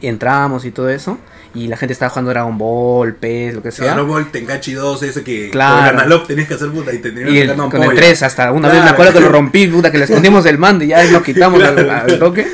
y 0.00 0.06
entramos 0.08 0.64
y 0.66 0.70
todo 0.70 0.90
eso 0.90 1.16
y 1.54 1.66
la 1.68 1.78
gente 1.78 1.94
estaba 1.94 2.10
jugando 2.10 2.30
Dragon 2.30 2.58
Ball, 2.58 3.14
PES, 3.14 3.54
lo 3.54 3.62
que 3.62 3.70
sea. 3.72 3.86
Dragon 3.94 4.06
Ball 4.08 4.30
Tenkachi 4.30 4.74
2, 4.74 5.02
ese 5.04 5.24
que 5.24 5.48
Claro. 5.50 5.76
con 5.76 5.84
el 5.94 6.00
analog 6.02 6.26
tenías 6.26 6.46
que 6.48 6.54
hacer 6.54 6.70
puta 6.70 6.92
y 6.92 6.98
te 6.98 7.10
tenías 7.10 7.30
Y 7.30 7.38
el- 7.38 7.54
con 7.56 7.70
el 7.76 7.82
ampolla. 7.82 7.94
3 7.94 8.22
hasta 8.22 8.52
una 8.52 8.68
vez 8.68 8.82
me 8.84 8.90
acuerdo 8.90 9.14
que 9.14 9.20
lo 9.20 9.28
rompí, 9.30 9.66
puta, 9.66 9.90
que 9.90 9.96
le 9.98 10.04
escondimos 10.10 10.44
el 10.44 10.58
mando 10.58 10.84
y 10.84 10.88
ya 10.88 11.02
lo 11.04 11.22
quitamos 11.22 11.62
al, 11.62 11.88
al 11.88 12.18
toque. 12.18 12.46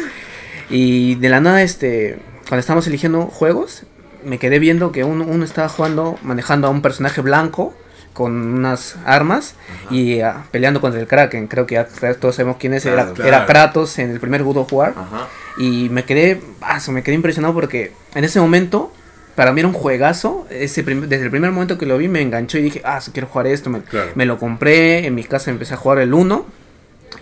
Y 0.71 1.17
de 1.17 1.29
la 1.29 1.41
nada, 1.41 1.63
este, 1.63 2.19
cuando 2.49 2.61
estábamos 2.61 2.87
eligiendo 2.87 3.23
juegos, 3.23 3.83
me 4.25 4.39
quedé 4.39 4.59
viendo 4.59 4.93
que 4.93 5.05
uno, 5.05 5.25
uno 5.25 5.45
estaba 5.45 5.69
jugando, 5.69 6.19
manejando 6.23 6.67
a 6.67 6.71
un 6.71 6.83
personaje 6.83 7.21
blanco 7.21 7.75
con 8.13 8.33
unas 8.33 8.97
armas 9.05 9.57
y 9.91 10.21
ah, 10.21 10.45
peleando 10.51 10.81
contra 10.81 11.01
el 11.01 11.07
Kraken. 11.07 11.49
Creo 11.49 11.67
que 11.67 11.75
ya 11.75 11.87
todos 12.15 12.37
sabemos 12.37 12.57
quién 12.59 12.73
es. 12.75 12.87
era, 12.87 13.07
Claro, 13.13 13.29
era. 13.29 13.47
Kratos 13.47 13.99
en 13.99 14.11
el 14.11 14.21
primer 14.21 14.43
God 14.45 14.59
of 14.59 14.73
War. 14.73 14.95
Ajá. 14.97 15.29
Y 15.59 15.89
me 15.91 16.05
quedé, 16.05 16.41
ah, 16.63 16.79
me 16.89 17.03
quedé 17.03 17.15
impresionado 17.17 17.55
porque 17.55 17.93
en 18.15 18.25
ese 18.25 18.41
momento, 18.41 18.93
para 19.35 19.53
mí 19.53 19.61
era 19.61 19.69
un 19.69 19.75
juegazo. 19.75 20.47
Ese 20.49 20.83
desde 20.83 21.25
el 21.25 21.31
primer 21.31 21.51
momento 21.51 21.77
que 21.77 21.87
lo 21.87 21.99
vi 21.99 22.09
me 22.09 22.23
enganchó 22.23 22.59
y 22.59 22.63
dije, 22.63 22.83
ah, 22.85 23.01
quiero 23.13 23.27
jugar 23.29 23.49
esto. 23.49 23.69
Me, 23.69 23.83
Claro. 23.83 24.13
me 24.15 24.27
lo 24.27 24.39
compré, 24.39 25.07
en 25.07 25.15
mi 25.15 25.25
casa 25.25 25.51
empecé 25.51 25.75
a 25.75 25.77
jugar 25.77 25.99
el 25.99 26.15
1 26.15 26.64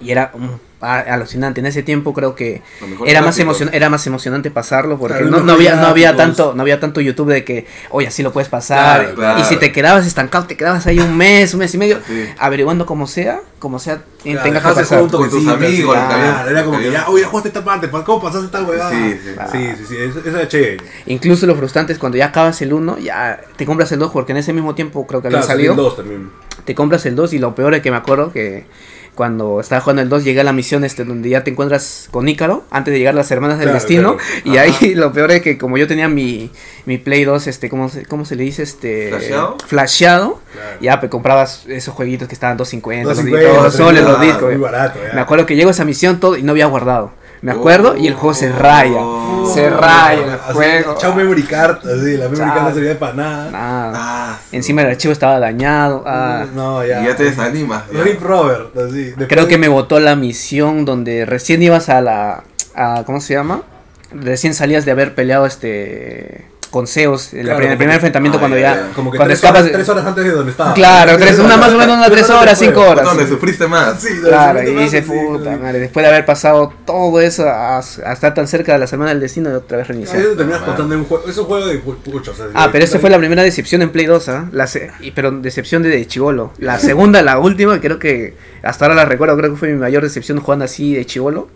y 0.00 0.11
era 0.11 0.31
um, 0.35 0.48
alucinante. 0.81 1.61
En 1.61 1.66
ese 1.66 1.83
tiempo 1.83 2.12
creo 2.12 2.35
que 2.35 2.61
era 3.07 3.22
más, 3.22 3.38
era 3.38 3.88
más 3.88 4.07
emocionante 4.07 4.50
pasarlo 4.50 4.98
porque 4.98 5.18
Claro, 5.18 5.31
no, 5.31 5.40
no 5.40 5.52
había, 5.52 5.76
no 5.76 5.87
había 5.87 6.16
tanto 6.16 6.55
no 6.57 6.62
había 6.62 6.81
tanto 6.81 7.00
YouTube 7.00 7.28
de 7.31 7.44
que, 7.44 7.66
oye, 7.90 8.09
así 8.09 8.22
lo 8.22 8.33
puedes 8.33 8.48
pasar. 8.48 9.00
Claro, 9.02 9.14
claro. 9.14 9.40
Y 9.40 9.44
si 9.44 9.57
te 9.57 9.70
quedabas 9.70 10.07
estancado, 10.07 10.46
te 10.46 10.57
quedabas 10.57 10.87
ahí 10.87 10.98
un 10.98 11.16
mes, 11.16 11.55
un 11.55 11.61
mes 11.61 11.72
y 11.74 11.78
medio, 11.78 11.98
Sí. 12.07 12.26
averiguando 12.38 12.85
como 12.85 13.07
sea, 13.07 13.40
como 13.61 13.78
sea, 13.78 14.02
Claro, 14.24 14.42
tengas 14.42 14.62
que 14.64 14.72
pasar. 14.74 15.02
un 15.02 15.09
Con 15.09 15.31
tus 15.31 15.46
amigos, 15.46 15.94
claro, 15.94 16.09
también. 16.11 16.35
Era 16.57 16.64
como 16.64 16.78
que 16.81 16.90
ya, 16.90 17.09
oye, 17.09 17.24
jugaste 17.24 17.48
esta 17.48 17.64
parte, 17.64 17.87
¿para 17.88 18.02
¿cómo 18.05 18.20
pasaste 18.22 18.46
esta 18.46 18.62
huevada? 18.62 18.90
Sí, 18.90 19.18
sí. 19.22 19.31
sí, 19.52 19.68
sí, 19.78 19.85
sí, 19.88 19.96
eso, 19.98 20.18
eso 20.18 20.28
era 20.37 20.48
chévere. 20.48 20.78
Incluso 21.07 21.46
lo 21.46 21.55
frustrante 21.55 21.92
es 21.92 21.98
cuando 22.00 22.18
ya 22.18 22.26
acabas 22.26 22.61
el 22.61 22.72
1, 22.72 22.98
ya 22.98 23.40
te 23.57 23.66
compras 23.66 23.92
el 23.92 24.00
2 24.00 24.11
porque 24.11 24.33
en 24.33 24.38
ese 24.38 24.52
mismo 24.52 24.74
tiempo 24.74 25.07
creo 25.07 25.20
que 25.22 25.28
había 25.28 25.42
salido. 25.42 25.72
el 25.74 25.76
2 25.76 25.96
también. 25.96 26.31
Te 26.64 26.74
compras 26.74 27.07
el 27.07 27.14
2 27.16 27.33
y 27.35 27.38
lo 27.38 27.55
peor 27.55 27.74
es 27.74 27.83
que 27.83 27.90
me 27.92 27.96
acuerdo 27.96 28.33
que 28.33 28.66
cuando 29.14 29.61
estaba 29.61 29.81
jugando 29.83 30.01
el 30.03 30.09
2 30.09 30.25
llegué 30.25 30.40
a 30.40 30.44
la 30.44 30.55
misión 30.55 30.85
este 30.85 31.05
donde 31.05 31.29
ya 31.29 31.44
te 31.44 31.51
encuentras 31.51 32.09
con 32.11 32.29
Ícaro 32.29 32.64
antes 32.70 32.92
de 32.92 32.98
llegar 32.98 33.12
a 33.14 33.18
las 33.18 33.31
hermanas 33.31 33.59
del 33.59 33.66
Claro, 33.68 33.79
destino 33.79 34.16
claro. 34.16 34.42
y 34.44 34.57
ahí 34.57 34.94
lo 34.94 35.12
peor 35.12 35.31
es 35.33 35.42
que 35.42 35.59
como 35.59 35.77
yo 35.77 35.87
tenía 35.87 36.09
mi, 36.09 36.51
mi 36.87 36.96
Play 36.96 37.25
2 37.25 37.46
este 37.46 37.68
cómo 37.68 37.88
se, 37.90 38.07
cómo 38.07 38.25
se 38.25 38.37
le 38.37 38.44
dice 38.44 38.62
este 38.62 39.09
¿Flasheado? 39.11 39.57
flasheado, 39.66 40.40
Claro. 40.53 40.79
ya 40.81 40.98
pues 41.01 41.11
comprabas 41.11 41.64
esos 41.68 41.94
jueguitos 41.94 42.27
que 42.29 42.35
estaban 42.35 42.57
250 42.57 43.09
los 43.09 43.16
250, 43.18 43.53
discos, 43.68 43.75
soles 43.75 44.03
los 44.03 44.16
30, 44.18 44.33
discos 44.35 44.51
muy 44.53 44.61
barato, 44.62 44.98
ya. 45.07 45.12
me 45.14 45.20
acuerdo 45.20 45.44
que 45.46 45.57
llego 45.57 45.68
a 45.68 45.72
esa 45.72 45.85
misión 45.85 46.18
todo 46.18 46.37
y 46.38 46.42
no 46.42 46.53
había 46.53 46.66
guardado 46.66 47.11
me 47.42 47.52
acuerdo 47.52 47.96
y 47.96 48.07
el 48.07 48.14
juego 48.14 48.35
se 48.35 48.50
raya 48.50 49.00
Oh. 49.00 49.50
se 49.52 49.68
raya 49.68 50.22
el 50.24 50.31
Así, 50.31 50.52
juego 50.52 50.94
Chao 50.98 51.14
memory 51.14 51.42
card, 51.42 51.78
así, 51.78 52.16
la 52.16 52.24
memory 52.28 52.37
Chao. 52.38 52.55
card 52.55 52.68
no 52.68 52.74
servía 52.74 52.98
para 52.98 53.12
nada. 53.14 53.50
Nada. 53.50 53.92
Ah, 53.96 54.38
encima 54.52 54.83
el 54.83 54.88
archivo 54.88 55.12
estaba 55.12 55.38
dañado 55.40 56.05
ah. 56.07 56.46
No, 56.55 56.85
ya. 56.87 57.02
Y 57.02 57.07
ya 57.07 57.16
te 57.16 57.24
desanimas. 57.24 57.83
ya. 57.92 58.02
Rip 58.02 58.22
Robert, 58.22 58.76
así. 58.76 59.05
Después 59.07 59.28
Creo 59.28 59.48
que 59.48 59.59
me 59.59 59.68
botó 59.68 59.98
la 60.00 60.14
misión 60.16 60.85
donde 60.85 61.24
recién 61.26 61.62
ibas 61.62 61.88
a 61.88 62.00
la. 62.00 62.44
A, 62.74 63.02
¿Cómo 63.05 63.20
se 63.20 63.35
llama? 63.35 63.62
Recién 64.12 64.55
salías 64.55 64.85
de 64.85 64.92
haber 64.92 65.14
peleado 65.14 65.44
este. 65.46 66.46
Con 66.73 66.87
Zeus, 66.89 67.33
en 67.35 67.41
la 67.41 67.43
Claro, 67.53 67.59
pri- 67.59 67.67
el 67.69 67.77
primer 67.77 67.95
enfrentamiento 67.97 68.39
ah, 68.39 68.41
cuando 68.41 68.57
ya, 68.57 68.75
ya. 68.75 68.89
ya. 68.89 68.95
Como 68.95 69.11
que 69.13 69.19
cuando 69.19 69.29
tres, 69.35 69.39
escapas. 69.45 69.61
horas, 69.61 69.73
tres 69.75 69.89
horas 69.91 70.07
antes 70.07 70.25
de 70.25 70.31
donde 70.31 70.51
estaba. 70.53 70.73
Claro, 70.75 71.19
tres, 71.19 71.39
una 71.39 71.57
más 71.59 71.71
o 71.73 71.77
menos 71.79 71.97
unas 71.99 72.11
tres 72.11 72.31
horas, 72.31 72.59
cinco 72.59 72.81
horas. 72.81 73.05
Donde 73.05 73.29
sufriste 73.29 73.67
más. 73.69 74.01
Sí, 74.01 74.09
Claro, 74.25 74.59
de 74.61 74.71
y 74.73 74.75
dice, 74.77 75.03
puta 75.03 75.57
madre, 75.59 75.79
después 75.81 76.03
de 76.03 76.09
haber 76.09 76.25
pasado 76.25 76.73
todo 76.87 77.21
eso 77.21 77.47
a, 77.47 77.77
a 77.79 77.81
estar 78.15 78.33
tan 78.33 78.49
cerca 78.49 78.73
de 78.73 78.79
la 78.79 78.87
semana 78.87 79.11
del 79.11 79.21
destino 79.21 79.51
y 79.51 79.53
otra 79.53 79.77
vez 79.77 79.87
reiniciar. 79.89 80.23
terminas 80.37 80.61
Ah, 80.63 80.67
contando 80.67 80.95
un 80.97 81.05
juego. 81.05 81.29
Es 81.29 81.37
un 81.37 81.45
juego 81.45 81.67
de 81.67 81.83
Ah, 82.55 82.67
de- 82.67 82.73
pero 82.73 82.85
esa 82.87 82.99
fue 82.99 83.11
la 83.11 83.19
primera 83.19 83.43
decepción 83.43 83.83
en 83.83 83.91
Play 83.91 84.07
2, 84.07 84.29
¿ah? 84.31 84.49
La 84.51 84.67
se- 84.67 84.91
y- 85.01 85.11
pero 85.11 85.31
decepción 85.31 85.83
de 85.83 86.07
chivolo. 86.07 86.53
La 86.59 86.79
segunda, 86.79 87.21
la 87.21 87.39
última, 87.39 87.81
creo 87.83 87.99
que 87.99 88.35
hasta 88.63 88.87
ahora 88.87 88.95
la 88.95 89.05
recuerdo, 89.05 89.37
creo 89.37 89.51
que 89.51 89.57
fue 89.59 89.69
mi 89.69 89.79
mayor 89.79 90.03
decepción 90.03 90.41
jugando 90.41 90.65
así 90.65 90.95
de 90.95 91.05
chivolo. 91.05 91.49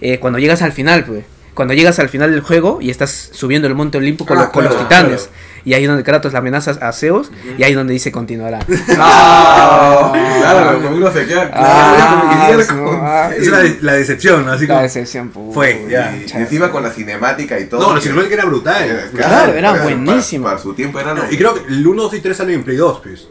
Eh, 0.00 0.18
cuando 0.18 0.40
llegas 0.40 0.62
al 0.62 0.72
final, 0.72 1.04
pues. 1.04 1.24
Cuando 1.54 1.74
llegas 1.74 1.98
al 1.98 2.08
final 2.08 2.30
del 2.30 2.40
juego 2.40 2.78
y 2.80 2.90
estás 2.90 3.28
subiendo 3.32 3.68
el 3.68 3.74
monte 3.74 3.98
Olimpo 3.98 4.24
con, 4.24 4.38
Ah, 4.38 4.42
los, 4.44 4.50
con 4.50 4.62
claro, 4.62 4.76
los 4.78 4.88
titanes. 4.88 5.22
claro. 5.24 5.52
Y 5.64 5.74
ahí 5.74 5.82
es 5.84 5.88
donde 5.88 6.02
Kratos 6.02 6.32
la 6.32 6.40
amenaza 6.40 6.72
a 6.80 6.92
Zeus 6.92 7.30
y 7.58 7.62
ahí 7.62 7.70
es 7.72 7.76
donde 7.76 7.92
dice 7.92 8.10
continuará. 8.10 8.58
Ah, 8.98 10.12
claro, 10.40 10.82
como 10.82 10.96
uno 10.96 11.12
se 11.12 11.26
queda. 11.26 11.50
Ah, 11.52 12.48
claro, 12.48 12.66
con- 12.66 13.00
ah, 13.02 13.30
es 13.36 13.46
la, 13.48 13.58
de- 13.58 13.78
la 13.82 13.92
decepción, 13.94 14.48
así 14.48 14.66
La 14.66 14.74
como. 14.74 14.82
decepción, 14.82 15.28
puta. 15.30 15.54
Fue, 15.54 15.86
ya. 15.90 16.14
Y, 16.16 16.26
y 16.30 16.36
encima 16.40 16.70
con 16.70 16.82
la 16.82 16.90
cinemática 16.90 17.58
y 17.60 17.66
todo. 17.66 17.80
No, 17.80 17.88
la 17.94 18.00
que- 18.00 18.02
cinemática 18.08 18.34
era 18.34 18.44
brutal. 18.46 19.10
Claro, 19.14 19.52
era 19.52 19.70
para- 19.72 19.82
buenísimo. 19.84 20.44
Para, 20.46 20.58
su 20.58 20.74
tiempo 20.74 20.98
era 21.00 21.14
lo 21.14 21.30
Y 21.30 21.36
creo 21.36 21.54
que 21.54 21.72
el 21.72 21.86
1, 21.86 22.02
2 22.02 22.14
y 22.14 22.20
3 22.20 22.36
salen 22.36 22.54
en 22.56 22.64
Play 22.64 22.76
2, 22.76 23.00
pues. 23.02 23.28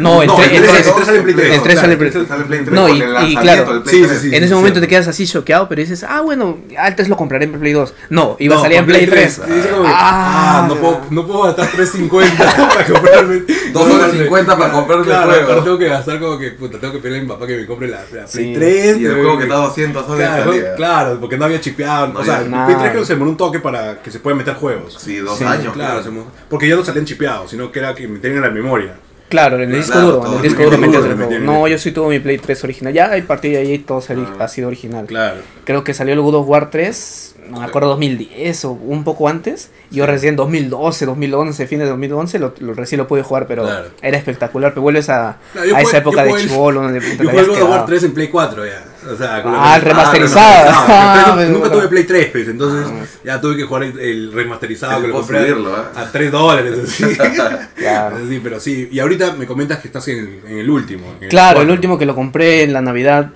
No, 0.00 0.22
el 0.22 0.30
tres- 0.34 0.52
el 0.52 0.62
tres- 0.62 0.86
el 0.86 0.94
tres 0.94 1.06
sale 1.06 1.18
en 1.18 1.24
Play 1.24 1.34
3. 1.34 1.54
el 1.54 1.62
tres 1.62 1.78
sale 1.80 1.92
en 1.92 1.98
Play- 1.98 2.12
Sale 2.12 2.24
en 2.42 2.46
Play 2.46 2.60
3 2.64 2.72
No, 2.74 2.88
y- 2.88 3.00
el 3.00 3.28
y 3.30 3.36
claro, 3.36 3.82
sí, 3.86 4.02
3. 4.02 4.10
sí, 4.20 4.30
sí. 4.30 4.36
en 4.36 4.44
ese 4.44 4.54
momento 4.54 4.80
te 4.80 4.88
quedas 4.88 5.08
así 5.08 5.26
choqueado, 5.26 5.68
pero 5.68 5.80
dices, 5.80 6.04
ah, 6.08 6.20
bueno, 6.20 6.58
antes 6.78 7.08
lo 7.08 7.16
compraré 7.16 7.44
en 7.44 7.52
Play 7.58 7.72
2. 7.72 7.94
No, 8.10 8.36
iba 8.38 8.54
a 8.54 8.58
No, 8.58 8.62
salir 8.62 8.78
en 8.78 8.86
Play 8.86 9.06
3. 9.06 9.40
Y 9.48 9.52
dice 9.52 9.68
como 9.70 9.82
que, 9.82 9.88
Ah, 9.92 10.62
ah, 10.62 10.66
no 10.68 10.76
puedo, 10.76 11.00
no 11.10 11.26
puedo 11.26 11.42
gastar 11.42 11.68
3.50 11.70 12.36
para 12.68 12.84
comprarme. 12.86 13.42
Dos 13.72 13.88
no, 13.88 13.94
horas 13.94 14.12
no, 14.14 14.22
50 14.22 14.56
para 14.58 14.72
comprarme 14.72 15.02
el 15.04 15.08
claro, 15.10 15.30
juego. 15.30 15.48
Ahora 15.50 15.64
tengo 15.64 15.78
que 15.78 15.88
gastar 15.88 16.20
como 16.20 16.38
que, 16.38 16.50
puta, 16.52 16.78
tengo 16.78 16.92
que 16.94 16.98
pedirle 17.00 17.18
a 17.18 17.22
mi 17.22 17.28
papá 17.28 17.46
que 17.46 17.56
me 17.56 17.66
compre 17.66 17.88
la, 17.88 18.00
la 18.12 18.26
Sí. 18.26 18.38
Play 18.38 18.54
3. 18.54 18.96
Y 18.98 19.06
el 19.06 19.14
juego 19.14 19.36
que 19.38 19.42
está 19.44 19.54
a 19.56 19.58
200 19.66 20.06
soles 20.06 20.26
Claro, 20.28 20.52
claro, 20.76 21.20
porque 21.20 21.36
no 21.36 21.44
había 21.44 21.60
chipeado. 21.60 22.08
No 22.08 22.20
o 22.20 22.24
sea, 22.24 22.40
el. 22.40 22.46
Play 22.48 22.76
3 22.78 22.90
creo 22.90 23.00
que 23.00 23.06
se 23.06 23.12
demoró 23.14 23.30
un 23.30 23.36
toque 23.36 23.58
para 23.60 24.00
que 24.02 24.10
se 24.10 24.18
puedan 24.20 24.38
meter 24.38 24.54
juegos. 24.54 24.96
Sí, 25.00 25.16
dos 25.18 25.40
años. 25.42 25.72
Claro, 25.72 26.02
porque 26.48 26.68
ya 26.68 26.76
no 26.76 26.84
salían 26.84 27.04
chipeados, 27.04 27.50
sino 27.50 27.70
que 27.72 27.78
era 27.78 27.94
que 27.94 28.06
metían 28.08 28.34
en 28.36 28.42
la 28.42 28.50
memoria. 28.50 28.94
Claro, 29.32 29.56
en 29.56 29.62
el 29.62 29.72
disco 29.72 29.92
Claro, 29.94 30.12
duro, 30.12 30.26
en 30.28 30.36
el 30.36 30.42
disco 30.42 30.62
duro 30.62 30.78
metías 30.78 31.04
el 31.04 31.14
juego. 31.16 31.38
No, 31.40 31.66
yo 31.66 31.78
sí 31.78 31.90
tuve 31.90 32.08
mi 32.10 32.18
Play 32.20 32.38
3 32.38 32.64
original. 32.64 32.92
Ya 32.92 33.12
a 33.12 33.20
partir 33.22 33.52
de 33.52 33.58
ahí 33.58 33.78
todo 33.78 34.00
Ah. 34.08 34.44
ha 34.44 34.48
sido 34.48 34.68
original. 34.68 35.06
Claro. 35.06 35.40
Creo 35.64 35.82
que 35.84 35.94
salió 35.94 36.12
el 36.14 36.20
God 36.20 36.34
of 36.36 36.48
War 36.48 36.70
3, 36.70 37.34
no 37.48 37.60
me 37.60 37.64
acuerdo 37.66 37.88
2010 37.88 38.64
o 38.66 38.72
un 38.72 39.04
poco 39.04 39.28
antes. 39.28 39.70
Yo 39.90 40.06
recién 40.06 40.36
2012, 40.36 41.06
2011, 41.06 41.66
fines 41.66 41.86
de 41.86 41.90
2011, 41.90 42.38
lo, 42.38 42.54
lo- 42.60 42.74
recién 42.74 42.98
lo 42.98 43.08
pude 43.08 43.22
jugar, 43.22 43.46
pero 43.46 43.62
Claro. 43.64 43.88
era 44.02 44.16
espectacular. 44.18 44.72
Pero 44.72 44.82
vuelves 44.82 45.08
a, 45.08 45.38
Claro, 45.52 45.76
a 45.76 45.80
esa 45.80 45.88
jugué- 45.90 45.98
época 45.98 46.24
de 46.24 46.34
chivolo 46.36 46.82
Yo 46.82 47.00
jugué 47.00 47.40
el 47.40 47.46
God 47.46 47.48
of 47.48 47.48
War 47.48 47.68
quedado. 47.70 47.84
3 47.86 48.04
en 48.04 48.14
Play 48.14 48.28
4 48.28 48.66
ya. 48.66 48.84
O 49.10 49.16
sea, 49.16 49.42
con 49.42 49.52
Ah, 49.56 49.76
el 49.76 49.82
remasterizado. 49.82 50.70
Ah, 50.70 51.34
Ah, 51.38 51.44
nunca 51.48 51.70
tuve 51.70 51.88
Play 51.88 52.04
3, 52.04 52.28
pues, 52.32 52.48
entonces 52.48 52.86
ya 53.24 53.40
tuve 53.40 53.56
que 53.56 53.64
jugar 53.64 53.82
el, 53.84 53.98
el 53.98 54.32
remasterizado 54.32 55.00
que 55.00 55.08
lo 55.08 55.14
compré 55.14 55.40
subirlo, 55.40 55.76
¿eh? 55.76 55.82
a 55.96 56.04
3 56.10 56.32
dólares. 56.32 56.78
Así. 56.84 57.04
Claro. 57.76 58.16
Sí, 58.28 58.40
pero 58.42 58.60
sí. 58.60 58.88
Y 58.92 59.00
ahorita 59.00 59.32
me 59.32 59.46
comentas 59.46 59.78
que 59.80 59.88
estás 59.88 60.06
en 60.08 60.18
el, 60.18 60.40
en 60.52 60.58
el 60.58 60.70
último. 60.70 61.14
en 61.20 61.28
Claro, 61.28 61.62
el 61.62 61.70
último 61.70 61.98
que 61.98 62.06
lo 62.06 62.14
compré 62.14 62.62
en 62.62 62.72
la 62.72 62.80
Navidad, 62.80 63.30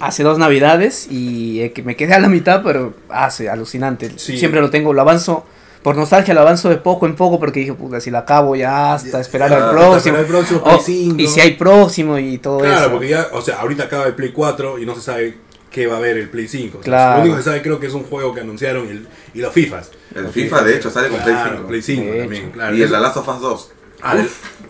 hace 0.00 0.22
dos 0.22 0.38
Navidades, 0.38 1.08
y 1.10 1.60
eh, 1.62 1.72
que 1.72 1.82
me 1.82 1.96
quedé 1.96 2.14
a 2.14 2.20
la 2.20 2.28
mitad, 2.28 2.62
pero 2.62 2.94
hace 3.08 3.48
alucinante. 3.50 4.12
Sí. 4.16 4.38
Siempre 4.38 4.60
lo 4.60 4.70
tengo, 4.70 4.92
lo 4.92 5.00
avanzo, 5.00 5.44
por 5.82 5.96
nostalgia 5.96 6.34
lo 6.34 6.40
avanzo 6.40 6.68
de 6.68 6.76
poco 6.76 7.06
en 7.06 7.14
poco, 7.16 7.38
porque 7.38 7.60
dije, 7.60 7.72
puta, 7.74 8.00
si 8.00 8.10
lo 8.10 8.18
acabo 8.18 8.56
ya 8.56 8.94
hasta 8.94 9.20
esperar 9.20 9.52
Ah, 9.52 9.56
al 9.56 9.62
hasta 9.62 9.72
próximo. 9.72 9.96
esperar 9.96 10.20
el 10.20 10.26
próximo 10.26 10.60
Oh, 10.64 10.68
Play 10.70 10.80
5. 10.84 11.16
y 11.22 11.26
si 11.28 11.40
hay 11.40 11.50
próximo 11.54 12.18
y 12.18 12.38
todo 12.38 12.58
Claro, 12.58 12.80
eso. 12.80 12.90
porque 12.90 13.08
ya, 13.08 13.28
o 13.32 13.40
sea, 13.40 13.60
ahorita 13.60 13.84
acaba 13.84 14.06
el 14.06 14.14
Play 14.14 14.32
4 14.32 14.78
y 14.78 14.86
no 14.86 14.94
se 14.94 15.00
sabe 15.02 15.38
qué 15.70 15.86
va 15.86 15.94
a 15.94 15.98
haber 15.98 16.16
el 16.18 16.28
Play 16.30 16.48
5. 16.48 16.78
O 16.78 16.82
sea, 16.82 16.84
Claro. 16.84 17.14
Lo 17.16 17.20
único 17.22 17.36
que 17.36 17.42
se 17.42 17.48
sabe 17.50 17.62
creo 17.62 17.78
que 17.80 17.86
es 17.86 17.94
un 17.94 18.04
juego 18.04 18.34
que 18.34 18.40
anunciaron 18.40 18.86
y, 18.86 18.90
el- 18.90 19.08
y 19.34 19.40
los 19.40 19.52
FIFAs. 19.52 19.90
El 20.14 20.28
FIFA, 20.28 20.62
de 20.62 20.76
hecho, 20.76 20.90
sale 20.90 21.08
con 21.08 21.20
Play 21.20 21.34
Claro, 21.34 21.50
5. 21.56 21.68
Play 21.68 21.82
5 21.82 22.12
De 22.12 22.20
también, 22.20 22.50
claro. 22.50 22.76
Y 22.76 22.82
el 22.82 22.90
The 22.90 22.98
Last 22.98 23.16
of 23.18 23.28
Us 23.28 23.40
2. 23.40 23.70
Ah, 24.02 24.16
el- 24.16 24.28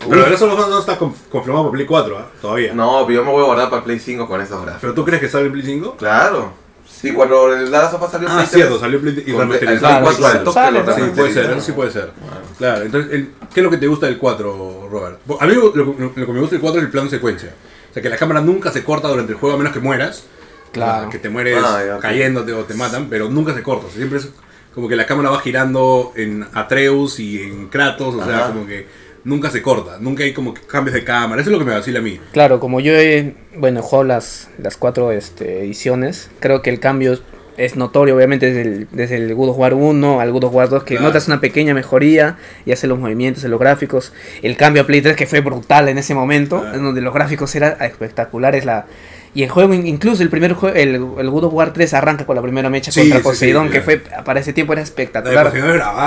Pero 0.09 0.25
el 0.25 0.31
Last 0.31 0.43
of 0.43 0.59
Us 0.59 0.67
no 0.69 0.79
está 0.79 0.97
conf- 0.99 1.13
confirmado 1.31 1.65
por 1.65 1.73
Play 1.73 1.85
4, 1.85 2.17
¿ah? 2.17 2.27
Todavía. 2.41 2.73
No, 2.73 3.03
pero 3.07 3.19
yo 3.21 3.25
me 3.25 3.31
voy 3.31 3.43
a 3.43 3.45
guardar 3.45 3.69
para 3.69 3.83
Play 3.83 3.99
5 3.99 4.27
con 4.27 4.41
esos 4.41 4.57
gráficos. 4.61 4.81
¿Pero 4.81 4.93
tú 4.93 5.05
crees 5.05 5.21
que 5.21 5.29
sale 5.29 5.45
en 5.47 5.51
Play 5.53 5.65
5? 5.65 5.95
Claro. 5.97 6.51
Sí, 6.99 7.11
cuando 7.13 7.53
el 7.53 7.71
Last 7.71 7.93
of 7.93 8.03
Us 8.03 8.11
salió 8.11 8.27
en 8.27 8.33
Ah, 8.33 8.37
Play 8.37 8.47
cierto, 8.47 8.69
3, 8.77 8.81
salió 8.81 8.99
Play 9.01 9.23
y 9.25 9.31
remasterizado. 9.31 9.69
el 9.69 9.79
Play 9.79 9.79
Claro, 9.79 10.03
4 10.05 10.25
al 10.25 10.31
sí, 10.31 10.37
toque 10.43 10.53
sale, 10.53 10.79
lo 10.83 10.93
sí, 10.95 11.11
puede 11.15 11.33
ser, 11.33 11.45
eso 11.51 11.61
sí 11.61 11.71
puede 11.71 11.91
ser. 11.91 12.11
Claro, 12.57 12.81
entonces, 12.85 13.13
el- 13.13 13.29
¿qué 13.53 13.59
es 13.59 13.63
lo 13.63 13.69
que 13.69 13.77
te 13.77 13.87
gusta 13.87 14.05
del 14.07 14.17
4, 14.17 14.89
Robert? 14.91 15.19
A 15.39 15.45
mí 15.47 15.53
lo, 15.55 15.73
lo- 15.75 15.85
lo 15.97 16.13
que 16.13 16.31
me 16.33 16.39
gusta 16.41 16.55
del 16.55 16.61
4 16.61 16.79
es 16.81 16.85
el 16.85 16.91
plano 16.91 17.09
secuencia. 17.09 17.53
O 17.89 17.93
sea, 17.93 18.03
que 18.03 18.09
la 18.09 18.17
cámara 18.17 18.41
nunca 18.41 18.69
se 18.71 18.83
corta 18.83 19.07
durante 19.07 19.31
el 19.31 19.37
juego, 19.39 19.55
a 19.55 19.57
menos 19.57 19.71
que 19.73 19.79
mueras. 19.79 20.25
Claro. 20.73 20.97
O 20.97 21.01
sea, 21.03 21.09
que 21.09 21.19
te 21.19 21.29
mueres 21.29 21.57
Ah, 21.65 21.81
ya, 21.85 21.99
cayéndote 21.99 22.53
o 22.53 22.63
te 22.65 22.73
matan, 22.73 23.07
pero 23.09 23.29
nunca 23.29 23.53
se 23.53 23.63
corta. 23.63 23.85
O 23.87 23.89
sea, 23.89 23.97
siempre 23.97 24.19
es 24.19 24.29
como 24.75 24.87
que 24.87 24.95
la 24.95 25.05
cámara 25.05 25.29
va 25.31 25.39
girando 25.39 26.11
en 26.15 26.45
Atreus 26.53 27.19
y 27.19 27.41
en 27.41 27.69
Kratos, 27.69 28.13
o 28.15 28.25
sea, 28.25 28.39
Ajá. 28.39 28.47
como 28.53 28.67
que 28.67 28.87
nunca 29.23 29.49
se 29.49 29.61
corta. 29.61 29.97
Nunca 29.99 30.23
hay 30.23 30.33
como 30.33 30.53
que 30.53 30.61
cambios 30.61 30.93
de 30.93 31.03
cámara. 31.03 31.41
Eso 31.41 31.49
es 31.49 31.53
lo 31.53 31.59
que 31.59 31.65
me 31.65 31.73
vacila 31.73 31.99
a 31.99 32.01
mí. 32.01 32.19
Claro, 32.31 32.59
como 32.59 32.79
yo 32.79 32.93
he, 32.93 33.35
bueno, 33.55 33.81
jugado 33.81 34.03
las, 34.05 34.49
las 34.57 34.77
cuatro 34.77 35.11
este, 35.11 35.59
ediciones, 35.63 36.29
creo 36.39 36.61
que 36.61 36.69
el 36.69 36.79
cambio 36.79 37.19
es 37.57 37.75
notorio, 37.75 38.15
obviamente, 38.15 38.45
desde 38.53 38.61
el, 38.61 38.87
desde 38.91 39.17
el 39.17 39.35
God 39.35 39.49
of 39.49 39.57
War 39.57 39.73
1 39.73 40.21
al 40.21 40.31
God 40.31 40.45
of 40.45 40.53
War 40.55 40.69
2, 40.69 40.83
que 40.83 40.93
Claro. 40.95 41.07
notas 41.07 41.27
una 41.27 41.41
pequeña 41.41 41.73
mejoría, 41.73 42.37
y 42.65 42.71
hace 42.71 42.87
los 42.87 42.97
movimientos, 42.97 43.43
en 43.43 43.51
los 43.51 43.59
gráficos. 43.59 44.13
El 44.41 44.55
cambio 44.55 44.83
a 44.83 44.85
Play 44.85 45.01
3, 45.01 45.17
que 45.17 45.27
fue 45.27 45.41
brutal 45.41 45.89
en 45.89 45.97
ese 45.97 46.13
momento, 46.15 46.61
Claro. 46.61 46.77
en 46.77 46.83
donde 46.83 47.01
los 47.01 47.13
gráficos 47.13 47.53
eran 47.55 47.75
espectaculares. 47.81 48.63
La, 48.63 48.85
y 49.33 49.43
el 49.43 49.49
juego, 49.49 49.73
in- 49.73 49.85
incluso 49.85 50.23
el 50.23 50.29
primer 50.29 50.53
juego, 50.53 50.73
el, 50.73 50.95
el 50.95 51.29
God 51.29 51.43
of 51.43 51.53
War 51.53 51.73
3 51.73 51.93
arranca 51.95 52.25
con 52.25 52.37
la 52.37 52.41
primera 52.41 52.69
mecha 52.69 52.93
Sí, 52.93 53.01
contra 53.01 53.17
sí, 53.17 53.23
sí, 53.23 53.27
Poseidón, 53.27 53.69
que 53.69 53.81
fue, 53.81 53.97
para 53.97 54.39
ese 54.39 54.53
tiempo 54.53 54.71
era 54.71 54.79
La 54.79 54.83
espectacular. 54.85 55.51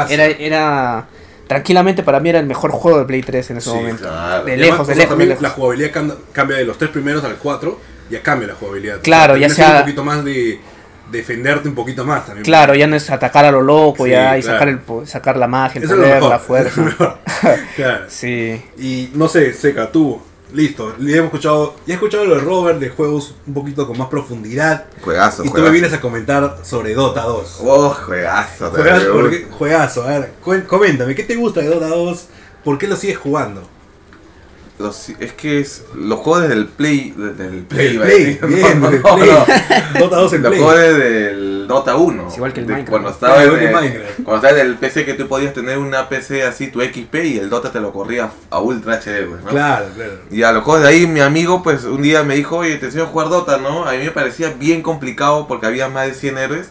Era, 0.08 0.26
era, 0.26 1.06
tranquilamente 1.46 2.02
para 2.02 2.20
mí 2.20 2.28
era 2.30 2.38
el 2.40 2.46
mejor 2.46 2.70
juego 2.70 2.98
de 2.98 3.04
Play 3.04 3.22
3 3.22 3.50
en 3.50 3.56
ese 3.58 3.70
Sí, 3.70 3.76
momento. 3.76 4.02
claro. 4.02 4.44
De 4.44 4.56
lejos, 4.56 4.80
además, 4.80 4.86
de 4.88 4.92
o 4.92 4.94
sea, 4.94 4.94
lejos, 4.94 4.96
de 4.96 5.06
también 5.06 5.28
lejos. 5.30 5.42
La 5.42 5.50
jugabilidad 5.50 5.90
cambia, 6.32 6.56
de 6.56 6.64
los 6.64 6.78
tres 6.78 6.90
primeros 6.90 7.24
al 7.24 7.36
4, 7.36 7.80
ya 8.10 8.22
cambia 8.22 8.48
la 8.48 8.54
jugabilidad. 8.54 9.00
Claro, 9.02 9.34
O 9.34 9.36
sea, 9.38 9.48
ya 9.48 9.54
sea- 9.54 9.74
un 9.76 9.80
poquito 9.82 10.04
más 10.04 10.24
de 10.24 10.60
defenderte 11.10 11.68
un 11.68 11.74
poquito 11.74 12.04
más 12.06 12.24
también. 12.24 12.44
Claro, 12.44 12.74
ya 12.74 12.86
no 12.86 12.96
es 12.96 13.10
atacar 13.10 13.44
a 13.44 13.50
lo 13.52 13.60
loco, 13.60 14.04
Sí, 14.04 14.10
ya, 14.12 14.38
y 14.38 14.42
claro. 14.42 14.58
sacar, 14.58 14.68
el, 14.68 15.06
sacar 15.06 15.36
la 15.36 15.46
magia, 15.46 15.78
el 15.78 15.84
Eso 15.84 15.96
poder, 15.96 16.22
la 16.22 16.38
fuerza. 16.38 16.82
claro. 17.76 18.04
Sí, 18.08 18.62
Y 18.78 19.10
no 19.14 19.28
sé, 19.28 19.52
Seca, 19.52 19.90
tú, 19.92 20.22
listo. 20.52 20.94
Ya 20.98 21.16
hemos 21.16 21.26
escuchado, 21.26 21.74
ya 21.86 21.94
he 21.94 21.96
escuchado 21.96 22.24
lo 22.24 22.34
de 22.36 22.40
Robert 22.40 22.78
de 22.78 22.88
juegos 22.90 23.34
un 23.46 23.54
poquito 23.54 23.86
con 23.86 23.96
más 23.98 24.08
profundidad. 24.08 24.86
Juegazo, 25.02 25.42
y 25.42 25.46
tú 25.48 25.54
me 25.54 25.60
juegazo. 25.60 25.72
vienes 25.72 25.92
a 25.92 26.00
comentar 26.00 26.58
sobre 26.62 26.94
Dota 26.94 27.22
2. 27.22 27.58
Oh, 27.64 27.90
juegazo. 27.90 28.70
Juegazo, 28.70 28.70
también. 29.06 29.12
porque- 29.12 29.46
juegazo, 29.50 30.02
a 30.04 30.08
ver, 30.18 30.32
cu- 30.42 30.62
coméntame, 30.66 31.14
¿qué 31.14 31.22
te 31.24 31.36
gusta 31.36 31.60
de 31.60 31.68
Dota 31.68 31.88
2? 31.88 32.26
¿Por 32.64 32.78
qué 32.78 32.86
lo 32.86 32.96
sigues 32.96 33.18
jugando? 33.18 33.62
Los- 34.78 35.10
es 35.20 35.32
que 35.34 35.60
es, 35.60 35.84
los 35.94 36.18
juegos 36.20 36.42
desde 36.42 36.54
el 36.54 36.66
Play. 36.66 37.14
Desde 37.16 37.46
el 37.46 37.62
Play, 37.64 37.66
Play, 37.66 37.94
iba 37.94 38.04
a 38.04 38.08
decir. 38.08 38.46
bien, 38.46 38.80
No, 38.80 38.90
del 38.90 39.02
no, 39.02 39.16
Play. 39.16 39.30
no. 39.94 40.00
Dota 40.00 40.16
2 40.16 40.32
en 40.32 40.42
Los 40.42 40.50
Play. 40.50 40.62
juegos 40.62 40.80
desde 40.82 41.30
el 41.30 41.41
Dota 41.66 41.96
1. 41.96 42.28
Es 42.28 42.36
igual 42.36 42.52
que 42.52 42.60
el 42.60 42.66
De- 42.66 42.72
Minecraft. 42.74 42.90
Cuando 42.90 43.10
estaba, 43.10 43.42
en 43.42 43.50
el, 43.50 44.02
cuando 44.24 44.36
estaba 44.46 44.60
en 44.60 44.66
el 44.66 44.74
PC 44.76 45.04
que 45.04 45.14
tú 45.14 45.28
podías 45.28 45.52
tener 45.54 45.78
una 45.78 46.08
PC 46.08 46.42
así, 46.44 46.68
tu 46.68 46.80
XP, 46.80 47.14
y 47.24 47.38
el 47.38 47.50
Dota 47.50 47.70
te 47.72 47.80
lo 47.80 47.92
corría 47.92 48.30
a 48.50 48.58
Ultra 48.60 48.96
HD, 49.00 49.26
pues, 49.28 49.42
¿no? 49.42 49.50
Claro, 49.50 49.86
claro. 49.94 50.12
Y 50.30 50.42
a 50.42 50.52
los 50.52 50.64
juegos 50.64 50.82
de 50.82 50.88
ahí, 50.88 51.06
mi 51.06 51.20
amigo, 51.20 51.62
pues 51.62 51.84
un 51.84 52.02
día 52.02 52.22
me 52.22 52.34
dijo, 52.36 52.58
oye, 52.58 52.76
te 52.76 52.86
enseño 52.86 53.04
a 53.04 53.06
jugar 53.08 53.28
Dota, 53.28 53.58
¿no? 53.58 53.84
A 53.86 53.92
mí 53.92 53.98
me 53.98 54.10
parecía 54.10 54.52
bien 54.58 54.82
complicado 54.82 55.46
porque 55.48 55.66
había 55.66 55.88
más 55.88 56.06
de 56.06 56.14
100 56.14 56.38
héroes. 56.38 56.68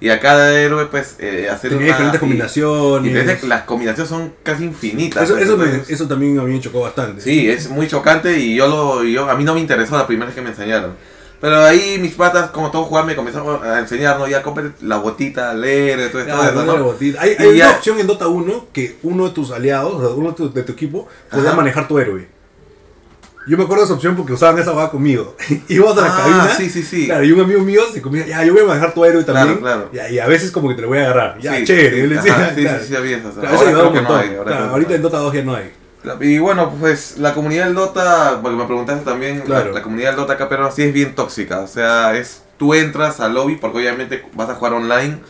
y 0.00 0.08
a 0.08 0.18
cada 0.18 0.58
héroe 0.58 0.86
pues 0.86 1.14
eh, 1.20 1.48
hacer 1.48 1.70
Tenía 1.70 1.84
una... 1.84 1.86
diferentes 1.92 2.18
y- 2.18 2.20
combinaciones. 2.20 3.10
Y, 3.10 3.14
desde- 3.14 3.46
las 3.46 3.62
combinaciones 3.62 4.08
son 4.08 4.32
casi 4.42 4.64
infinitas. 4.64 5.22
eso, 5.22 5.34
pues, 5.34 5.44
eso, 5.46 5.56
me- 5.56 5.82
eso 5.94 6.08
también 6.08 6.36
a 6.40 6.42
mí 6.42 6.54
me 6.54 6.60
chocó 6.60 6.80
bastante. 6.80 7.20
Sí, 7.22 7.48
es 7.48 7.68
muy 7.70 7.86
chocante 7.86 8.36
y 8.36 8.56
yo 8.56 8.66
lo 8.66 9.04
yo 9.04 9.30
a 9.30 9.36
mí 9.36 9.44
no 9.44 9.54
me 9.54 9.60
interesó 9.60 9.96
la 9.96 10.08
primera 10.08 10.26
vez 10.26 10.34
que 10.34 10.42
me 10.42 10.48
enseñaron. 10.50 10.96
Pero 11.42 11.60
ahí 11.64 11.98
mis 11.98 12.14
patas, 12.14 12.50
como 12.52 12.70
todo 12.70 12.84
jugar, 12.84 13.04
me 13.04 13.14
comenzaron 13.16 13.62
a 13.66 13.80
enseñar, 13.80 14.16
¿no? 14.18 14.28
Ya 14.28 14.42
cómprate 14.42 14.70
la 14.82 14.96
botita, 14.98 15.52
leer, 15.52 15.98
todo, 16.12 16.22
todo 16.22 16.24
Claro, 16.24 16.42
eso, 16.44 16.52
tiene 16.52 16.66
la 16.72 16.78
¿no? 16.78 16.84
botita. 16.84 17.20
Hay, 17.20 17.36
Y 17.38 17.42
hay 17.42 17.56
ya- 17.58 17.66
una 17.68 17.76
opción 17.76 17.98
en 18.00 18.06
Dota 18.06 18.28
1 18.28 18.66
que 18.72 18.96
uno 19.02 19.24
de 19.28 19.34
tus 19.34 19.50
aliados, 19.50 19.92
o 19.94 20.00
sea, 20.00 20.08
uno 20.14 20.30
de 20.30 20.36
tu, 20.36 20.52
de 20.52 20.62
tu 20.62 20.72
equipo, 20.72 21.08
podía 21.30 21.52
manejar 21.52 21.88
tu 21.88 21.98
héroe. 21.98 22.28
Yo 23.48 23.56
me 23.58 23.64
acuerdo 23.64 23.82
de 23.82 23.86
esa 23.86 23.94
opción 23.94 24.14
porque 24.14 24.34
usaban 24.34 24.56
esa 24.60 24.70
vaga 24.70 24.92
conmigo. 24.92 25.34
Ibas 25.68 25.98
a 25.98 26.00
la 26.02 26.06
Ah, 26.14 26.16
cabina. 26.16 26.48
sí, 26.56 26.70
sí, 26.70 26.80
sí. 26.84 27.06
Claro, 27.06 27.24
y 27.24 27.32
un 27.32 27.40
amigo 27.40 27.60
mío 27.62 27.82
se 27.92 28.00
comía, 28.00 28.24
ya, 28.24 28.44
yo 28.44 28.52
voy 28.52 28.62
a 28.62 28.66
manejar 28.66 28.94
tu 28.94 29.04
héroe 29.04 29.24
también. 29.24 29.58
Claro, 29.58 29.90
claro. 29.90 30.08
Y 30.12 30.18
a 30.20 30.26
veces 30.28 30.52
como 30.52 30.68
que 30.68 30.76
te 30.76 30.82
lo 30.82 30.86
voy 30.88 30.98
a 30.98 31.06
agarrar. 31.06 31.38
Ya, 31.40 31.56
Sí, 31.56 31.64
chévere. 31.64 31.90
sí, 32.02 32.06
le 32.06 32.14
decía, 32.14 32.52
sí, 32.54 32.62
claro. 32.62 32.78
sí, 32.80 32.86
sí, 32.86 32.94
había 32.94 33.16
eso. 33.16 33.30
Eso 33.30 33.40
Ahora 33.44 33.72
creo 33.72 33.92
que 33.92 34.02
no 34.02 34.16
hay, 34.16 34.34
ahora 34.36 34.44
Claro, 34.52 34.64
ahorita 34.70 34.94
en 34.94 35.02
Dota 35.02 35.18
2 35.18 35.34
ya 35.34 35.42
no 35.42 35.56
hay. 35.56 35.72
Y 36.20 36.38
bueno, 36.38 36.74
pues 36.80 37.18
la 37.18 37.32
comunidad 37.32 37.66
del 37.66 37.74
Dota, 37.74 38.40
porque 38.42 38.56
me 38.56 38.64
preguntaste 38.64 39.04
también, 39.04 39.44
la- 39.46 39.82
comunidad 39.82 40.08
del 40.10 40.16
Dota 40.16 40.32
acá 40.34 40.48
pero 40.48 40.70
sí 40.72 40.82
es 40.82 40.92
bien 40.92 41.14
tóxica. 41.14 41.60
O 41.60 41.66
sea, 41.68 42.16
es 42.16 42.42
tú 42.58 42.74
entras 42.74 43.20
al 43.20 43.34
lobby 43.34 43.56
porque 43.56 43.78
obviamente 43.78 44.24
vas 44.34 44.48
a 44.50 44.54
jugar 44.54 44.72
online 44.74 45.20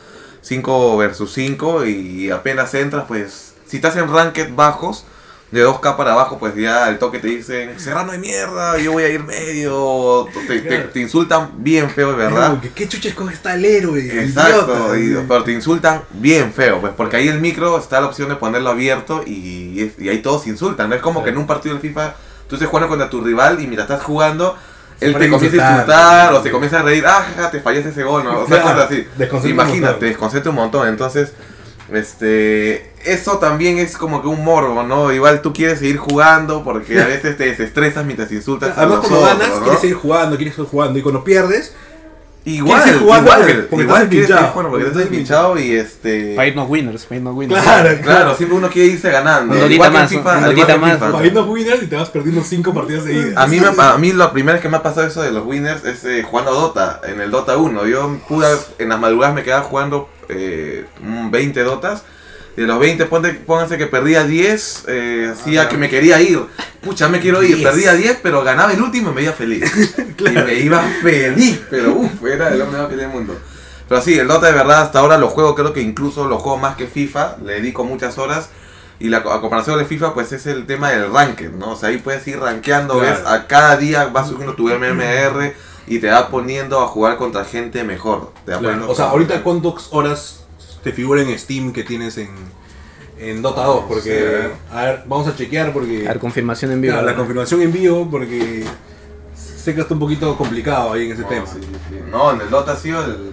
5 0.41 0.97
versus 0.97 1.33
5 1.35 1.85
y 1.85 2.31
apenas 2.31 2.73
entras, 2.75 3.05
pues 3.07 3.55
si 3.67 3.77
estás 3.77 3.97
en 3.97 4.13
ranked 4.13 4.55
bajos, 4.55 5.05
de 5.53 5.65
2K 5.67 5.97
para 5.97 6.13
abajo, 6.13 6.39
pues 6.39 6.55
ya 6.57 6.87
al 6.87 6.99
toque 6.99 7.19
te 7.19 7.29
dicen, 7.29 7.79
Serrano 7.79 8.13
de 8.13 8.19
mierda, 8.19 8.79
yo 8.79 8.93
voy 8.93 9.05
a 9.05 9.09
ir 9.11 9.23
medio, 9.23 10.27
te, 10.49 10.61
te- 10.61 10.67
Claro. 10.67 10.89
te 10.91 11.01
insultan 11.01 11.51
bien 11.59 11.91
feo, 11.91 12.17
verdad. 12.17 12.49
Como 12.51 12.61
que, 12.63 12.71
¿Qué 12.71 12.89
chuches 12.89 13.15
coge 13.15 13.35
está 13.35 13.55
el 13.55 13.65
héroe? 13.67 14.01
Exacto, 14.25 14.97
idiota? 14.97 15.23
y- 15.23 15.27
pero 15.29 15.45
te 15.45 15.53
insultan 15.53 16.03
bien 16.11 16.53
feo, 16.55 16.81
pues 16.81 16.95
porque 16.97 17.19
ahí 17.19 17.29
el 17.29 17.41
micro 17.41 17.79
está 17.79 18.01
la 18.01 18.07
opción 18.07 18.31
de 18.31 18.37
ponerlo 18.37 18.71
abierto 18.71 19.23
y, 19.27 19.93
y 19.99 20.09
ahí 20.09 20.23
todos 20.23 20.47
insultan. 20.47 20.89
No 20.89 20.95
es 20.95 21.03
como 21.03 21.23
que 21.23 21.31
en 21.31 21.37
un 21.39 21.47
partido 21.47 21.75
del 21.75 21.83
FIFA 21.83 22.15
tú 22.49 22.55
estés 22.57 22.69
jugando 22.69 22.89
contra 22.89 23.11
tu 23.11 23.21
rival 23.21 23.57
y 23.61 23.67
mientras 23.67 23.91
estás 23.91 24.03
jugando, 24.05 24.57
él 25.01 25.15
te 25.19 25.29
comienza 25.29 25.69
a 25.69 25.73
insultar. 25.73 26.33
o 26.33 26.43
se 26.43 26.51
comienza 26.51 26.81
a 26.81 26.83
reír, 26.83 27.05
ah, 27.07 27.49
te 27.51 27.61
fallaste 27.61 27.91
ese 27.91 28.05
gol, 28.05 28.25
¿no? 28.25 28.41
O 28.41 28.47
sea, 28.49 28.63
Claro, 28.63 28.89
cosas 28.89 29.41
así. 29.43 29.49
Imagínate, 29.51 30.07
desconcentra 30.07 30.49
un 30.51 30.57
montón. 30.57 30.89
Entonces, 30.89 31.33
este, 31.95 32.91
eso 33.05 33.39
también 33.39 33.79
es 33.79 33.97
como 33.97 34.23
que 34.23 34.29
un 34.29 34.45
morbo, 34.45 34.83
¿no? 34.83 35.13
Igual 35.13 35.43
tú 35.43 35.53
quieres 35.53 35.79
seguir 35.81 35.97
jugando 35.99 36.63
porque 36.65 37.01
a 37.01 37.07
veces 37.07 37.37
te 37.37 37.45
desestresas 37.47 38.05
mientras 38.05 38.31
insultas 38.33 38.71
a 38.77 38.83
Además, 38.83 38.99
los 38.99 39.07
cuando 39.09 39.27
otros, 39.27 39.39
ganas, 39.39 39.57
¿no? 39.57 39.63
quieres 39.63 39.81
seguir 39.81 39.97
jugando, 39.97 40.37
quieres 40.37 40.55
seguir 40.55 40.71
jugando. 40.71 40.99
Y 40.99 41.03
cuando 41.03 41.25
pierdes, 41.25 41.75
Igual, 42.45 42.83
Quieres 42.83 42.85
seguir 42.95 43.03
jugando 43.07 43.31
igual, 43.31 43.39
porque- 43.41 43.55
porque 43.71 43.85
igual 43.85 43.97
estás 44.03 44.09
quieres 44.11 44.27
seguir 44.27 44.37
pinchado, 44.37 44.53
jugando 44.53 44.71
porque 44.73 44.85
porque 44.87 44.99
estás 44.99 45.17
pinchado 45.17 45.59
y 45.61 45.73
este... 45.77 46.35
Fight 46.35 46.57
no 46.57 46.65
winners, 46.65 47.07
fight 47.07 47.23
no 47.23 47.31
winners. 47.35 47.63
claro, 47.63 47.99
Claro, 48.03 48.35
siempre 48.35 48.59
uno 48.59 48.69
quiere 48.69 48.89
irse 48.89 49.11
ganando. 49.13 49.55
Un 49.55 49.61
dotita 49.61 49.75
Igual 49.75 49.91
que 49.93 49.97
en 49.97 50.03
más, 50.03 50.11
FIFA, 50.11 50.41
más. 50.41 50.91
FIFA. 50.97 51.13
Pariendo 51.13 51.45
winners 51.45 51.83
y 51.85 51.87
te 51.87 51.95
vas 51.95 52.11
perdiendo 52.11 52.43
5 52.43 52.75
partidas 52.75 53.05
seguidas. 53.05 53.37
A 53.37 53.47
mí, 53.47 53.61
me, 53.61 53.69
a 53.81 53.97
mí 53.97 54.13
la 54.13 54.33
primera 54.33 54.55
vez 54.55 54.61
que 54.63 54.69
me 54.69 54.77
ha 54.79 54.83
pasado 54.83 55.07
eso 55.07 55.23
de 55.23 55.31
los 55.31 55.47
winners 55.47 55.85
es 55.85 56.05
eh, 56.05 56.25
jugando 56.29 56.51
a 56.51 56.55
Dota, 56.55 57.01
en 57.07 57.21
el 57.21 57.31
Dota 57.31 57.57
1. 57.57 57.87
Yo 57.87 58.19
pude, 58.29 58.49
en 58.81 58.89
las 58.89 58.99
madrugadas 58.99 59.37
me 59.37 59.45
quedaba 59.45 59.63
jugando 59.63 60.09
eh, 60.35 60.87
un 61.03 61.31
20 61.31 61.63
Dotas. 61.63 62.03
De 62.57 62.65
los 62.67 62.79
20, 62.79 63.07
ponte, 63.07 63.33
pónganse 63.33 63.79
que 63.79 63.87
perdía 63.87 64.25
10, 64.25 64.85
eh, 64.89 65.31
hacía 65.33 65.63
Ah, 65.63 65.69
que 65.71 65.79
me 65.79 65.89
quería 65.89 66.21
ir. 66.21 66.39
Pucha, 66.83 67.09
me 67.09 67.19
quiero 67.19 67.43
ir. 67.43 67.57
10. 67.57 67.67
Perdía 67.67 67.95
10, 67.95 68.19
pero 68.23 68.45
ganaba 68.45 68.73
el 68.75 68.83
último 68.83 69.11
y 69.11 69.15
me 69.15 69.23
iba 69.23 69.33
feliz. 69.33 69.73
Y 70.19 70.31
me 70.31 70.55
iba 70.55 70.83
feliz, 71.03 71.63
pero 71.71 71.93
uff, 71.95 72.23
era 72.27 72.53
el 72.53 72.61
hombre 72.61 72.79
más 72.81 72.89
feliz 72.89 73.03
del 73.05 73.11
mundo. 73.11 73.39
Pero 73.89 74.03
sí, 74.03 74.19
el 74.19 74.29
Dota 74.29 74.47
de 74.49 74.53
verdad 74.53 74.83
hasta 74.83 74.99
ahora 74.99 75.17
lo 75.17 75.29
juego, 75.29 75.55
creo 75.55 75.73
que 75.73 75.81
incluso 75.81 76.29
lo 76.29 76.39
juego 76.39 76.59
más 76.59 76.77
que 76.77 76.87
FIFA, 76.87 77.39
le 77.45 77.55
dedico 77.55 77.85
muchas 77.85 78.19
horas. 78.19 78.51
Y 79.01 79.09
la 79.09 79.19
a 79.19 79.41
comparación 79.41 79.79
de 79.79 79.85
FIFA, 79.87 80.13
pues 80.15 80.31
es 80.33 80.47
el 80.47 80.65
tema 80.67 80.91
del 80.91 81.11
ranked, 81.13 81.51
¿no? 81.53 81.71
O 81.73 81.77
sea, 81.77 81.89
ahí 81.89 81.99
puedes 81.99 82.27
ir 82.29 82.39
rankeando, 82.39 82.99
Claro. 83.01 83.17
ves, 83.17 83.27
a 83.27 83.47
cada 83.49 83.77
día 83.79 84.05
vas 84.07 84.29
subiendo 84.29 84.55
tu 84.55 84.69
MMR 84.69 85.55
y 85.87 85.99
te 85.99 86.09
va 86.11 86.29
poniendo 86.29 86.81
a 86.81 86.87
jugar 86.89 87.17
contra 87.17 87.45
gente 87.45 87.83
mejor. 87.85 88.33
Te 88.45 88.53
va 88.53 88.59
Claro, 88.59 88.63
poniendo 88.75 88.91
O 88.93 88.95
sea, 88.95 89.07
con- 89.07 89.13
ahorita 89.13 89.43
cuántas 89.43 89.89
horas 89.91 90.45
te 90.83 90.93
figura 90.93 91.23
en 91.23 91.39
Steam 91.39 91.73
que 91.73 91.83
tienes 91.85 92.19
en, 92.19 92.31
en 93.19 93.43
Dota 93.43 93.65
2, 93.65 93.85
porque 93.89 94.43
Sí. 94.51 94.75
a 94.75 94.83
ver, 94.85 95.03
vamos 95.07 95.27
a 95.29 95.37
chequear 95.37 95.73
porque 95.73 96.05
A 96.07 96.09
ver, 96.11 96.19
confirmación 96.19 96.73
en 96.73 96.81
vivo. 96.81 96.93
Claro, 96.95 97.07
la 97.07 97.15
confirmación 97.17 97.63
en 97.63 97.73
vivo 97.73 98.09
porque 98.11 98.65
sé 99.37 99.75
que 99.75 99.81
está 99.81 99.95
un 99.95 100.01
poquito 100.01 100.37
complicado 100.37 100.93
ahí 100.93 101.07
en 101.07 101.13
ese 101.13 101.23
No, 101.23 101.29
tema. 101.29 101.47
sí, 101.47 101.59
sí, 101.61 101.69
sí. 101.89 101.97
No, 102.11 102.33
en 102.33 102.41
el 102.41 102.51
Dota 102.51 102.73
ha 102.73 102.77
sido 102.77 103.05
el, 103.05 103.33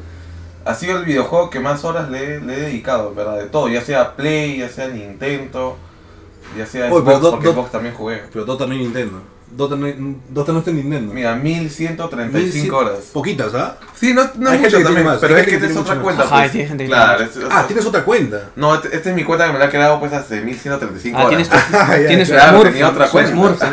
ha 0.65 0.75
sido 0.75 0.97
el 0.99 1.05
videojuego 1.05 1.49
que 1.49 1.59
más 1.59 1.83
horas 1.85 2.09
le, 2.09 2.39
le 2.41 2.53
he 2.53 2.59
dedicado, 2.61 3.13
¿verdad? 3.15 3.37
De 3.39 3.45
todo, 3.45 3.67
ya 3.69 3.81
sea 3.81 4.15
Play, 4.15 4.59
ya 4.59 4.69
sea 4.69 4.87
Nintendo, 4.89 5.77
ya 6.57 6.65
sea 6.67 6.85
Oye, 6.85 6.89
Xbox, 6.91 7.03
pero 7.05 7.19
Dot- 7.19 7.31
porque 7.31 7.47
Dot- 7.47 7.53
Xbox 7.55 7.71
también 7.71 7.95
jugué. 7.95 8.21
Pero 8.31 8.45
Dota 8.45 8.65
no 8.67 8.73
hay 8.73 8.79
Nintendo. 8.79 9.21
Dota 9.51 9.75
no, 9.75 9.87
Dota 10.29 10.51
no 10.51 10.59
está 10.59 10.69
en 10.71 10.77
Nintendo. 10.77 11.13
Mira, 11.13 11.35
1135 11.35 12.77
horas. 12.77 12.97
Poquitas, 13.11 13.53
¿ah? 13.55 13.77
Sí, 13.95 14.13
no, 14.13 14.23
no 14.37 14.49
Hay 14.49 14.59
gente 14.59 14.67
mucho 14.67 14.77
que 14.77 14.83
también, 14.83 15.05
más, 15.05 15.19
pero 15.19 15.35
hay 15.35 15.41
es 15.41 15.45
que 15.45 15.51
gente 15.51 15.65
esta 15.67 15.73
que 15.73 15.79
es 15.79 15.85
tiene 15.85 15.99
otra 15.99 16.03
cuenta. 16.03 16.23
Ajá, 16.23 16.49
pues. 16.51 16.67
gente 16.67 16.85
claro, 16.85 17.23
es- 17.23 17.31
Ah, 17.49 17.63
tienes 17.67 17.85
otra 17.85 18.03
cuenta. 18.05 18.49
No, 18.55 18.75
este- 18.75 18.95
esta 18.95 19.09
es 19.09 19.15
mi 19.15 19.23
cuenta 19.23 19.47
que 19.47 19.53
me 19.53 19.59
la 19.59 19.65
he 19.65 19.69
creado 19.69 19.99
pues 19.99 20.13
hace 20.13 20.41
1135 20.41 21.17
Ah, 21.17 21.25
horas. 21.25 21.29
tienes 21.49 21.49
Ah, 21.73 21.87
ya, 22.01 22.07
tienes 22.07 22.27
tu 22.27 22.33
claro, 22.35 22.51
Smurf, 22.57 22.69
tenía 22.71 22.89
otra 22.89 23.09
cuenta. 23.09 23.31
Smurf. 23.31 23.61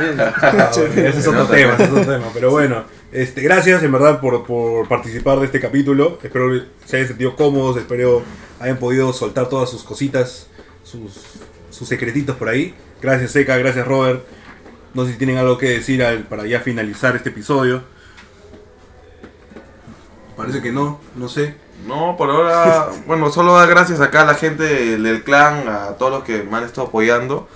Ah, 0.46 0.70
ese 0.72 1.08
es 1.08 1.26
otro 1.28 1.42
Otra 1.44 1.56
tema, 1.56 1.72
ese 1.74 1.76
cuenta. 1.76 1.84
es 1.84 1.90
otro 1.90 2.12
tema. 2.14 2.26
Pero 2.34 2.50
bueno, 2.50 2.84
este, 3.12 3.40
gracias 3.42 3.82
en 3.82 3.92
verdad 3.92 4.20
por, 4.20 4.44
por 4.44 4.88
participar 4.88 5.38
de 5.40 5.46
este 5.46 5.60
capítulo. 5.60 6.18
Espero 6.22 6.50
se 6.84 6.96
hayan 6.96 7.08
sentido 7.08 7.36
cómodos, 7.36 7.76
espero 7.76 8.22
hayan 8.60 8.78
podido 8.78 9.12
soltar 9.12 9.48
todas 9.48 9.70
sus 9.70 9.82
cositas, 9.84 10.46
sus, 10.82 11.12
sus 11.70 11.86
secretitos 11.88 12.36
por 12.36 12.48
ahí. 12.48 12.74
Gracias 13.02 13.32
Seca, 13.32 13.56
gracias 13.58 13.86
Robert. 13.86 14.24
No 14.96 15.04
sé 15.04 15.12
si 15.12 15.18
tienen 15.18 15.36
algo 15.36 15.58
que 15.58 15.68
decir 15.68 16.02
al- 16.02 16.24
para 16.24 16.46
ya 16.46 16.60
finalizar 16.60 17.14
este 17.14 17.28
episodio. 17.28 17.82
Parece 20.36 20.60
que 20.62 20.72
no, 20.72 21.00
no 21.14 21.28
sé. 21.28 21.54
No, 21.86 22.16
por 22.16 22.30
ahora, 22.30 22.88
bueno, 23.06 23.30
solo 23.30 23.54
dar 23.56 23.68
gracias 23.68 24.00
acá 24.00 24.22
a 24.22 24.24
la 24.26 24.34
gente 24.34 24.64
del, 24.64 25.22
clan, 25.22 25.68
a 25.68 25.88
todos 25.98 26.12
los 26.12 26.24
que 26.24 26.42
me 26.42 26.56
han 26.56 26.64
estado 26.64 26.88
apoyando. 26.88 27.48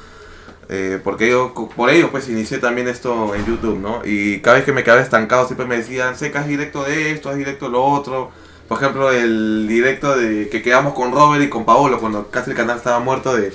eh, 0.69 1.01
porque 1.03 1.31
yo, 1.31 1.53
por 1.77 1.91
ello, 1.91 2.11
pues 2.11 2.29
inicié 2.29 2.59
también 2.59 2.89
esto 2.89 3.35
en 3.35 3.45
YouTube, 3.47 3.79
¿no? 3.79 4.03
Y 4.05 4.41
cada 4.41 4.57
vez 4.57 4.65
que 4.65 4.73
me 4.73 4.85
quedaba 4.85 5.01
estancado, 5.01 5.47
siempre 5.47 5.67
me 5.67 5.79
decían, 5.79 6.17
secas 6.17 6.47
directo 6.47 6.85
de 6.85 7.11
esto, 7.13 7.31
haz 7.31 7.37
directo 7.37 7.67
de 7.67 7.73
lo 7.73 7.83
otro. 7.85 8.31
Por 8.69 8.79
ejemplo, 8.79 9.11
el 9.11 9.67
directo 9.67 10.17
de 10.17 10.49
que 10.49 10.63
quedamos 10.63 10.95
con 10.95 11.11
Robert 11.13 11.43
y 11.43 11.49
con 11.49 11.65
Paolo 11.65 11.99
cuando 11.99 12.31
casi 12.31 12.51
el 12.51 12.57
canal 12.57 12.77
estaba 12.77 13.01
muerto 13.01 13.35
de... 13.35 13.53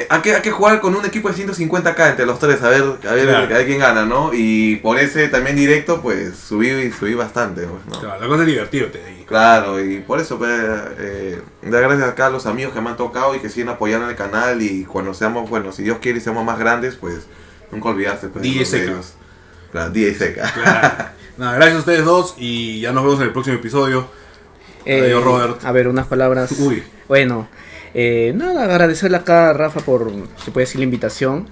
eh, 0.00 0.06
hay, 0.10 0.20
que, 0.20 0.34
hay 0.34 0.42
que 0.42 0.50
jugar 0.50 0.80
con 0.80 0.94
un 0.94 1.04
equipo 1.06 1.30
de 1.30 1.34
150k 1.46 2.10
entre 2.10 2.26
los 2.26 2.38
tres, 2.38 2.62
a 2.62 2.68
ver, 2.68 2.82
a 2.82 3.12
ver, 3.12 3.26
Claro. 3.26 3.44
a 3.44 3.58
ver 3.58 3.66
quién 3.66 3.78
gana, 3.78 4.04
¿no? 4.04 4.30
Y 4.34 4.76
por 4.76 4.98
ese 4.98 5.28
también 5.28 5.56
directo, 5.56 6.02
pues 6.02 6.36
subí, 6.36 6.90
subí 6.92 7.14
bastante, 7.14 7.62
pues, 7.66 7.84
¿no? 7.86 8.00
Claro, 8.00 8.20
la 8.20 8.26
cosa 8.26 8.42
es 8.42 8.48
divertirte 8.48 9.02
ahí. 9.04 9.24
Claro, 9.26 9.80
y 9.82 10.00
por 10.00 10.20
eso, 10.20 10.38
pues, 10.38 10.50
eh, 10.98 11.40
dar 11.62 11.82
gracias 11.82 12.08
acá 12.08 12.26
a 12.26 12.30
los 12.30 12.46
amigos 12.46 12.74
que 12.74 12.80
me 12.80 12.90
han 12.90 12.96
tocado 12.96 13.34
y 13.34 13.38
que 13.40 13.48
siguen 13.48 13.68
apoyando 13.70 14.08
el 14.10 14.16
canal 14.16 14.60
y 14.62 14.84
cuando 14.84 15.14
seamos, 15.14 15.48
bueno, 15.48 15.72
si 15.72 15.82
Dios 15.82 15.98
quiere 16.00 16.18
y 16.18 16.20
seamos 16.20 16.44
más 16.44 16.58
grandes, 16.58 16.96
pues, 16.96 17.26
nunca 17.72 17.88
olvidarse, 17.88 18.28
pues, 18.28 18.42
DJ 18.42 18.64
Seca. 18.66 18.92
Claro, 19.72 19.90
DJ 19.90 20.14
Seca. 20.14 20.52
Claro. 20.52 21.04
Nada, 21.38 21.54
gracias 21.56 21.76
a 21.76 21.78
ustedes 21.80 22.04
dos 22.04 22.34
y 22.38 22.80
ya 22.80 22.92
nos 22.92 23.04
vemos 23.04 23.20
en 23.20 23.26
el 23.26 23.32
próximo 23.32 23.56
episodio. 23.56 24.08
Eh, 24.84 25.00
Adiós, 25.02 25.22
Robert. 25.24 25.64
A 25.64 25.72
ver, 25.72 25.88
unas 25.88 26.06
palabras. 26.06 26.52
Uy. 26.58 26.82
Bueno, 27.08 27.48
eh, 27.98 28.32
nada, 28.36 28.64
agradecerle 28.64 29.16
acá 29.16 29.48
a 29.50 29.52
Rafa 29.54 29.80
por, 29.80 30.12
se 30.44 30.50
puede 30.50 30.66
decir, 30.66 30.78
la 30.80 30.84
invitación 30.84 31.48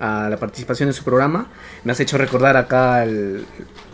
a 0.00 0.28
la 0.30 0.38
participación 0.38 0.88
en 0.88 0.94
su 0.94 1.04
programa. 1.04 1.48
Me 1.84 1.92
has 1.92 2.00
hecho 2.00 2.16
recordar 2.18 2.56
acá 2.56 3.04
el- 3.04 3.44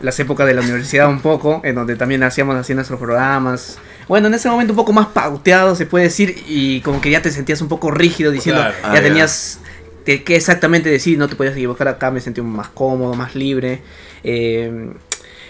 las 0.00 0.18
épocas 0.20 0.46
de 0.46 0.54
la 0.54 0.60
universidad 0.62 1.08
un 1.08 1.20
poco, 1.20 1.60
en 1.64 1.74
donde 1.74 1.96
también 1.96 2.22
hacíamos 2.22 2.54
así 2.56 2.72
nuestros 2.74 2.98
programas. 3.00 3.78
Bueno, 4.06 4.28
en 4.28 4.34
ese 4.34 4.48
momento 4.48 4.72
un 4.74 4.76
poco 4.76 4.92
más 4.92 5.08
pauteado, 5.08 5.74
se 5.74 5.86
puede 5.86 6.04
decir, 6.04 6.44
y 6.46 6.80
como 6.82 7.00
que 7.00 7.10
ya 7.10 7.20
te 7.20 7.30
sentías 7.32 7.60
un 7.62 7.68
poco 7.68 7.90
rígido 7.90 8.30
diciendo, 8.30 8.60
Claro. 8.62 8.76
Ah, 8.84 8.88
ya 8.94 9.00
ya. 9.00 9.02
tenías 9.08 9.58
que, 10.06 10.22
que 10.24 10.36
exactamente 10.36 10.88
decir, 10.88 11.18
no 11.18 11.28
te 11.28 11.34
podías 11.36 11.54
equivocar 11.54 11.88
acá, 11.88 12.10
me 12.12 12.20
sentí 12.20 12.40
más 12.40 12.68
cómodo, 12.68 13.12
más 13.14 13.34
libre. 13.34 13.82
Eh, 14.24 14.92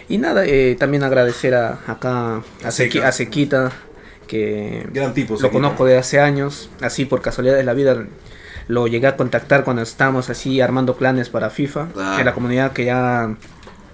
y 0.09 0.17
nada, 0.19 0.45
eh, 0.47 0.75
también 0.79 1.05
agradecer 1.05 1.55
a, 1.55 1.79
acá 1.87 2.43
a 2.65 3.13
Sequita, 3.13 3.71
que 4.29 4.87
Gran 4.93 5.13
tipo. 5.13 5.37
lo 5.41 5.51
conozco 5.51 5.85
de 5.85 5.99
hace 5.99 6.21
años, 6.21 6.71
así 6.81 7.05
por 7.05 7.21
casualidad 7.21 7.57
de 7.57 7.65
la 7.65 7.75
vida 7.75 8.05
lo 8.69 8.87
llegué 8.87 9.09
a 9.09 9.17
contactar 9.17 9.65
cuando 9.65 9.83
estábamos 9.83 10.31
así 10.31 10.61
armando 10.61 10.97
planes 10.97 11.31
para 11.31 11.51
FIFA, 11.51 11.89
en 12.19 12.25
la 12.25 12.35
comunidad 12.35 12.73
que 12.73 12.85
ya 12.85 13.35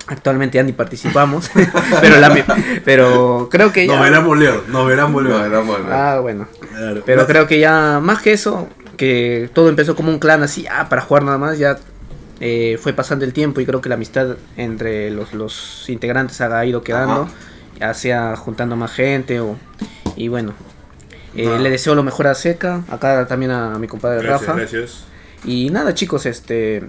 actualmente 0.07 0.57
ya 0.57 0.65
ni 0.65 0.73
participamos, 0.73 1.51
pero, 2.01 2.21
la, 2.21 2.45
pero 2.85 3.49
creo 3.51 3.73
que 3.73 3.87
ya... 3.87 3.95
Nos 3.95 4.03
verán 4.03 4.27
volver, 4.27 4.69
nos 4.69 4.87
verán 4.87 5.13
volver. 5.13 5.93
Ah, 5.93 6.19
bueno. 6.21 6.47
Claro. 6.71 7.03
Pero 7.07 7.27
creo 7.27 7.47
que 7.47 7.59
ya, 7.59 8.01
más 8.03 8.21
que 8.21 8.33
eso, 8.33 8.69
que 8.97 9.49
todo 9.55 9.69
empezó 9.69 9.97
como 9.97 10.11
un 10.11 10.19
clan 10.19 10.43
así, 10.43 10.67
ah, 10.71 10.89
para 10.89 11.03
jugar 11.03 11.23
nada 11.25 11.39
más, 11.39 11.59
ya 11.59 11.79
eh, 12.41 12.79
fue 12.83 12.93
pasando 12.93 13.25
el 13.25 13.33
tiempo 13.33 13.61
y 13.61 13.67
creo 13.67 13.81
que 13.81 13.89
la 13.89 13.95
amistad 13.95 14.37
entre 14.57 15.11
los, 15.11 15.33
los 15.33 15.89
integrantes 15.89 16.41
ha 16.41 16.67
ido 16.67 16.83
quedando, 16.83 17.23
Ajá. 17.23 17.33
ya 17.81 17.95
sea 17.95 18.37
juntando 18.37 18.77
más 18.77 18.93
gente 18.93 19.41
o... 19.41 19.57
Y 20.17 20.29
bueno, 20.29 20.55
eh, 21.37 21.59
le 21.59 21.71
deseo 21.71 21.95
lo 21.95 22.03
mejor 22.03 22.27
a 22.27 22.35
Seca, 22.35 22.83
acá 22.91 23.27
también 23.27 23.51
a 23.51 23.79
mi 23.79 23.87
compadre 23.87 24.23
Gracias, 24.23 24.41
Rafa. 24.49 24.59
gracias. 24.61 25.05
Y 25.45 25.71
nada, 25.71 25.95
chicos, 25.95 26.27
este 26.27 26.83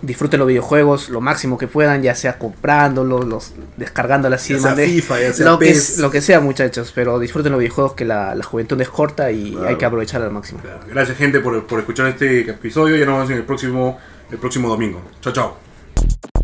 disfruten 0.00 0.38
los 0.38 0.46
videojuegos 0.46 1.08
lo 1.08 1.20
máximo 1.20 1.58
que 1.58 1.66
puedan, 1.66 2.02
ya 2.02 2.14
sea 2.14 2.38
comprándolos, 2.38 3.24
los 3.26 3.52
descargándolos 3.76 4.40
así 4.40 4.54
de 4.54 4.86
FIFA, 4.86 5.20
ya 5.20 5.32
sea 5.32 5.46
lo, 5.50 5.58
que, 5.58 5.66
PES. 5.66 5.98
lo 5.98 6.10
que 6.12 6.20
sea, 6.20 6.38
muchachos, 6.40 6.92
pero 6.94 7.18
disfruten 7.18 7.50
los 7.50 7.58
videojuegos 7.58 7.94
que 7.94 8.04
la, 8.04 8.34
la 8.36 8.44
juventud 8.44 8.80
es 8.80 8.88
corta 8.88 9.32
y 9.32 9.50
Claro. 9.52 9.66
hay 9.68 9.76
que 9.76 9.84
aprovechar 9.84 10.22
al 10.22 10.30
máximo. 10.30 10.60
Claro. 10.60 10.80
Gracias 10.88 11.16
gente 11.18 11.40
por, 11.40 11.66
por 11.66 11.80
escuchar 11.80 12.06
este 12.06 12.42
episodio. 12.42 12.94
Ya 12.96 13.06
nos 13.06 13.16
vemos 13.16 13.30
en 13.30 13.36
el 13.38 13.42
próximo, 13.44 13.98
el 14.30 14.38
próximo 14.38 14.68
domingo. 14.68 15.02
Chao, 15.20 15.32
chao. 15.32 16.37